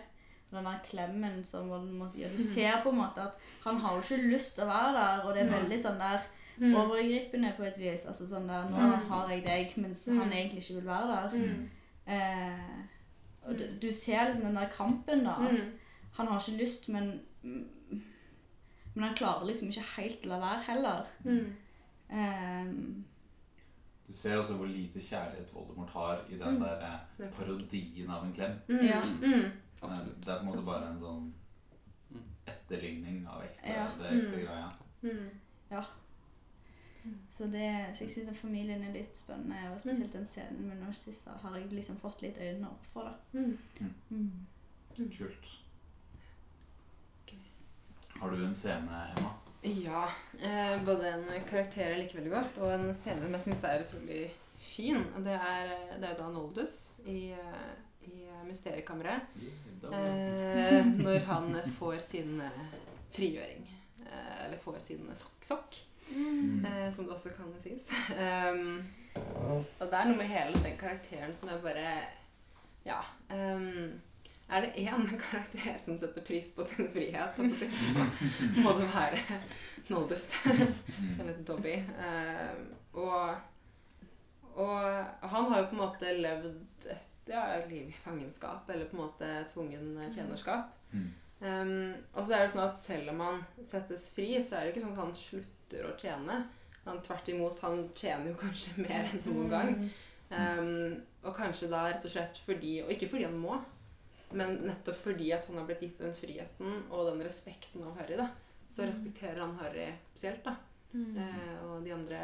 den 0.52 0.64
der 0.64 0.78
klemmen 0.90 1.44
som 1.44 1.68
ja, 2.16 2.28
Du 2.28 2.42
ser 2.42 2.82
på 2.82 2.88
en 2.90 2.96
måte 2.98 3.20
at 3.22 3.32
han 3.64 3.76
har 3.76 3.94
jo 3.94 4.00
ikke 4.02 4.30
lyst 4.32 4.54
til 4.54 4.64
å 4.64 4.66
være 4.66 4.92
der, 4.94 5.24
og 5.24 5.34
det 5.34 5.42
er 5.42 5.60
veldig 5.60 5.78
sånn 5.78 5.98
der 5.98 6.20
Mm. 6.58 6.74
overgripende 6.76 7.52
på 7.56 7.62
et 7.64 7.78
vis. 7.78 8.04
Altså 8.06 8.26
sånn 8.28 8.46
der 8.46 8.68
Nå 8.70 8.76
Mm. 8.76 9.08
har 9.08 9.28
jeg 9.28 9.44
deg, 9.44 9.72
mens 9.82 10.06
Mm. 10.08 10.18
han 10.18 10.32
egentlig 10.32 10.58
ikke 10.62 10.74
vil 10.74 10.86
være 10.86 11.06
der. 11.08 11.30
Mm. 11.38 11.70
Eh, 12.06 12.84
og 13.46 13.58
du, 13.58 13.64
du 13.82 13.92
ser 13.92 14.24
liksom 14.26 14.44
den 14.44 14.54
der 14.56 14.68
kampen, 14.68 15.24
da. 15.24 15.30
At 15.30 15.52
Mm. 15.52 15.78
han 16.16 16.26
har 16.26 16.38
ikke 16.38 16.58
lyst, 16.64 16.88
men 16.88 17.20
Men 18.94 19.04
han 19.04 19.14
klarer 19.14 19.46
liksom 19.46 19.68
ikke 19.68 19.84
helt 19.96 20.22
å 20.24 20.28
la 20.28 20.38
være 20.38 20.62
heller. 20.62 21.06
Mm. 21.24 21.52
Ehm, 22.12 23.04
Du 24.08 24.12
ser 24.12 24.36
også 24.36 24.54
hvor 24.56 24.66
lite 24.66 25.00
kjærlighet 25.00 25.54
Voldemort 25.54 25.90
har 25.90 26.24
i 26.28 26.38
den 26.38 26.54
Mm. 26.54 26.60
der 26.60 26.98
eh, 27.18 27.30
parodien 27.32 28.10
av 28.10 28.24
en 28.26 28.32
klem. 28.32 28.58
Mm. 28.68 28.84
Ja. 28.84 29.00
Mm. 29.04 29.50
Absolutt. 29.82 30.18
Det 30.24 30.28
er 30.28 30.38
på 30.38 30.40
en 30.40 30.46
måte 30.46 30.64
bare 30.66 30.90
en 30.90 31.00
sånn 31.00 31.32
Mm. 32.10 32.22
etterligning 32.46 33.26
av 33.28 33.42
ekte, 33.42 33.66
Ja. 33.72 33.88
det 33.98 34.10
ekte 34.12 34.36
Mm. 34.36 34.46
greia. 34.46 34.70
Mm. 35.02 35.30
så, 37.30 37.44
det, 37.50 37.96
så 37.96 38.04
jeg 38.04 38.10
syns 38.10 38.38
familien 38.38 38.82
er 38.84 38.92
litt 38.92 39.16
spennende, 39.16 39.72
og 39.72 39.80
spesielt 39.80 40.12
den 40.12 40.24
scenen 40.26 40.68
med 40.68 40.76
Narcissa 40.80 41.30
har 41.42 41.56
jeg 41.58 41.72
liksom 41.72 41.96
fått 41.96 42.22
litt 42.22 42.36
øynene 42.38 42.66
opp 42.70 42.84
for. 42.86 43.02
da. 43.02 43.38
Mm. 43.40 43.58
Mm. 44.10 44.30
Kult. 44.96 45.58
Har 48.20 48.30
du 48.30 48.44
en 48.46 48.54
scene, 48.54 49.12
Emma? 49.18 49.30
Ja. 49.62 50.08
Eh, 50.42 50.84
både 50.84 51.10
en 51.10 51.28
karakter 51.48 51.92
jeg 51.92 52.00
liker 52.00 52.18
veldig 52.18 52.32
godt, 52.32 52.58
og 52.64 52.72
en 52.74 52.88
scene 52.94 53.22
som 53.22 53.36
jeg 53.36 53.44
syns 53.44 53.64
er 53.68 53.84
utrolig 53.84 54.22
fin. 54.58 55.04
Og 55.14 55.22
Det 55.24 55.36
er, 55.36 55.70
eh, 55.76 56.00
det 56.00 56.08
er 56.10 56.16
da 56.18 56.28
Noldus 56.30 57.00
i, 57.06 57.30
eh, 57.30 58.08
i 58.10 58.26
Mysteriekammeret. 58.48 59.20
Eh, 59.92 60.86
når 60.98 61.18
han 61.30 61.54
får 61.78 62.02
sin 62.08 62.40
eh, 62.40 62.74
frigjøring. 63.14 63.68
Eh, 64.06 64.44
eller 64.46 64.58
får 64.58 64.82
sin 64.82 65.08
sokk. 65.14 65.38
sokk. 65.40 65.82
Mm. 66.10 66.64
eh, 66.66 66.92
som 66.92 67.04
det 67.04 67.12
også 67.14 67.30
kan 67.36 67.54
sies. 67.62 67.88
Um, 68.10 68.82
og 69.14 69.86
det 69.86 69.94
er 69.96 70.08
noe 70.08 70.16
med 70.16 70.28
hele 70.28 70.58
den 70.64 70.76
karakteren 70.76 71.32
som 71.34 71.48
er 71.48 71.62
bare 71.62 71.92
Ja. 72.84 72.98
Um, 73.30 74.00
er 74.52 74.66
det 74.66 74.84
én 74.84 75.06
karakter 75.20 75.78
som 75.80 75.96
setter 75.98 76.24
pris 76.26 76.50
på 76.54 76.64
sin 76.68 76.90
frihet, 76.92 77.38
og 77.38 77.50
på 77.50 77.60
sin, 77.60 78.60
må 78.64 78.74
det 78.78 78.90
være 78.92 79.40
Noldus. 79.90 80.28
Eller 81.20 81.40
Dobby. 81.46 81.78
Uh, 81.96 82.60
og, 82.92 83.34
og 84.54 84.76
han 85.32 85.50
har 85.50 85.62
jo 85.62 85.70
på 85.70 85.78
en 85.78 85.82
måte 85.82 86.14
levd 86.18 86.52
et, 86.92 87.08
ja, 87.30 87.42
liv 87.68 87.88
i 87.88 87.98
fangenskap, 88.04 88.68
eller 88.70 88.90
på 88.90 88.98
en 88.98 89.04
måte 89.04 89.32
tvungen 89.52 89.98
tjenerskap. 90.14 90.72
Mm. 90.92 91.10
Um, 91.42 91.94
og 92.14 92.26
så 92.26 92.36
er 92.36 92.44
det 92.44 92.52
sånn 92.54 92.68
at 92.68 92.78
selv 92.78 93.10
om 93.14 93.22
han 93.24 93.40
settes 93.66 94.10
fri, 94.14 94.36
så 94.44 94.58
er 94.58 94.66
det 94.66 94.74
ikke 94.74 94.84
sånn 94.84 94.94
at 94.94 95.02
han 95.02 95.16
slutter 95.18 95.88
å 95.88 95.96
tjene. 95.98 96.42
Han 96.84 97.00
tvert 97.02 97.30
imot, 97.30 97.62
han 97.62 97.86
tjener 97.98 98.30
jo 98.30 98.38
kanskje 98.38 98.82
mer 98.82 99.08
enn 99.08 99.24
noen 99.26 99.50
gang. 99.50 99.74
Um, 100.32 101.00
og 101.22 101.34
kanskje 101.36 101.68
da 101.70 101.84
rett 101.90 102.06
og 102.08 102.12
slett 102.14 102.38
fordi 102.46 102.78
Og 102.80 102.88
ikke 102.94 103.10
fordi 103.12 103.26
han 103.26 103.34
må, 103.36 103.58
men 104.34 104.56
nettopp 104.66 104.96
fordi 105.02 105.32
at 105.32 105.46
han 105.48 105.56
har 105.60 105.66
blitt 105.68 105.80
gitt 105.86 105.98
den 105.98 106.14
friheten 106.14 106.82
og 106.90 107.06
den 107.10 107.22
respekten 107.26 107.82
av 107.86 107.96
Harry, 108.00 108.16
da. 108.16 108.28
Så 108.72 108.86
respekterer 108.88 109.40
han 109.40 109.56
Harry 109.60 109.88
spesielt, 110.10 110.44
da. 110.44 110.56
Eh, 110.94 111.64
og 111.66 111.84
de 111.84 111.92
andre 111.92 112.20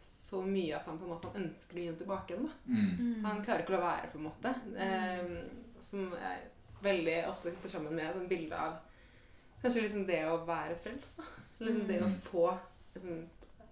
så 0.00 0.42
mye 0.44 0.76
at 0.76 0.86
han 0.86 0.98
på 0.98 1.04
en 1.04 1.10
måte 1.14 1.28
han 1.32 1.42
ønsker 1.44 1.76
å 1.76 1.80
gi 1.80 1.86
dem 1.88 1.96
tilbake 2.00 2.34
igjen. 2.34 2.46
da. 2.46 2.74
Mm. 2.74 3.24
Han 3.24 3.44
klarer 3.44 3.62
ikke 3.64 3.72
å 3.74 3.76
la 3.78 3.84
være, 3.86 4.10
på 4.12 4.18
en 4.18 4.26
måte. 4.28 4.52
Eh, 4.76 5.80
som 5.80 6.12
jeg 6.12 6.50
veldig 6.82 7.16
ofte 7.30 7.50
knytter 7.50 7.68
sammen 7.72 7.94
med 7.96 8.10
et 8.16 8.28
bilde 8.28 8.56
av 8.56 8.76
kanskje 9.62 9.82
liksom 9.86 10.06
det 10.06 10.20
å 10.28 10.44
være 10.46 10.76
frelst. 10.84 11.16
da. 11.18 11.24
Liksom 11.64 11.86
det 11.88 12.00
å 12.02 12.06
Mm. 12.08 12.20
få 12.20 12.58
liksom, 12.94 13.28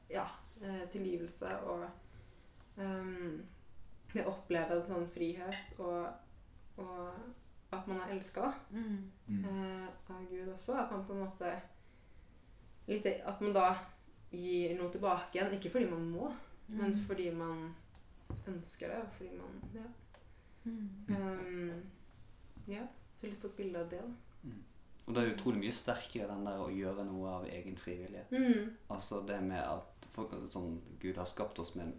ja, 0.08 0.26
eh, 0.62 0.86
tilgivelse 0.92 1.52
og 1.68 1.84
um, 2.78 3.42
det 4.12 4.24
å 4.24 4.30
oppleve 4.32 4.76
en 4.76 4.82
sånn 4.88 5.08
frihet 5.14 5.78
og, 5.78 6.08
og 6.76 7.12
at 7.72 7.88
man 7.88 8.00
er 8.00 8.12
elska 8.14 8.52
Mm. 8.70 9.10
eh, 9.44 9.88
av 10.10 10.26
Gud 10.30 10.48
også. 10.54 10.74
At 10.84 10.90
man 10.92 11.04
på 11.06 11.12
en 11.12 11.24
måte 11.26 11.60
litt, 12.88 13.06
At 13.24 13.40
man 13.40 13.52
da 13.52 13.74
gir 14.32 14.76
noe 14.78 14.90
tilbake 14.92 15.34
igjen. 15.38 15.52
Ikke 15.58 15.70
fordi 15.70 15.90
man 15.90 16.10
må, 16.10 16.32
men 16.68 16.90
Mm. 16.92 17.04
fordi 17.06 17.30
man 17.34 17.74
ønsker 18.48 18.88
det. 18.88 18.96
Og 19.02 19.12
fordi 19.12 19.30
man 19.36 19.62
Ja. 19.74 19.88
Mm. 20.64 20.88
Ehm, 21.08 21.82
ja. 22.68 22.86
Så 23.20 23.26
litt 23.26 23.40
på 23.40 23.46
et 23.46 23.56
bilde 23.56 23.78
av 23.80 23.90
det, 23.90 24.00
da. 24.00 24.50
Og 25.06 25.14
det 25.14 25.22
er 25.22 25.34
utrolig 25.36 25.58
mye 25.60 25.72
sterkere 25.72 26.28
den 26.28 26.44
der 26.46 26.58
å 26.58 26.70
gjøre 26.72 27.04
noe 27.04 27.28
av 27.28 27.44
egen 27.46 27.76
frivillighet. 27.76 28.30
Mm. 28.30 28.70
Altså 28.90 29.26
det 29.26 29.42
med 29.42 29.58
at 29.62 30.08
folk, 30.14 30.30
sånn, 30.50 30.80
Gud 31.00 31.16
har 31.16 31.24
skapt 31.26 31.58
oss 31.58 31.74
med 31.76 31.92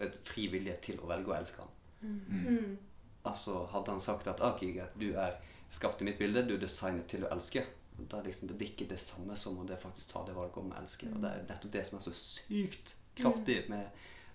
et 0.00 0.14
frivillighet 0.24 0.80
til 0.82 0.98
å 0.98 1.06
velge 1.06 1.26
å 1.30 1.38
elske 1.38 1.62
han. 1.62 1.70
Mm. 2.02 2.78
Altså 3.26 3.66
Hadde 3.72 3.90
han 3.90 4.00
sagt 4.00 4.26
at 4.30 4.40
ah, 4.40 4.54
Kiga, 4.58 4.86
du 4.94 5.10
er 5.14 5.34
skapt 5.70 6.02
i 6.02 6.04
mitt 6.04 6.18
bilde, 6.18 6.46
du 6.46 6.54
er 6.54 6.62
designet 6.62 7.08
til 7.10 7.26
å 7.26 7.32
elske, 7.34 7.64
da 7.98 8.20
er 8.20 8.28
liksom, 8.30 8.48
det 8.48 8.56
blir 8.56 8.70
ikke 8.70 8.86
det 8.88 9.00
samme 9.02 9.34
som 9.36 9.58
å 9.58 9.64
det 9.66 9.76
faktisk 9.82 10.12
ta 10.12 10.22
det 10.24 10.36
valget 10.36 10.56
om 10.62 10.70
å 10.70 10.76
elske. 10.80 11.08
Og 11.10 11.20
det 11.24 11.32
er 11.34 11.48
nettopp 11.48 11.72
det 11.74 11.82
som 11.88 11.98
er 11.98 12.04
så 12.06 12.12
sykt 12.14 12.94
kraftig 13.18 13.64
med 13.68 13.88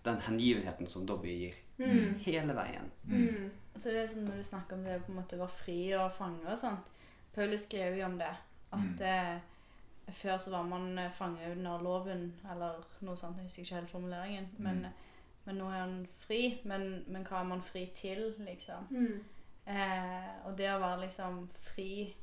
den 0.04 0.20
hengivenheten 0.26 0.88
som 0.88 1.06
Dobby 1.08 1.32
gir. 1.32 1.56
Mm. 1.78 2.20
Hele 2.26 2.54
veien. 2.54 2.92
Mm. 3.08 3.48
Så 3.76 3.90
det 3.90 4.04
er 4.04 4.12
sånn 4.12 4.28
når 4.28 4.42
du 4.42 4.44
snakker 4.44 4.76
om 4.76 4.84
det 4.84 5.00
på 5.06 5.14
en 5.14 5.22
måte 5.22 5.40
være 5.40 5.56
fri 5.64 5.78
og 5.98 6.12
fange 6.18 6.44
og 6.52 6.60
sånt. 6.60 6.92
Paulus 7.34 7.64
skrev 7.66 7.96
jo 7.98 8.06
om 8.06 8.18
det. 8.20 8.30
At 8.76 9.02
eh, 9.08 10.12
før 10.12 10.38
så 10.38 10.52
var 10.54 10.68
man 10.68 10.98
eh, 11.00 11.10
fange 11.16 11.48
under 11.56 11.82
loven, 11.82 12.28
eller 12.52 12.84
noe 13.00 13.16
sånt. 13.18 13.40
Jeg 13.40 13.48
husker 13.48 13.64
ikke 13.64 13.80
helt 13.80 13.96
formuleringen. 13.96 14.52
Men, 14.58 14.86
Mm. 14.86 15.03
Men 15.46 15.56
nå 15.60 15.66
er 15.70 15.80
han 15.82 16.08
fri. 16.18 16.60
Men, 16.66 17.04
men 17.08 17.24
hva 17.28 17.40
er 17.42 17.50
man 17.50 17.62
fri 17.62 17.86
til, 17.96 18.34
liksom? 18.40 18.88
Mm. 18.90 19.24
Eh, 19.66 20.32
og 20.48 20.58
det 20.58 20.70
å 20.74 20.80
være 20.82 21.02
liksom 21.06 21.48
fri, 21.64 22.14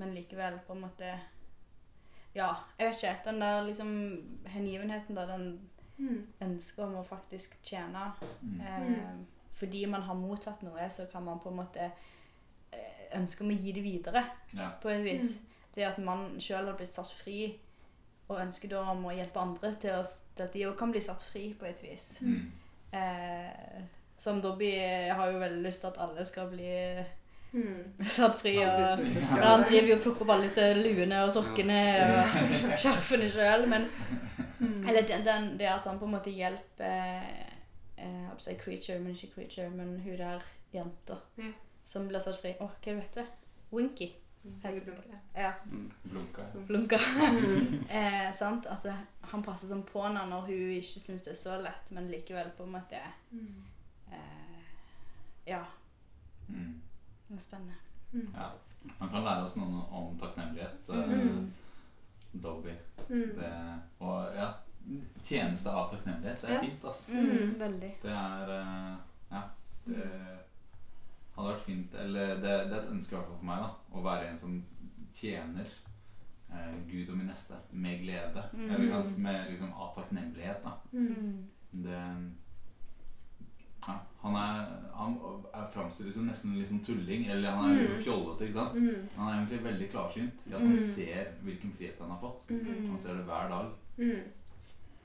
men 0.00 0.14
likevel 0.16 0.58
på 0.66 0.72
en 0.72 0.80
måte 0.86 1.10
Ja, 2.34 2.52
jeg 2.78 2.86
vet 2.88 3.02
ikke. 3.02 3.16
Den 3.24 3.40
der 3.42 3.64
liksom 3.66 3.90
hengivenheten, 4.46 5.14
da. 5.16 5.26
Den 5.26 5.50
Mm. 6.00 6.26
ønsket 6.40 6.78
om 6.84 6.94
å 6.96 7.02
faktisk 7.04 7.58
tjene. 7.62 8.06
Mm. 8.42 8.60
Eh, 8.60 9.10
fordi 9.52 9.82
man 9.86 10.00
har 10.02 10.14
mottatt 10.14 10.62
noe, 10.62 10.86
så 10.90 11.04
kan 11.12 11.22
man 11.24 11.40
på 11.40 11.50
en 11.50 11.56
måte 11.56 11.90
eh, 12.72 13.18
ønske 13.18 13.44
om 13.44 13.50
å 13.50 13.56
gi 13.58 13.72
det 13.72 13.82
videre. 13.84 14.22
Ja. 14.56 14.70
På 14.80 14.88
et 14.88 15.04
vis. 15.04 15.40
Det 15.74 15.84
at 15.84 15.98
man 15.98 16.40
sjøl 16.40 16.64
har 16.70 16.76
blitt 16.78 16.94
satt 16.94 17.10
fri, 17.12 17.60
og 18.30 18.40
ønsker 18.44 18.70
da 18.70 18.80
om 18.92 19.04
å 19.10 19.14
hjelpe 19.14 19.40
andre 19.42 19.72
til, 19.82 19.96
å, 19.98 20.02
til 20.36 20.44
at 20.46 20.52
de 20.54 20.66
òg 20.68 20.76
kan 20.78 20.92
bli 20.94 21.00
satt 21.02 21.22
fri 21.26 21.48
på 21.58 21.66
et 21.66 21.80
vis. 21.82 22.04
Mm. 22.22 22.44
Eh, 22.94 23.80
som 24.20 24.38
Dobby 24.44 24.70
har 25.10 25.30
jo 25.32 25.40
veldig 25.42 25.62
lyst 25.64 25.82
til 25.84 25.90
at 25.92 26.00
alle 26.08 26.24
skal 26.28 26.50
bli 26.52 26.74
Mm. 27.50 27.96
satt 28.06 28.36
fri. 28.38 28.52
Og, 28.62 28.62
ja, 28.62 28.92
han 29.50 29.64
driver 29.66 29.88
jo 29.88 29.94
og 29.96 30.02
plukker 30.04 30.22
opp 30.22 30.30
alle 30.36 30.46
disse 30.46 30.68
luene 30.78 31.24
og 31.24 31.32
sokkene 31.34 31.78
og 32.04 32.36
skjerfene 32.82 33.30
sjøl. 33.32 33.66
Men 33.72 33.88
Mm. 34.60 34.82
eller 34.88 35.02
den, 35.08 35.22
den, 35.24 35.46
det 35.58 35.64
at 35.72 35.86
han 35.88 35.96
på 35.98 36.04
en 36.04 36.12
måte 36.12 36.30
hjelper 36.36 37.22
eh, 37.96 38.26
si 38.38 38.54
creature, 38.60 38.98
men 39.00 39.14
ikke 39.16 39.30
creature, 39.34 39.70
men 39.72 39.94
hun 40.04 40.18
der 40.18 40.42
jenta 40.74 41.16
Ja. 41.40 41.48
som 41.88 42.06
blir 42.08 42.20
satt 42.20 42.36
fri. 42.42 42.52
Å, 42.60 42.68
hva 42.68 42.94
heter 43.00 43.22
det 43.22 43.26
Winky. 43.72 44.10
Veldig 44.42 44.84
bra. 44.86 44.94
Ja. 45.34 45.52
Mm. 45.66 45.90
Blunka. 46.02 46.42
Blunka. 46.66 46.96
eh, 47.98 48.32
sant? 48.34 48.66
At 48.66 48.82
det, 48.82 48.94
han 49.32 49.42
passer 49.42 49.68
sånn 49.68 49.82
på 49.84 50.02
henne 50.06 50.22
når 50.30 50.46
hun 50.48 50.70
ikke 50.78 51.00
syns 51.00 51.22
det 51.26 51.32
er 51.34 51.40
så 51.42 51.58
lett, 51.60 51.90
men 51.92 52.08
likevel 52.10 52.50
på 52.56 52.64
en 52.64 52.72
måte 52.78 53.00
Mm. 53.30 53.62
eh, 54.12 54.64
Ja. 55.46 55.64
Mm. 56.48 56.80
Det 57.28 57.36
er 57.36 57.40
spennende. 57.40 57.74
Ja. 58.12 58.48
Man 58.98 59.08
kan 59.12 59.22
lære 59.24 59.44
oss 59.44 59.56
noe 59.56 59.84
om 59.92 60.18
takknemlighet. 60.18 60.88
eh, 60.88 61.08
Mm. 61.08 61.52
Dobby. 62.42 62.70
Mm. 63.08 63.30
Det, 63.36 63.52
og 64.00 64.34
ja, 64.36 64.48
tjeneste 65.22 65.70
av 65.70 65.90
takknemlighet. 65.90 66.40
Det 66.40 66.50
er 66.50 66.54
Ja. 66.54 66.60
fint, 66.60 66.84
ass. 66.84 67.10
Mm, 67.12 67.58
veldig. 67.60 67.92
Det 68.02 68.10
er 68.10 68.50
eh, 68.60 68.96
Ja. 69.32 69.42
Det 69.86 70.38
hadde 71.40 71.54
vært 71.54 71.64
fint 71.66 71.94
Eller 71.94 72.34
det, 72.40 72.52
det 72.70 72.76
er 72.76 72.82
et 72.82 72.90
ønske 72.92 73.12
i 73.14 73.16
hvert 73.18 73.26
fall 73.30 73.38
for 73.40 73.48
meg, 73.50 73.62
da. 73.64 73.70
Å 73.96 74.02
være 74.04 74.28
en 74.30 74.38
som 74.38 74.58
tjener 75.12 75.66
eh, 76.52 76.74
Gud 76.90 77.08
og 77.10 77.16
min 77.18 77.26
neste 77.30 77.54
med 77.72 78.00
glede. 78.04 78.44
Mm. 78.52 78.70
Eller 78.70 78.90
sant? 78.92 79.18
med 79.18 79.50
liksom 79.50 79.72
av 79.72 79.94
takknemlighet, 79.94 80.62
da. 80.64 80.76
Mm. 80.92 81.48
Det 81.72 82.04
ja, 83.86 83.94
Han 84.22 84.34
er 84.36 84.66
Han 84.94 85.14
er 85.54 85.66
framstilles 85.72 86.16
jo 86.16 86.22
nesten 86.26 86.56
litt 86.58 86.68
som 86.68 86.80
tulling. 86.84 87.26
Eller 87.32 87.50
han 87.56 87.70
er 87.70 87.78
liksom 87.78 87.96
Mm. 87.96 88.02
fjollete, 88.04 88.44
ikke 88.48 88.58
sant? 88.58 88.74
Mm. 88.74 89.08
Han 89.16 89.28
er 89.28 89.36
egentlig 89.38 89.62
veldig 89.64 89.90
klarsynt 89.90 90.46
i 90.46 90.52
at 90.52 90.60
han 90.60 90.68
Mm. 90.70 90.76
ser 90.76 91.30
hvilken 91.42 91.72
frihet 91.72 91.98
han 92.00 92.10
har 92.10 92.18
fått. 92.20 92.50
Mm. 92.50 92.88
Han 92.88 92.98
ser 92.98 93.14
det 93.14 93.24
hver 93.24 93.48
dag. 93.48 93.70
Mm. 93.96 94.20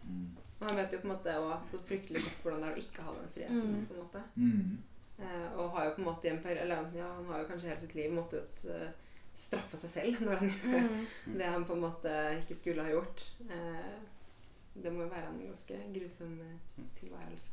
Mm. 0.10 0.28
Og 0.62 0.68
han 0.68 0.76
vet 0.78 0.92
jo 0.94 0.98
på 1.00 1.08
en 1.08 1.14
måte 1.18 1.38
også 1.38 1.72
så 1.72 1.78
fryktelig 1.88 2.22
godt 2.24 2.44
hvordan 2.44 2.62
det 2.62 2.68
er 2.70 2.76
å 2.76 2.84
ikke 2.84 3.02
ha 3.04 3.12
den 3.14 3.32
friheten. 3.34 3.76
Mm. 3.76 3.86
på 3.88 3.94
en 3.94 4.00
måte. 4.04 4.22
Mm. 5.18 5.26
Eh, 5.26 5.58
og 5.60 5.70
har 5.76 5.86
jo 5.86 5.92
på 5.96 6.02
en 6.02 6.08
måte 6.10 6.28
i 6.28 6.32
en 6.34 6.42
periode 6.44 6.68
ja, 6.98 7.08
han 7.16 7.26
har 7.30 7.40
jo 7.40 7.48
kanskje 7.48 7.70
hele 7.70 7.80
sitt 7.80 7.96
liv 7.96 8.12
måttet 8.12 8.66
eh, 8.68 8.90
straffe 9.36 9.78
seg 9.78 9.90
selv 9.94 10.22
når 10.26 10.36
han 10.42 10.50
gjør 10.50 10.90
Mm. 11.26 11.38
det 11.40 11.46
han 11.54 11.66
på 11.66 11.74
en 11.74 11.82
måte 11.86 12.12
ikke 12.42 12.56
skulle 12.56 12.84
ha 12.84 12.92
gjort. 12.92 13.24
Eh, 13.50 13.96
det 14.84 14.92
må 14.94 15.06
jo 15.06 15.10
være 15.14 15.30
en 15.32 15.40
ganske 15.48 15.78
grusom 15.96 16.36
eh, 16.42 16.84
tilværelse. 17.00 17.52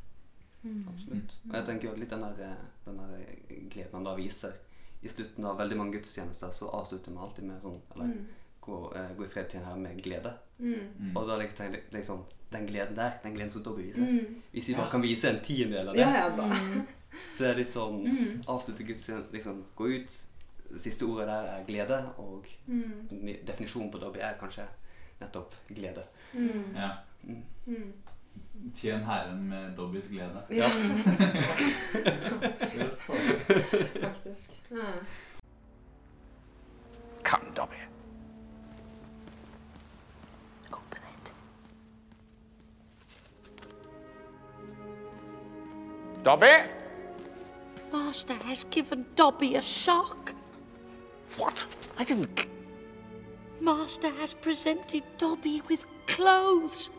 Mm. 0.63 0.85
Absolutt. 0.91 1.37
Og 1.49 1.55
jeg 1.55 1.65
tenker 1.67 1.89
jo 1.89 1.95
litt 1.99 2.09
den 2.11 2.21
der, 2.23 2.55
den 2.85 2.97
der 2.99 3.25
gleden 3.71 3.93
han 3.97 4.05
da 4.07 4.13
viser. 4.15 4.53
I 5.03 5.09
slutten 5.11 5.43
av 5.45 5.57
veldig 5.59 5.77
mange 5.77 5.97
gudstjenester 5.97 6.51
så 6.55 6.69
avslutter 6.71 7.11
man 7.11 7.25
alltid 7.25 7.43
med 7.49 7.61
sånn 7.61 7.81
Eller 7.95 8.05
Mm. 8.13 8.27
gå, 8.63 8.77
eh, 8.95 9.09
gå 9.17 9.25
i 9.25 9.27
fred 9.33 9.49
til 9.51 9.59
en 9.59 9.65
herre 9.65 9.79
med 9.79 10.03
glede. 10.03 10.31
Mm. 10.59 10.73
Mm. 10.99 11.17
Og 11.17 11.27
da 11.27 11.37
liksom, 11.37 11.75
liksom 11.91 12.23
Den 12.53 12.67
gleden 12.67 12.95
der, 12.95 13.11
den 13.23 13.33
gleden 13.35 13.51
som 13.51 13.63
Dobby 13.63 13.81
viser. 13.89 14.05
Mm. 14.05 14.41
Hvis 14.53 14.67
vi 14.69 14.75
bare 14.75 14.91
kan 14.91 15.01
vise 15.01 15.29
en 15.29 15.39
tiendedel 15.43 15.87
av 15.89 15.95
det, 15.95 16.01
Ja, 16.01 16.11
ja, 16.13 16.29
da. 16.37 16.45
Mm. 16.53 16.87
Det 17.37 17.47
er 17.49 17.55
litt 17.55 17.73
sånn 17.73 18.03
Mm. 18.03 18.43
Avslutte 18.47 18.83
gudstjenesten, 18.83 19.31
liksom 19.33 19.63
gå 19.75 19.87
ut. 19.87 20.23
Siste 20.77 21.03
ordet 21.05 21.27
der 21.27 21.43
er 21.53 21.63
glede, 21.67 22.09
og 22.17 22.45
Mm. 22.67 23.07
definisjonen 23.45 23.91
på 23.91 23.97
Dobby 23.99 24.19
er 24.19 24.33
kanskje 24.39 24.63
nettopp 25.21 25.53
glede. 25.67 26.03
Mm. 26.33 26.75
Ja. 26.75 26.89
Mm. 27.23 27.43
Mm. 27.65 27.93
Tjen 28.73 29.03
Herren 29.03 29.43
med 29.49 29.75
Dobbys 29.77 30.07
glede. 30.07 30.43
Ja. 30.49 30.69
Faktisk. 34.01 34.49
Ja. 34.71 34.77
Come, 37.23 37.51
Dobby. 37.55 37.75
Open 40.71 41.01
it. 41.13 41.33
Dobby? 46.25 46.82
Master 48.13 48.35
has 48.45 48.63
given 48.65 49.07
Dobby 49.15 49.55
a 49.55 49.61
sock. 49.63 50.35
What? 51.35 51.65
I 51.97 52.03
didn't. 52.03 52.45
Master 53.59 54.11
has 54.21 54.35
presented 54.35 55.01
Dobby 55.17 55.63
with 55.67 55.87
clothes. 56.05 56.91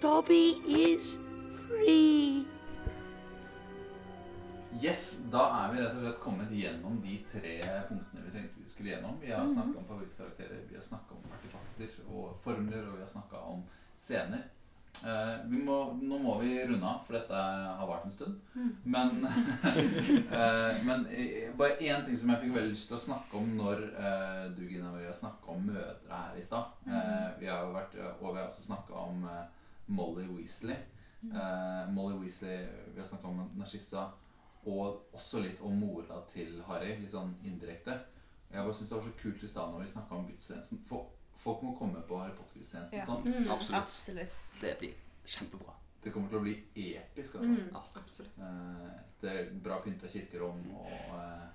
Dobby 0.00 0.56
is 0.66 1.16
free. 1.68 2.44
Yes, 4.82 5.20
da 5.30 5.44
er 5.60 5.72
vi 5.72 5.78
rett 5.78 5.94
og 5.94 6.02
slett 6.02 6.20
kommet 6.26 6.50
gjennom 6.50 6.98
de 7.06 7.20
tre 7.30 7.54
punktene 7.86 8.26
vi 8.26 8.34
tenkte 8.34 8.64
vi 8.64 8.68
skulle 8.74 8.90
gjennom. 8.96 9.14
Vi 9.20 9.30
har 9.30 9.46
Mhm. 9.46 9.54
snakka 9.54 9.78
om 9.78 9.84
favorittkarakterer, 9.84 10.66
vi 10.68 10.74
har 10.74 10.82
snakka 10.82 11.14
om 11.14 11.22
artefakter 11.38 11.88
og 12.10 12.36
formler, 12.40 12.82
og 12.88 12.94
vi 12.96 13.00
har 13.00 13.12
snakka 13.14 13.36
om 13.36 13.62
scener. 13.96 14.42
Eh, 15.04 15.34
vi 15.50 15.60
må, 15.62 15.76
nå 16.02 16.18
må 16.18 16.34
vi 16.42 16.56
runde 16.66 16.86
av, 16.86 17.00
for 17.06 17.18
dette 17.18 17.34
har 17.38 17.86
vart 17.86 18.06
en 18.08 18.14
stund. 18.14 18.40
Mm. 18.54 18.70
Men, 18.82 19.24
eh, 20.40 20.82
men 20.88 21.06
eh, 21.12 21.48
bare 21.58 21.78
én 21.78 22.04
ting 22.06 22.18
som 22.18 22.32
jeg 22.34 22.42
fikk 22.44 22.56
veldig 22.56 22.74
lyst 22.74 22.88
til 22.90 22.98
å 22.98 23.04
snakke 23.06 23.38
om 23.38 23.54
når 23.60 23.86
du 24.56 24.64
Gina 24.66 24.90
Maria 24.90 25.14
snakka 25.14 25.54
om 25.54 25.66
mødre 25.70 26.22
her 26.22 26.38
i 26.38 26.44
stad. 26.44 26.76
Eh, 26.88 27.26
vi 27.40 27.50
har 27.50 27.66
jo 27.66 27.74
vært, 27.76 27.98
og 28.18 28.30
vi 28.32 28.40
har 28.40 28.46
også 28.48 28.66
snakka 28.70 29.06
om 29.06 29.26
Molly 29.88 30.26
Weasley. 30.32 30.76
Eh, 31.22 31.90
Molly 31.90 32.16
Weasley, 32.18 32.66
Vi 32.94 33.00
har 33.00 33.06
snakka 33.06 33.26
om 33.26 33.50
Narcissa. 33.54 34.10
Og 34.64 35.14
også 35.14 35.40
litt 35.40 35.60
om 35.60 35.78
mora 35.78 36.18
til 36.32 36.62
Harry, 36.66 36.96
litt 37.00 37.12
sånn 37.12 37.30
indirekte. 37.46 37.94
Jeg 38.50 38.64
bare 38.64 38.74
synes 38.74 38.90
det 38.90 38.96
var 38.98 39.06
så 39.06 39.14
kult 39.22 39.44
i 39.44 39.48
stad 39.48 39.70
når 39.72 39.80
vi 39.84 39.92
snakka 39.92 40.16
om 40.16 40.26
gudstjenesten. 40.28 40.82
Folk 41.38 41.62
må 41.62 41.74
komme 41.78 42.02
på 42.08 42.18
Harry 42.20 42.34
Potter-gudstjenesten. 42.36 42.98
Ja. 42.98 43.16
Mm, 43.24 43.50
Absolutt. 43.54 43.82
absolutt. 43.82 44.40
Det 44.60 44.74
blir 44.80 44.94
kjempebra. 45.24 45.74
Det 46.02 46.12
kommer 46.14 46.30
til 46.30 46.38
å 46.38 46.44
bli 46.44 46.56
episk. 46.74 47.38
altså. 47.38 47.48
Mm, 47.48 47.78
absolutt. 48.00 48.36
Eh, 48.38 48.98
det 49.22 49.32
er 49.32 49.48
bra 49.64 49.80
pynta 49.84 50.10
kirkerom 50.10 50.60
og 50.78 50.92
eh, 51.18 51.48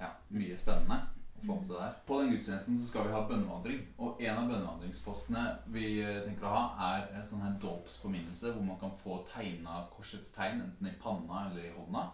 ja, 0.00 0.12
mye 0.36 0.58
spennende 0.58 1.00
å 1.40 1.42
få 1.42 1.56
med 1.56 1.66
seg 1.66 1.80
der. 1.80 1.96
På 2.06 2.20
den 2.20 2.30
gudstjenesten 2.32 2.78
så 2.78 2.86
skal 2.86 3.08
vi 3.08 3.16
ha 3.16 3.24
bønnevandring. 3.28 3.82
Og 3.98 4.22
en 4.22 4.38
av 4.42 4.52
bønnevandringspostene 4.52 5.44
vi 5.74 5.88
eh, 6.04 6.22
tenker 6.26 6.46
å 6.46 6.54
ha, 6.54 6.92
er 6.92 7.18
en 7.18 7.26
sånn 7.26 7.42
her 7.44 7.58
dåpspåminnelse 7.62 8.54
hvor 8.54 8.64
man 8.66 8.78
kan 8.80 8.94
få 9.02 9.20
tegna 9.32 9.82
korsets 9.92 10.32
tegn 10.36 10.62
enten 10.68 10.90
i 10.90 10.96
panna 11.02 11.48
eller 11.50 11.66
i 11.66 11.74
hånda. 11.74 12.06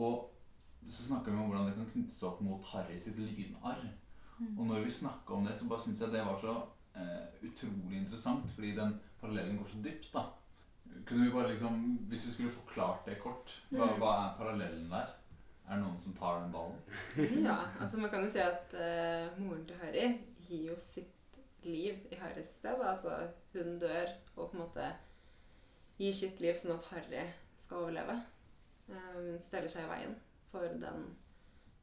Og 0.00 0.28
så 0.90 1.06
snakker 1.06 1.30
vi 1.30 1.38
om 1.38 1.50
hvordan 1.50 1.70
det 1.70 1.78
kan 1.78 1.90
knyttes 1.94 2.22
opp 2.26 2.40
mot 2.42 2.66
Harry 2.72 2.98
sitt 2.98 3.18
lynarr. 3.20 3.86
Og 4.56 4.62
når 4.66 4.86
vi 4.86 4.90
snakka 4.90 5.34
om 5.36 5.44
det, 5.44 5.54
så 5.58 5.66
bare 5.68 5.84
syns 5.84 6.00
jeg 6.00 6.12
det 6.14 6.22
var 6.24 6.38
så 6.40 6.54
eh, 6.96 7.26
utrolig 7.46 7.96
interessant, 7.98 8.50
fordi 8.50 8.74
den 8.76 9.00
parallellen 9.20 9.58
går 9.58 9.66
så 9.68 9.76
dypt, 9.84 10.12
da. 10.14 10.22
Kunne 11.06 11.24
vi 11.26 11.30
bare 11.32 11.48
liksom, 11.52 11.98
Hvis 12.08 12.26
vi 12.26 12.32
skulle 12.32 12.52
forklart 12.52 13.06
det 13.06 13.18
kort, 13.22 13.60
hva, 13.70 13.86
Mm. 13.86 13.98
hva 14.00 14.10
er 14.24 14.36
parallellen 14.38 14.90
der? 14.90 15.06
Er 15.68 15.74
det 15.76 15.82
noen 15.84 16.00
som 16.00 16.12
tar 16.18 16.40
den 16.42 16.52
ballen? 16.52 16.78
Ja, 17.46 17.56
altså 17.80 17.96
man 17.98 18.10
kan 18.10 18.24
jo 18.24 18.30
si 18.30 18.38
at 18.42 18.74
eh, 18.74 19.38
moren 19.38 19.66
til 19.66 19.76
Harry 19.82 20.18
gir 20.48 20.64
jo 20.72 20.76
sitt 20.78 21.06
liv 21.62 21.94
i 22.10 22.14
Harrys 22.18 22.48
sted. 22.56 22.80
Altså 22.82 23.28
hun 23.52 23.78
dør 23.78 24.06
og 24.36 24.50
på 24.50 24.56
en 24.56 24.62
måte 24.64 24.92
gir 25.98 26.12
sitt 26.12 26.40
liv 26.40 26.54
sånn 26.58 26.78
at 26.78 26.84
Harry 26.90 27.26
skal 27.60 27.76
overleve. 27.84 28.22
Eh, 28.88 29.12
hun 29.14 29.38
steller 29.38 29.68
seg 29.70 29.84
i 29.84 29.88
veien 29.92 30.16
for 30.50 30.60
den 30.82 31.16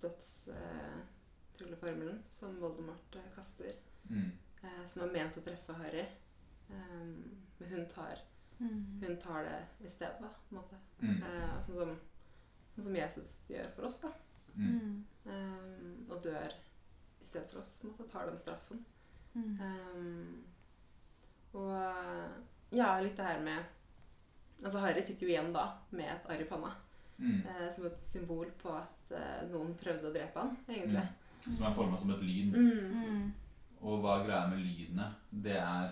dødstrylleformelen 0.01 2.23
som 2.31 2.59
Voldemort 2.61 3.15
eh, 3.15 3.21
kaster. 3.35 3.71
Mm. 4.09 4.31
Eh, 4.63 4.85
som 4.87 5.03
er 5.07 5.13
ment 5.13 5.37
å 5.37 5.43
treffe 5.45 5.75
Harry. 5.81 6.05
Um, 6.69 7.13
men 7.59 7.69
hun 7.69 7.85
tar, 7.89 8.19
Mm. 8.59 8.99
hun 9.03 9.17
tar 9.21 9.43
det 9.43 9.85
i 9.85 9.89
stedet, 9.89 10.17
da. 10.21 10.27
på 10.49 10.55
en 10.55 10.61
måte. 10.61 10.75
Mm. 11.01 11.23
Eh, 11.23 11.59
sånn, 11.61 11.75
som, 11.77 11.91
sånn 12.75 12.83
som 12.87 12.95
Jesus 12.95 13.33
gjør 13.49 13.67
for 13.75 13.85
oss, 13.85 13.99
da. 14.01 14.09
Mm. 14.55 15.03
Um, 15.25 16.05
og 16.09 16.23
dør 16.23 16.53
i 17.21 17.25
stedet 17.25 17.49
for 17.51 17.59
oss. 17.59 17.79
på 17.81 17.87
en 17.87 17.93
måte, 17.93 18.09
Tar 18.11 18.25
den 18.31 18.39
straffen. 18.41 18.85
Mm. 19.35 19.59
Um, 19.61 20.43
og 21.53 22.73
ja, 22.73 22.99
litt 23.01 23.15
det 23.17 23.25
her 23.25 23.39
med 23.43 23.63
Altså 24.63 24.79
Harry 24.81 25.01
sitter 25.05 25.27
jo 25.27 25.29
igjen 25.35 25.51
da 25.53 25.67
med 25.91 26.09
et 26.09 26.25
arr 26.33 26.41
i 26.41 26.45
panna. 26.49 26.71
Mm. 27.19 27.43
Eh, 27.45 27.67
som 27.73 27.85
et 27.85 27.99
symbol 28.01 28.49
på 28.57 28.71
at 28.73 29.11
eh, 29.13 29.43
noen 29.51 29.75
prøvde 29.77 30.09
å 30.09 30.13
drepe 30.15 30.39
han, 30.41 30.55
egentlig. 30.67 31.03
Som 31.45 31.67
er 31.69 31.75
forma 31.77 31.97
som 31.97 32.09
et 32.15 32.23
lyn. 32.25 32.49
Mm. 32.55 33.27
Og 33.81 33.99
hva 34.01 34.23
greia 34.25 34.47
med 34.47 34.57
lydene, 34.59 35.13
Det 35.43 35.55
er 35.57 35.91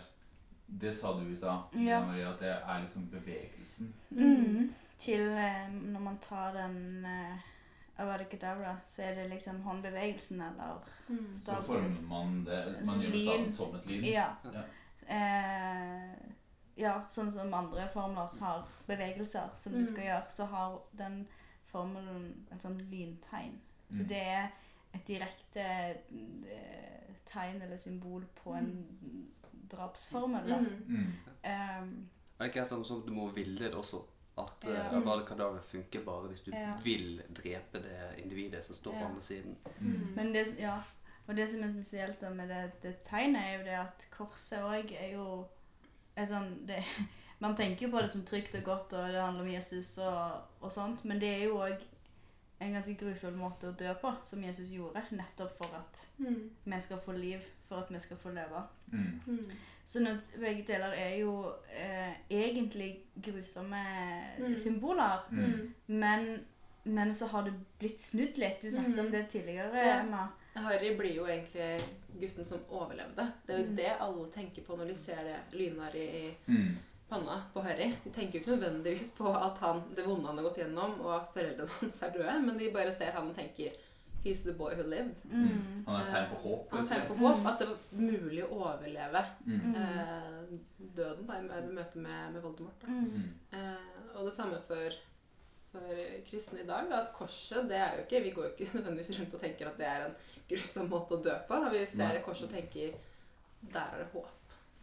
Det 0.82 0.96
sa 0.96 1.12
du 1.14 1.28
i 1.32 1.36
stad, 1.36 1.60
Ja. 1.76 2.00
Maria, 2.06 2.32
at 2.34 2.40
det 2.40 2.50
er 2.50 2.82
liksom 2.82 3.10
bevegelsen. 3.12 3.94
Mm. 4.10 4.74
Til 4.98 5.22
eh, 5.22 5.70
når 5.72 6.00
man 6.00 6.18
tar 6.18 6.54
den 6.54 7.06
uh, 7.06 7.38
Avada 7.98 8.26
så 8.86 9.02
er 9.04 9.16
det 9.16 9.30
liksom 9.30 9.62
håndbevegelsen 9.62 10.42
eller 10.42 10.82
Mm. 11.10 11.36
Så 11.36 11.56
former 11.62 12.10
man 12.10 12.46
det 12.46 12.86
Man 12.86 13.00
gjør 13.02 13.12
staven 13.12 13.52
som 13.52 13.76
et 13.76 13.86
lyd. 13.86 14.04
Ja. 14.04 14.26
Ja. 14.54 14.62
Eh, 15.08 16.16
ja, 16.78 16.94
sånn 17.08 17.30
som 17.32 17.54
andre 17.54 17.88
formler 17.94 18.28
har 18.40 18.66
bevegelser 18.88 19.50
som 19.56 19.74
du 19.74 19.80
Mm. 19.80 19.86
skal 19.86 20.04
gjøre, 20.04 20.24
så 20.30 20.46
har 20.46 20.80
den 20.98 21.28
formelen 21.66 22.48
en 22.52 22.60
sånn 22.60 22.78
lyntegn. 22.90 23.60
Så 23.92 24.02
Mm. 24.02 24.08
det 24.08 24.18
er 24.28 24.48
et 24.94 25.08
direkte 25.08 25.60
eh, 25.62 27.05
tegn 27.26 27.62
eller 27.62 27.78
symbol 27.78 28.26
på 28.44 28.54
en 28.54 28.70
drapsformel. 29.72 30.50
Da. 30.50 30.60
Mm. 30.60 30.68
Mm. 30.88 31.14
Um, 31.44 32.10
Er 32.40 32.44
det 32.44 32.52
ikke 32.52 32.66
et 32.66 32.88
sånt 32.88 33.04
at 33.04 33.08
du 33.08 33.14
må 33.16 33.30
ville 33.36 33.58
det 33.60 33.74
også? 33.74 34.02
At 34.38 34.68
Ja. 34.68 34.90
uh, 34.92 34.98
Avada 34.98 35.60
funker 35.64 36.04
bare 36.06 36.28
hvis 36.28 36.42
du 36.44 36.52
Ja. 36.52 36.74
vil 36.84 37.22
drepe 37.36 37.80
det 37.84 38.24
individet 38.24 38.66
som 38.66 38.76
står 38.76 38.92
på 38.92 39.06
andre 39.06 39.22
siden. 39.22 39.58
Mm. 39.80 40.14
Men 40.16 40.34
det, 40.34 40.60
ja, 40.60 40.82
og 41.28 41.36
det 41.36 41.50
som 41.50 41.64
er 41.64 41.72
spesielt 41.74 42.22
da 42.22 42.30
med 42.30 42.50
det, 42.50 42.72
det 42.84 43.02
tegnet, 43.04 43.42
er 43.42 43.58
jo 43.58 43.64
det 43.64 43.78
at 43.80 44.08
korset 44.12 44.60
òg 44.60 44.92
er 45.00 45.14
jo 45.14 45.46
er 46.16 46.26
sånn, 46.26 46.68
det, 46.68 46.84
Man 47.40 47.56
tenker 47.56 47.86
jo 47.88 47.92
på 47.92 48.02
det 48.02 48.12
som 48.12 48.22
trygt 48.24 48.56
og 48.56 48.64
godt, 48.64 48.94
og 48.94 49.12
det 49.12 49.22
handler 49.22 49.44
om 49.44 49.50
Jesus 49.52 49.98
og, 49.98 50.42
og 50.62 50.72
sånt, 50.72 51.06
men 51.06 51.20
det 51.20 51.30
er 51.30 51.44
jo 51.46 51.58
òg 51.58 51.82
en 52.60 52.74
ganske 52.74 52.94
grufull 52.98 53.36
måte 53.36 53.68
å 53.68 53.76
dø 53.78 53.94
på, 54.02 54.14
som 54.26 54.44
Jesus 54.44 54.70
gjorde, 54.72 55.02
nettopp 55.12 55.58
for 55.58 55.76
at 55.76 56.08
Mm. 56.20 56.50
vi 56.64 56.80
skal 56.82 56.98
få 56.98 57.12
liv, 57.18 57.40
for 57.68 57.76
at 57.78 57.90
vi 57.92 58.00
skal 58.00 58.18
få 58.18 58.30
leve. 58.34 58.64
Mm. 58.92 59.20
Mm. 59.28 59.52
Sånn 59.86 60.08
at 60.08 60.40
begge 60.40 60.64
deler 60.68 60.94
er 60.98 61.18
jo 61.20 61.52
eh, 61.70 62.14
egentlig 62.30 63.00
grusomme 63.22 63.84
Mm. 64.40 64.56
symboler, 64.58 65.20
Mm. 65.32 65.74
men, 65.88 66.46
men 66.86 67.14
så 67.14 67.28
har 67.28 67.44
det 67.44 67.54
blitt 67.80 68.00
snudd 68.02 68.38
litt. 68.38 68.62
Du 68.62 68.72
snakket 68.72 68.94
Mm. 68.94 69.00
om 69.06 69.12
det 69.12 69.30
tidligere, 69.30 69.74
Ja. 69.86 70.00
Emma. 70.02 70.28
Harry 70.56 70.96
blir 70.98 71.16
jo 71.16 71.26
egentlig 71.26 71.82
gutten 72.20 72.46
som 72.46 72.60
overlevde. 72.70 73.32
Det 73.48 73.56
er 73.56 73.60
jo 73.60 73.66
Mm. 73.70 73.76
det 73.76 73.92
alle 74.00 74.32
tenker 74.32 74.62
på 74.62 74.78
når 74.78 74.88
de 74.88 74.96
ser 74.96 75.24
det 75.24 75.40
lynarret 75.52 75.96
i 75.96 76.36
Mm. 76.48 76.78
Panna 77.10 77.40
på 77.54 77.62
Harry. 77.62 77.92
De 78.04 78.10
tenker 78.12 78.40
jo 78.40 78.44
ikke 78.44 78.56
nødvendigvis 78.56 79.12
på 79.18 79.30
at 79.38 79.58
han, 79.62 79.84
det 79.96 80.06
vonde 80.08 80.28
han 80.28 80.38
har 80.42 80.48
gått 80.50 80.58
gjennom, 80.64 80.96
og 81.06 81.12
at 81.20 81.28
foreldrene 81.34 81.76
hans 81.82 82.02
er 82.04 82.14
døde, 82.16 82.38
men 82.46 82.58
de 82.62 82.72
bare 82.74 82.94
ser 82.98 83.12
han 83.18 83.30
og 83.30 83.36
tenker 83.38 83.76
He's 84.26 84.40
the 84.42 84.54
boy 84.58 84.74
who 84.74 84.82
lived. 84.90 85.20
Mm. 85.30 85.84
Han 85.86 85.96
er 86.00 86.08
et 86.08 86.08
tegn 86.10 86.30
på 86.32 86.38
håp. 86.42 86.72
Han 86.72 86.80
er 86.82 86.88
tegn 86.90 87.04
på 87.12 87.18
håp. 87.20 87.44
At 87.46 87.60
det 87.62 87.68
var 87.70 87.84
mulig 87.94 88.40
å 88.42 88.56
overleve 88.58 89.22
Mm. 89.46 89.60
Mm. 89.62 89.76
eh, 89.84 90.56
døden 90.98 91.28
da, 91.28 91.36
i 91.38 91.68
møte 91.76 92.02
med, 92.02 92.32
med 92.34 92.42
Voldemort. 92.42 92.80
Da. 92.82 92.88
Mm. 92.90 93.04
Mm. 93.06 93.28
Eh, 93.54 94.16
og 94.16 94.26
det 94.26 94.34
samme 94.34 94.58
for, 94.66 94.98
for 95.76 96.02
kristne 96.26 96.64
i 96.64 96.66
dag. 96.66 96.90
Da, 96.90 97.04
at 97.04 97.14
korset, 97.14 97.70
det 97.70 97.78
er 97.78 98.00
jo 98.00 98.08
ikke 98.08 98.24
Vi 98.26 98.32
går 98.40 98.48
jo 98.48 98.54
ikke 98.56 98.72
nødvendigvis 98.80 99.12
rundt 99.20 99.38
og 99.38 99.44
tenker 99.46 99.70
at 99.70 99.78
det 99.84 99.92
er 99.92 100.08
en 100.08 100.18
grusom 100.50 100.90
måte 100.90 101.20
å 101.20 101.22
dø 101.30 101.36
på. 101.46 101.62
Vi 101.76 101.86
ser 101.94 102.02
Nei. 102.08 102.12
det 102.18 102.26
korset 102.26 102.50
og 102.50 102.56
tenker 102.58 102.98
Der 103.62 103.94
er 103.94 104.02
det 104.02 104.10
håp. 104.16 104.34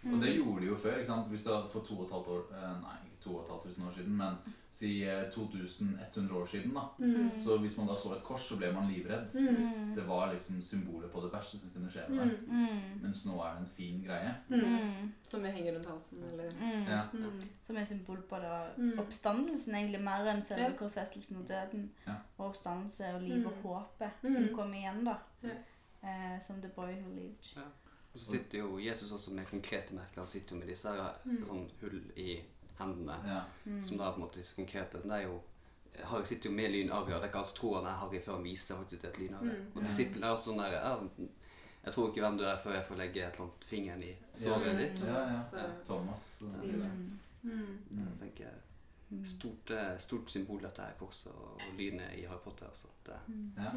Og 0.04 0.20
det 0.22 0.34
gjorde 0.36 0.60
de 0.60 0.66
jo 0.66 0.76
før. 0.76 0.96
ikke 0.98 1.06
sant? 1.06 1.28
Hvis 1.28 1.42
det 1.42 1.62
for 1.72 1.80
2500 1.80 2.30
år 2.32 2.80
nei, 2.82 2.98
to 3.22 3.36
og 3.36 3.44
et 3.44 3.50
halvt 3.52 3.64
tusen 3.68 3.84
år 3.86 3.92
siden, 3.94 4.16
men 4.18 4.34
si 4.70 5.04
eh, 5.04 5.30
2100 5.30 6.34
år 6.34 6.46
siden. 6.46 6.72
da. 6.74 6.80
Mm. 6.98 7.30
Så 7.40 7.58
hvis 7.58 7.76
man 7.78 7.86
da 7.86 7.94
så 7.94 8.10
et 8.16 8.22
kors, 8.24 8.40
så 8.48 8.56
ble 8.58 8.72
man 8.72 8.88
livredd. 8.90 9.30
Mm. 9.34 9.94
Det 9.94 10.06
var 10.08 10.32
liksom 10.32 10.62
symbolet 10.62 11.10
på 11.12 11.20
det 11.22 11.30
verste 11.32 11.58
som 11.60 11.70
kunne 11.74 11.90
skje 11.92 12.06
med 12.08 12.18
deg. 12.18 12.38
Mm. 12.48 12.66
Mm. 12.66 13.02
Mens 13.02 13.24
nå 13.26 13.36
er 13.44 13.52
det 13.54 13.60
en 13.62 13.70
fin 13.76 14.02
greie. 14.06 14.34
Mm. 14.48 14.58
Mm. 14.58 15.12
Som 15.28 15.42
vi 15.42 15.48
henger 15.54 15.74
rundt 15.76 15.86
halsen, 15.86 16.24
eller 16.32 16.50
Mm. 16.50 16.82
Ja. 16.90 17.02
mm. 17.12 17.40
Som 17.62 17.76
er 17.76 17.84
symbol 17.84 18.18
på 18.28 18.36
det. 18.42 18.58
Mm. 18.78 18.98
oppstandelsen, 18.98 19.74
egentlig, 19.74 20.00
mer 20.02 20.26
enn 20.34 20.42
selve 20.42 20.64
Ja. 20.64 20.76
korsfestelsen 20.76 21.36
og 21.36 21.48
døden. 21.48 21.90
Ja. 22.06 22.14
Og 22.38 22.46
oppstandelse 22.48 23.14
og 23.14 23.22
liv 23.22 23.46
og 23.46 23.52
Mm. 23.52 23.62
håpet 23.62 24.10
Mm. 24.22 24.32
som 24.34 24.48
kommer 24.56 24.74
igjen, 24.78 25.04
da. 25.04 25.14
Ja. 25.42 25.48
Eh, 26.04 26.40
som 26.40 26.56
The 26.60 26.68
Boy 26.76 26.92
Who 27.00 27.14
Lived. 27.14 27.54
Og 28.14 28.20
så 28.20 28.30
sitter 28.30 28.58
jo 28.58 28.78
Jesus 28.78 29.12
også 29.12 29.30
med 29.32 29.46
konkrete 29.50 29.94
merker. 29.94 30.20
Han 30.20 30.26
sitter 30.26 30.54
jo 30.54 30.58
med 30.60 30.68
disse 30.68 30.88
her, 30.88 31.14
Mm. 31.24 31.44
sånn 31.46 31.70
hull 31.80 32.02
i 32.16 32.40
hendene. 32.78 33.16
Ja. 33.26 33.40
Mm. 33.64 33.82
Som 33.82 33.98
da 33.98 34.10
på 34.10 34.14
en 34.14 34.20
måte 34.26 34.38
disse 34.38 34.54
konkrete 34.56 35.02
Det 35.02 35.12
er 35.12 35.22
jo 35.28 35.40
Harry 36.04 36.24
sitter 36.24 36.50
jo 36.50 36.56
med 36.56 36.70
lynarret. 36.70 37.06
Det 37.08 37.22
er 37.22 37.26
ikke 37.28 37.38
alt 37.38 37.54
troen 37.54 37.72
tror 37.72 37.74
han 37.84 37.86
er 37.92 37.96
Harry 38.00 38.20
før 38.20 38.32
han 38.34 38.44
viser 38.44 38.76
faktisk 38.76 39.04
et 39.04 39.18
lynarre. 39.18 39.44
Mm. 39.44 39.66
Og 39.76 39.82
disiplene 39.82 40.26
er 40.26 40.30
også 40.36 40.44
sånn 40.52 40.58
der 40.58 40.72
ja, 40.72 40.98
Jeg 41.84 41.92
tror 41.94 42.08
ikke 42.08 42.20
hvem 42.20 42.38
du 42.38 42.44
er 42.44 42.56
før 42.62 42.72
jeg 42.74 42.84
får 42.86 42.96
legge 42.96 43.20
et 43.26 43.32
eller 43.34 43.40
annet 43.42 43.64
fingeren 43.66 44.02
i 44.02 44.16
såret 44.34 44.78
ditt. 44.78 45.06
Ja, 45.08 45.20
ja. 45.20 45.42
Så- 45.50 45.84
Thomas. 45.86 46.36
Tviler. 46.38 46.88
Mm. 46.88 47.18
Mm. 47.42 47.78
Jeg 47.90 48.18
tenker 48.20 48.48
Mm. 49.12 49.24
Stort, 49.26 49.70
eh, 49.70 49.98
stort 49.98 50.30
symbol 50.30 50.58
dette 50.62 50.80
her 50.82 50.92
korset 50.98 51.26
og, 51.32 51.52
og 51.60 51.74
lynet 51.78 52.14
i 52.16 52.22
Harry 52.24 52.38
Potter. 52.44 52.64
Altså. 52.66 52.86
Det, 53.06 53.14
Mm. 53.28 53.52
Ja. 53.58 53.70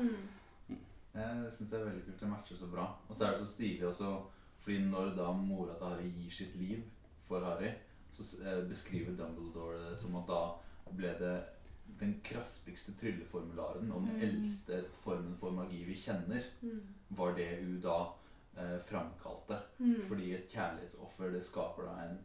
Mm. 1.15 1.43
Jeg 1.45 1.53
syns 1.53 1.69
det 1.69 1.79
er 1.79 1.85
veldig 1.85 2.05
kult. 2.05 2.19
Det 2.19 2.29
matcher 2.29 2.55
så 2.59 2.67
bra. 2.67 2.85
Og 3.09 3.15
så 3.15 3.25
er 3.25 3.31
det 3.37 3.47
så 3.47 3.53
stilig 3.53 3.85
også, 3.87 4.11
fordi 4.59 4.79
når 4.85 5.15
da 5.15 5.31
mora 5.31 5.75
til 5.77 5.87
Harry 5.87 6.09
gir 6.11 6.29
sitt 6.31 6.55
liv 6.55 6.83
for 7.23 7.39
Harry, 7.45 7.71
så 8.11 8.23
eh, 8.45 8.63
beskriver 8.69 9.15
Dumbledore 9.17 9.89
det 9.89 9.97
som 9.97 10.15
at 10.15 10.27
da 10.27 10.41
ble 10.91 11.13
det 11.19 11.43
den 11.99 12.19
kraftigste 12.23 12.91
trylleformularen 12.99 13.91
og 13.91 14.01
den 14.01 14.15
Mm. 14.15 14.21
eldste 14.21 14.83
formen 15.03 15.35
for 15.37 15.51
magi 15.51 15.83
vi 15.83 15.93
kjenner, 15.95 16.43
Mm. 16.61 16.81
var 17.09 17.33
det 17.35 17.63
hun 17.63 17.79
da 17.81 17.97
eh, 18.57 18.79
framkalte. 18.83 19.59
Mm. 19.79 20.07
Fordi 20.07 20.33
et 20.33 20.47
kjærlighetsoffer 20.49 21.31
det 21.31 21.43
skaper 21.43 21.83
da 21.83 21.95
en, 22.05 22.17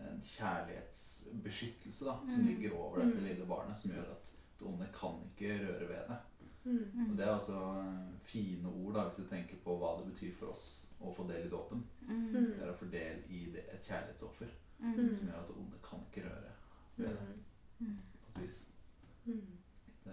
en 0.00 0.22
kjærlighetsbeskyttelse 0.24 2.04
da, 2.04 2.14
som 2.26 2.40
Mm. 2.40 2.46
ligger 2.46 2.72
over 2.76 2.98
dette 3.00 3.18
Mm. 3.20 3.24
lille 3.24 3.46
barnet, 3.46 3.76
som 3.78 3.90
gjør 3.90 4.10
at 4.10 4.30
det 4.58 4.66
onde 4.68 4.88
kan 4.92 5.20
ikke 5.30 5.58
røre 5.66 5.88
ved 5.88 6.08
det. 6.08 6.16
Mm. 6.64 7.10
Og 7.10 7.16
Det 7.18 7.26
er 7.26 7.32
altså 7.34 7.58
eh, 7.80 8.12
fine 8.24 8.68
ord 8.68 8.94
da, 8.94 9.02
hvis 9.08 9.16
du 9.16 9.28
tenker 9.28 9.56
på 9.64 9.76
hva 9.78 9.90
det 9.98 10.12
betyr 10.12 10.32
for 10.38 10.46
oss 10.54 10.86
å 11.00 11.12
få 11.14 11.26
del 11.28 11.46
i 11.46 11.50
dåpen. 11.52 11.82
Mm. 12.08 12.32
Det 12.32 12.62
er 12.62 12.70
å 12.72 12.76
få 12.78 12.86
del 12.92 13.18
i 13.28 13.44
det, 13.52 13.64
et 13.74 13.82
kjærlighetsoffer 13.90 14.46
Mm. 14.84 14.96
som 15.16 15.28
gjør 15.28 15.38
at 15.40 15.46
det 15.48 15.56
onde 15.56 15.78
kan 15.90 16.00
ikke 16.10 16.28
røre 16.28 16.50
ved 16.96 17.06
det. 17.08 17.36
Mm. 17.80 17.98
på 18.22 18.30
et 18.38 18.42
vis. 18.42 18.56
Mm. 19.24 19.40
Det, 20.04 20.12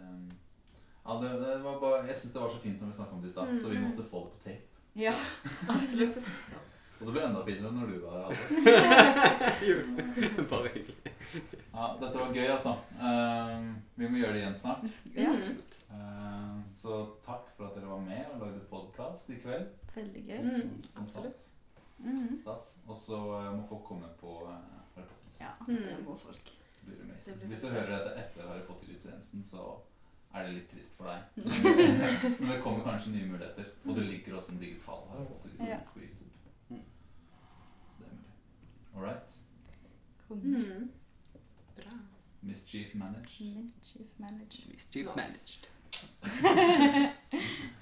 ja, 1.05 1.13
det, 1.21 1.31
det 1.41 1.63
var 1.63 1.79
bare, 1.79 2.05
jeg 2.07 2.15
syns 2.17 2.33
det 2.33 2.41
var 2.41 2.49
så 2.53 2.59
fint 2.61 2.79
når 2.81 2.87
vi 2.87 2.93
snakket 2.93 3.13
om 3.13 3.21
det 3.21 3.27
i 3.29 3.31
stad, 3.31 3.59
så 3.59 3.69
vi 3.69 3.77
Mm. 3.77 3.87
måtte 3.89 4.03
få 4.03 4.19
det 4.25 4.31
på 4.31 4.43
tape. 4.43 4.67
Ja, 4.95 5.13
absolutt. 5.75 6.17
Og 7.01 7.07
det 7.07 7.13
ble 7.15 7.21
enda 7.25 7.39
finere 7.47 7.71
når 7.73 7.85
du 7.89 7.95
var 8.03 8.15
her. 8.21 8.31
Bare 10.51 10.69
hyggelig. 10.73 10.97
Ja, 11.73 11.85
dette 12.01 12.17
var 12.19 12.33
gøy, 12.35 12.47
altså. 12.53 12.71
Uh, 12.99 13.57
vi 13.97 14.05
må 14.11 14.15
gjøre 14.21 14.33
det 14.35 14.41
igjen 14.43 14.57
snart. 14.59 14.85
Ja. 15.15 15.29
Absolutt. 15.33 15.73
Uh, 15.89 16.55
så 16.77 16.91
takk 17.25 17.45
for 17.57 17.63
at 17.71 17.75
dere 17.79 17.89
var 17.89 18.01
med 18.05 18.23
og 18.35 18.39
lagde 18.45 18.61
podkast 18.69 19.25
i 19.33 19.35
kveld. 19.41 19.67
Veldig 19.95 20.23
gøy. 20.27 20.41
Mm. 20.45 20.71
Absolutt. 21.01 21.39
Mm. 22.01 22.29
Stas. 22.41 22.63
Og 22.87 22.95
så 22.97 23.17
uh, 23.17 23.49
må 23.57 23.61
folk 23.69 23.83
komme 23.89 24.09
på 24.21 24.31
uh, 24.45 24.49
Harry 24.95 25.07
Potter. 25.09 25.29
Ja, 25.41 25.51
Mm. 25.67 25.75
det 25.87 25.99
må 26.05 26.13
folk. 26.17 26.45
Det 26.81 26.85
blir 26.85 27.01
amazing. 27.05 27.33
Det 27.33 27.39
blir 27.39 27.47
Hvis 27.55 27.63
du 27.65 27.69
hører 27.73 27.89
dette 27.95 28.11
etter 28.27 28.41
Harry 28.49 28.63
Potter-lisensen, 28.67 29.41
så 29.45 29.61
er 30.33 30.39
det 30.47 30.53
litt 30.59 30.69
trist 30.71 30.93
for 30.97 31.05
deg. 31.09 31.19
Men 32.39 32.47
det 32.51 32.61
kommer 32.63 32.81
kanskje 32.85 33.11
nye 33.15 33.27
muligheter. 33.29 33.65
Og 33.85 33.91
det 33.97 34.05
ligger 34.09 34.31
også 34.37 34.51
en 34.55 34.61
digital 34.61 35.01
Harry 35.11 35.25
Potter-lisens 35.31 35.87
på 35.93 35.99
YouTube. 36.05 36.20
All 38.95 39.01
right. 39.03 39.23
Mm. 40.33 40.87
Bra. 41.75 41.85
Mischief 42.43 42.95
managed. 42.95 43.41
Mischief 43.41 44.07
managed. 44.19 44.67
Mischief 44.71 45.07
Nice. 45.15 45.67
managed. 46.43 47.13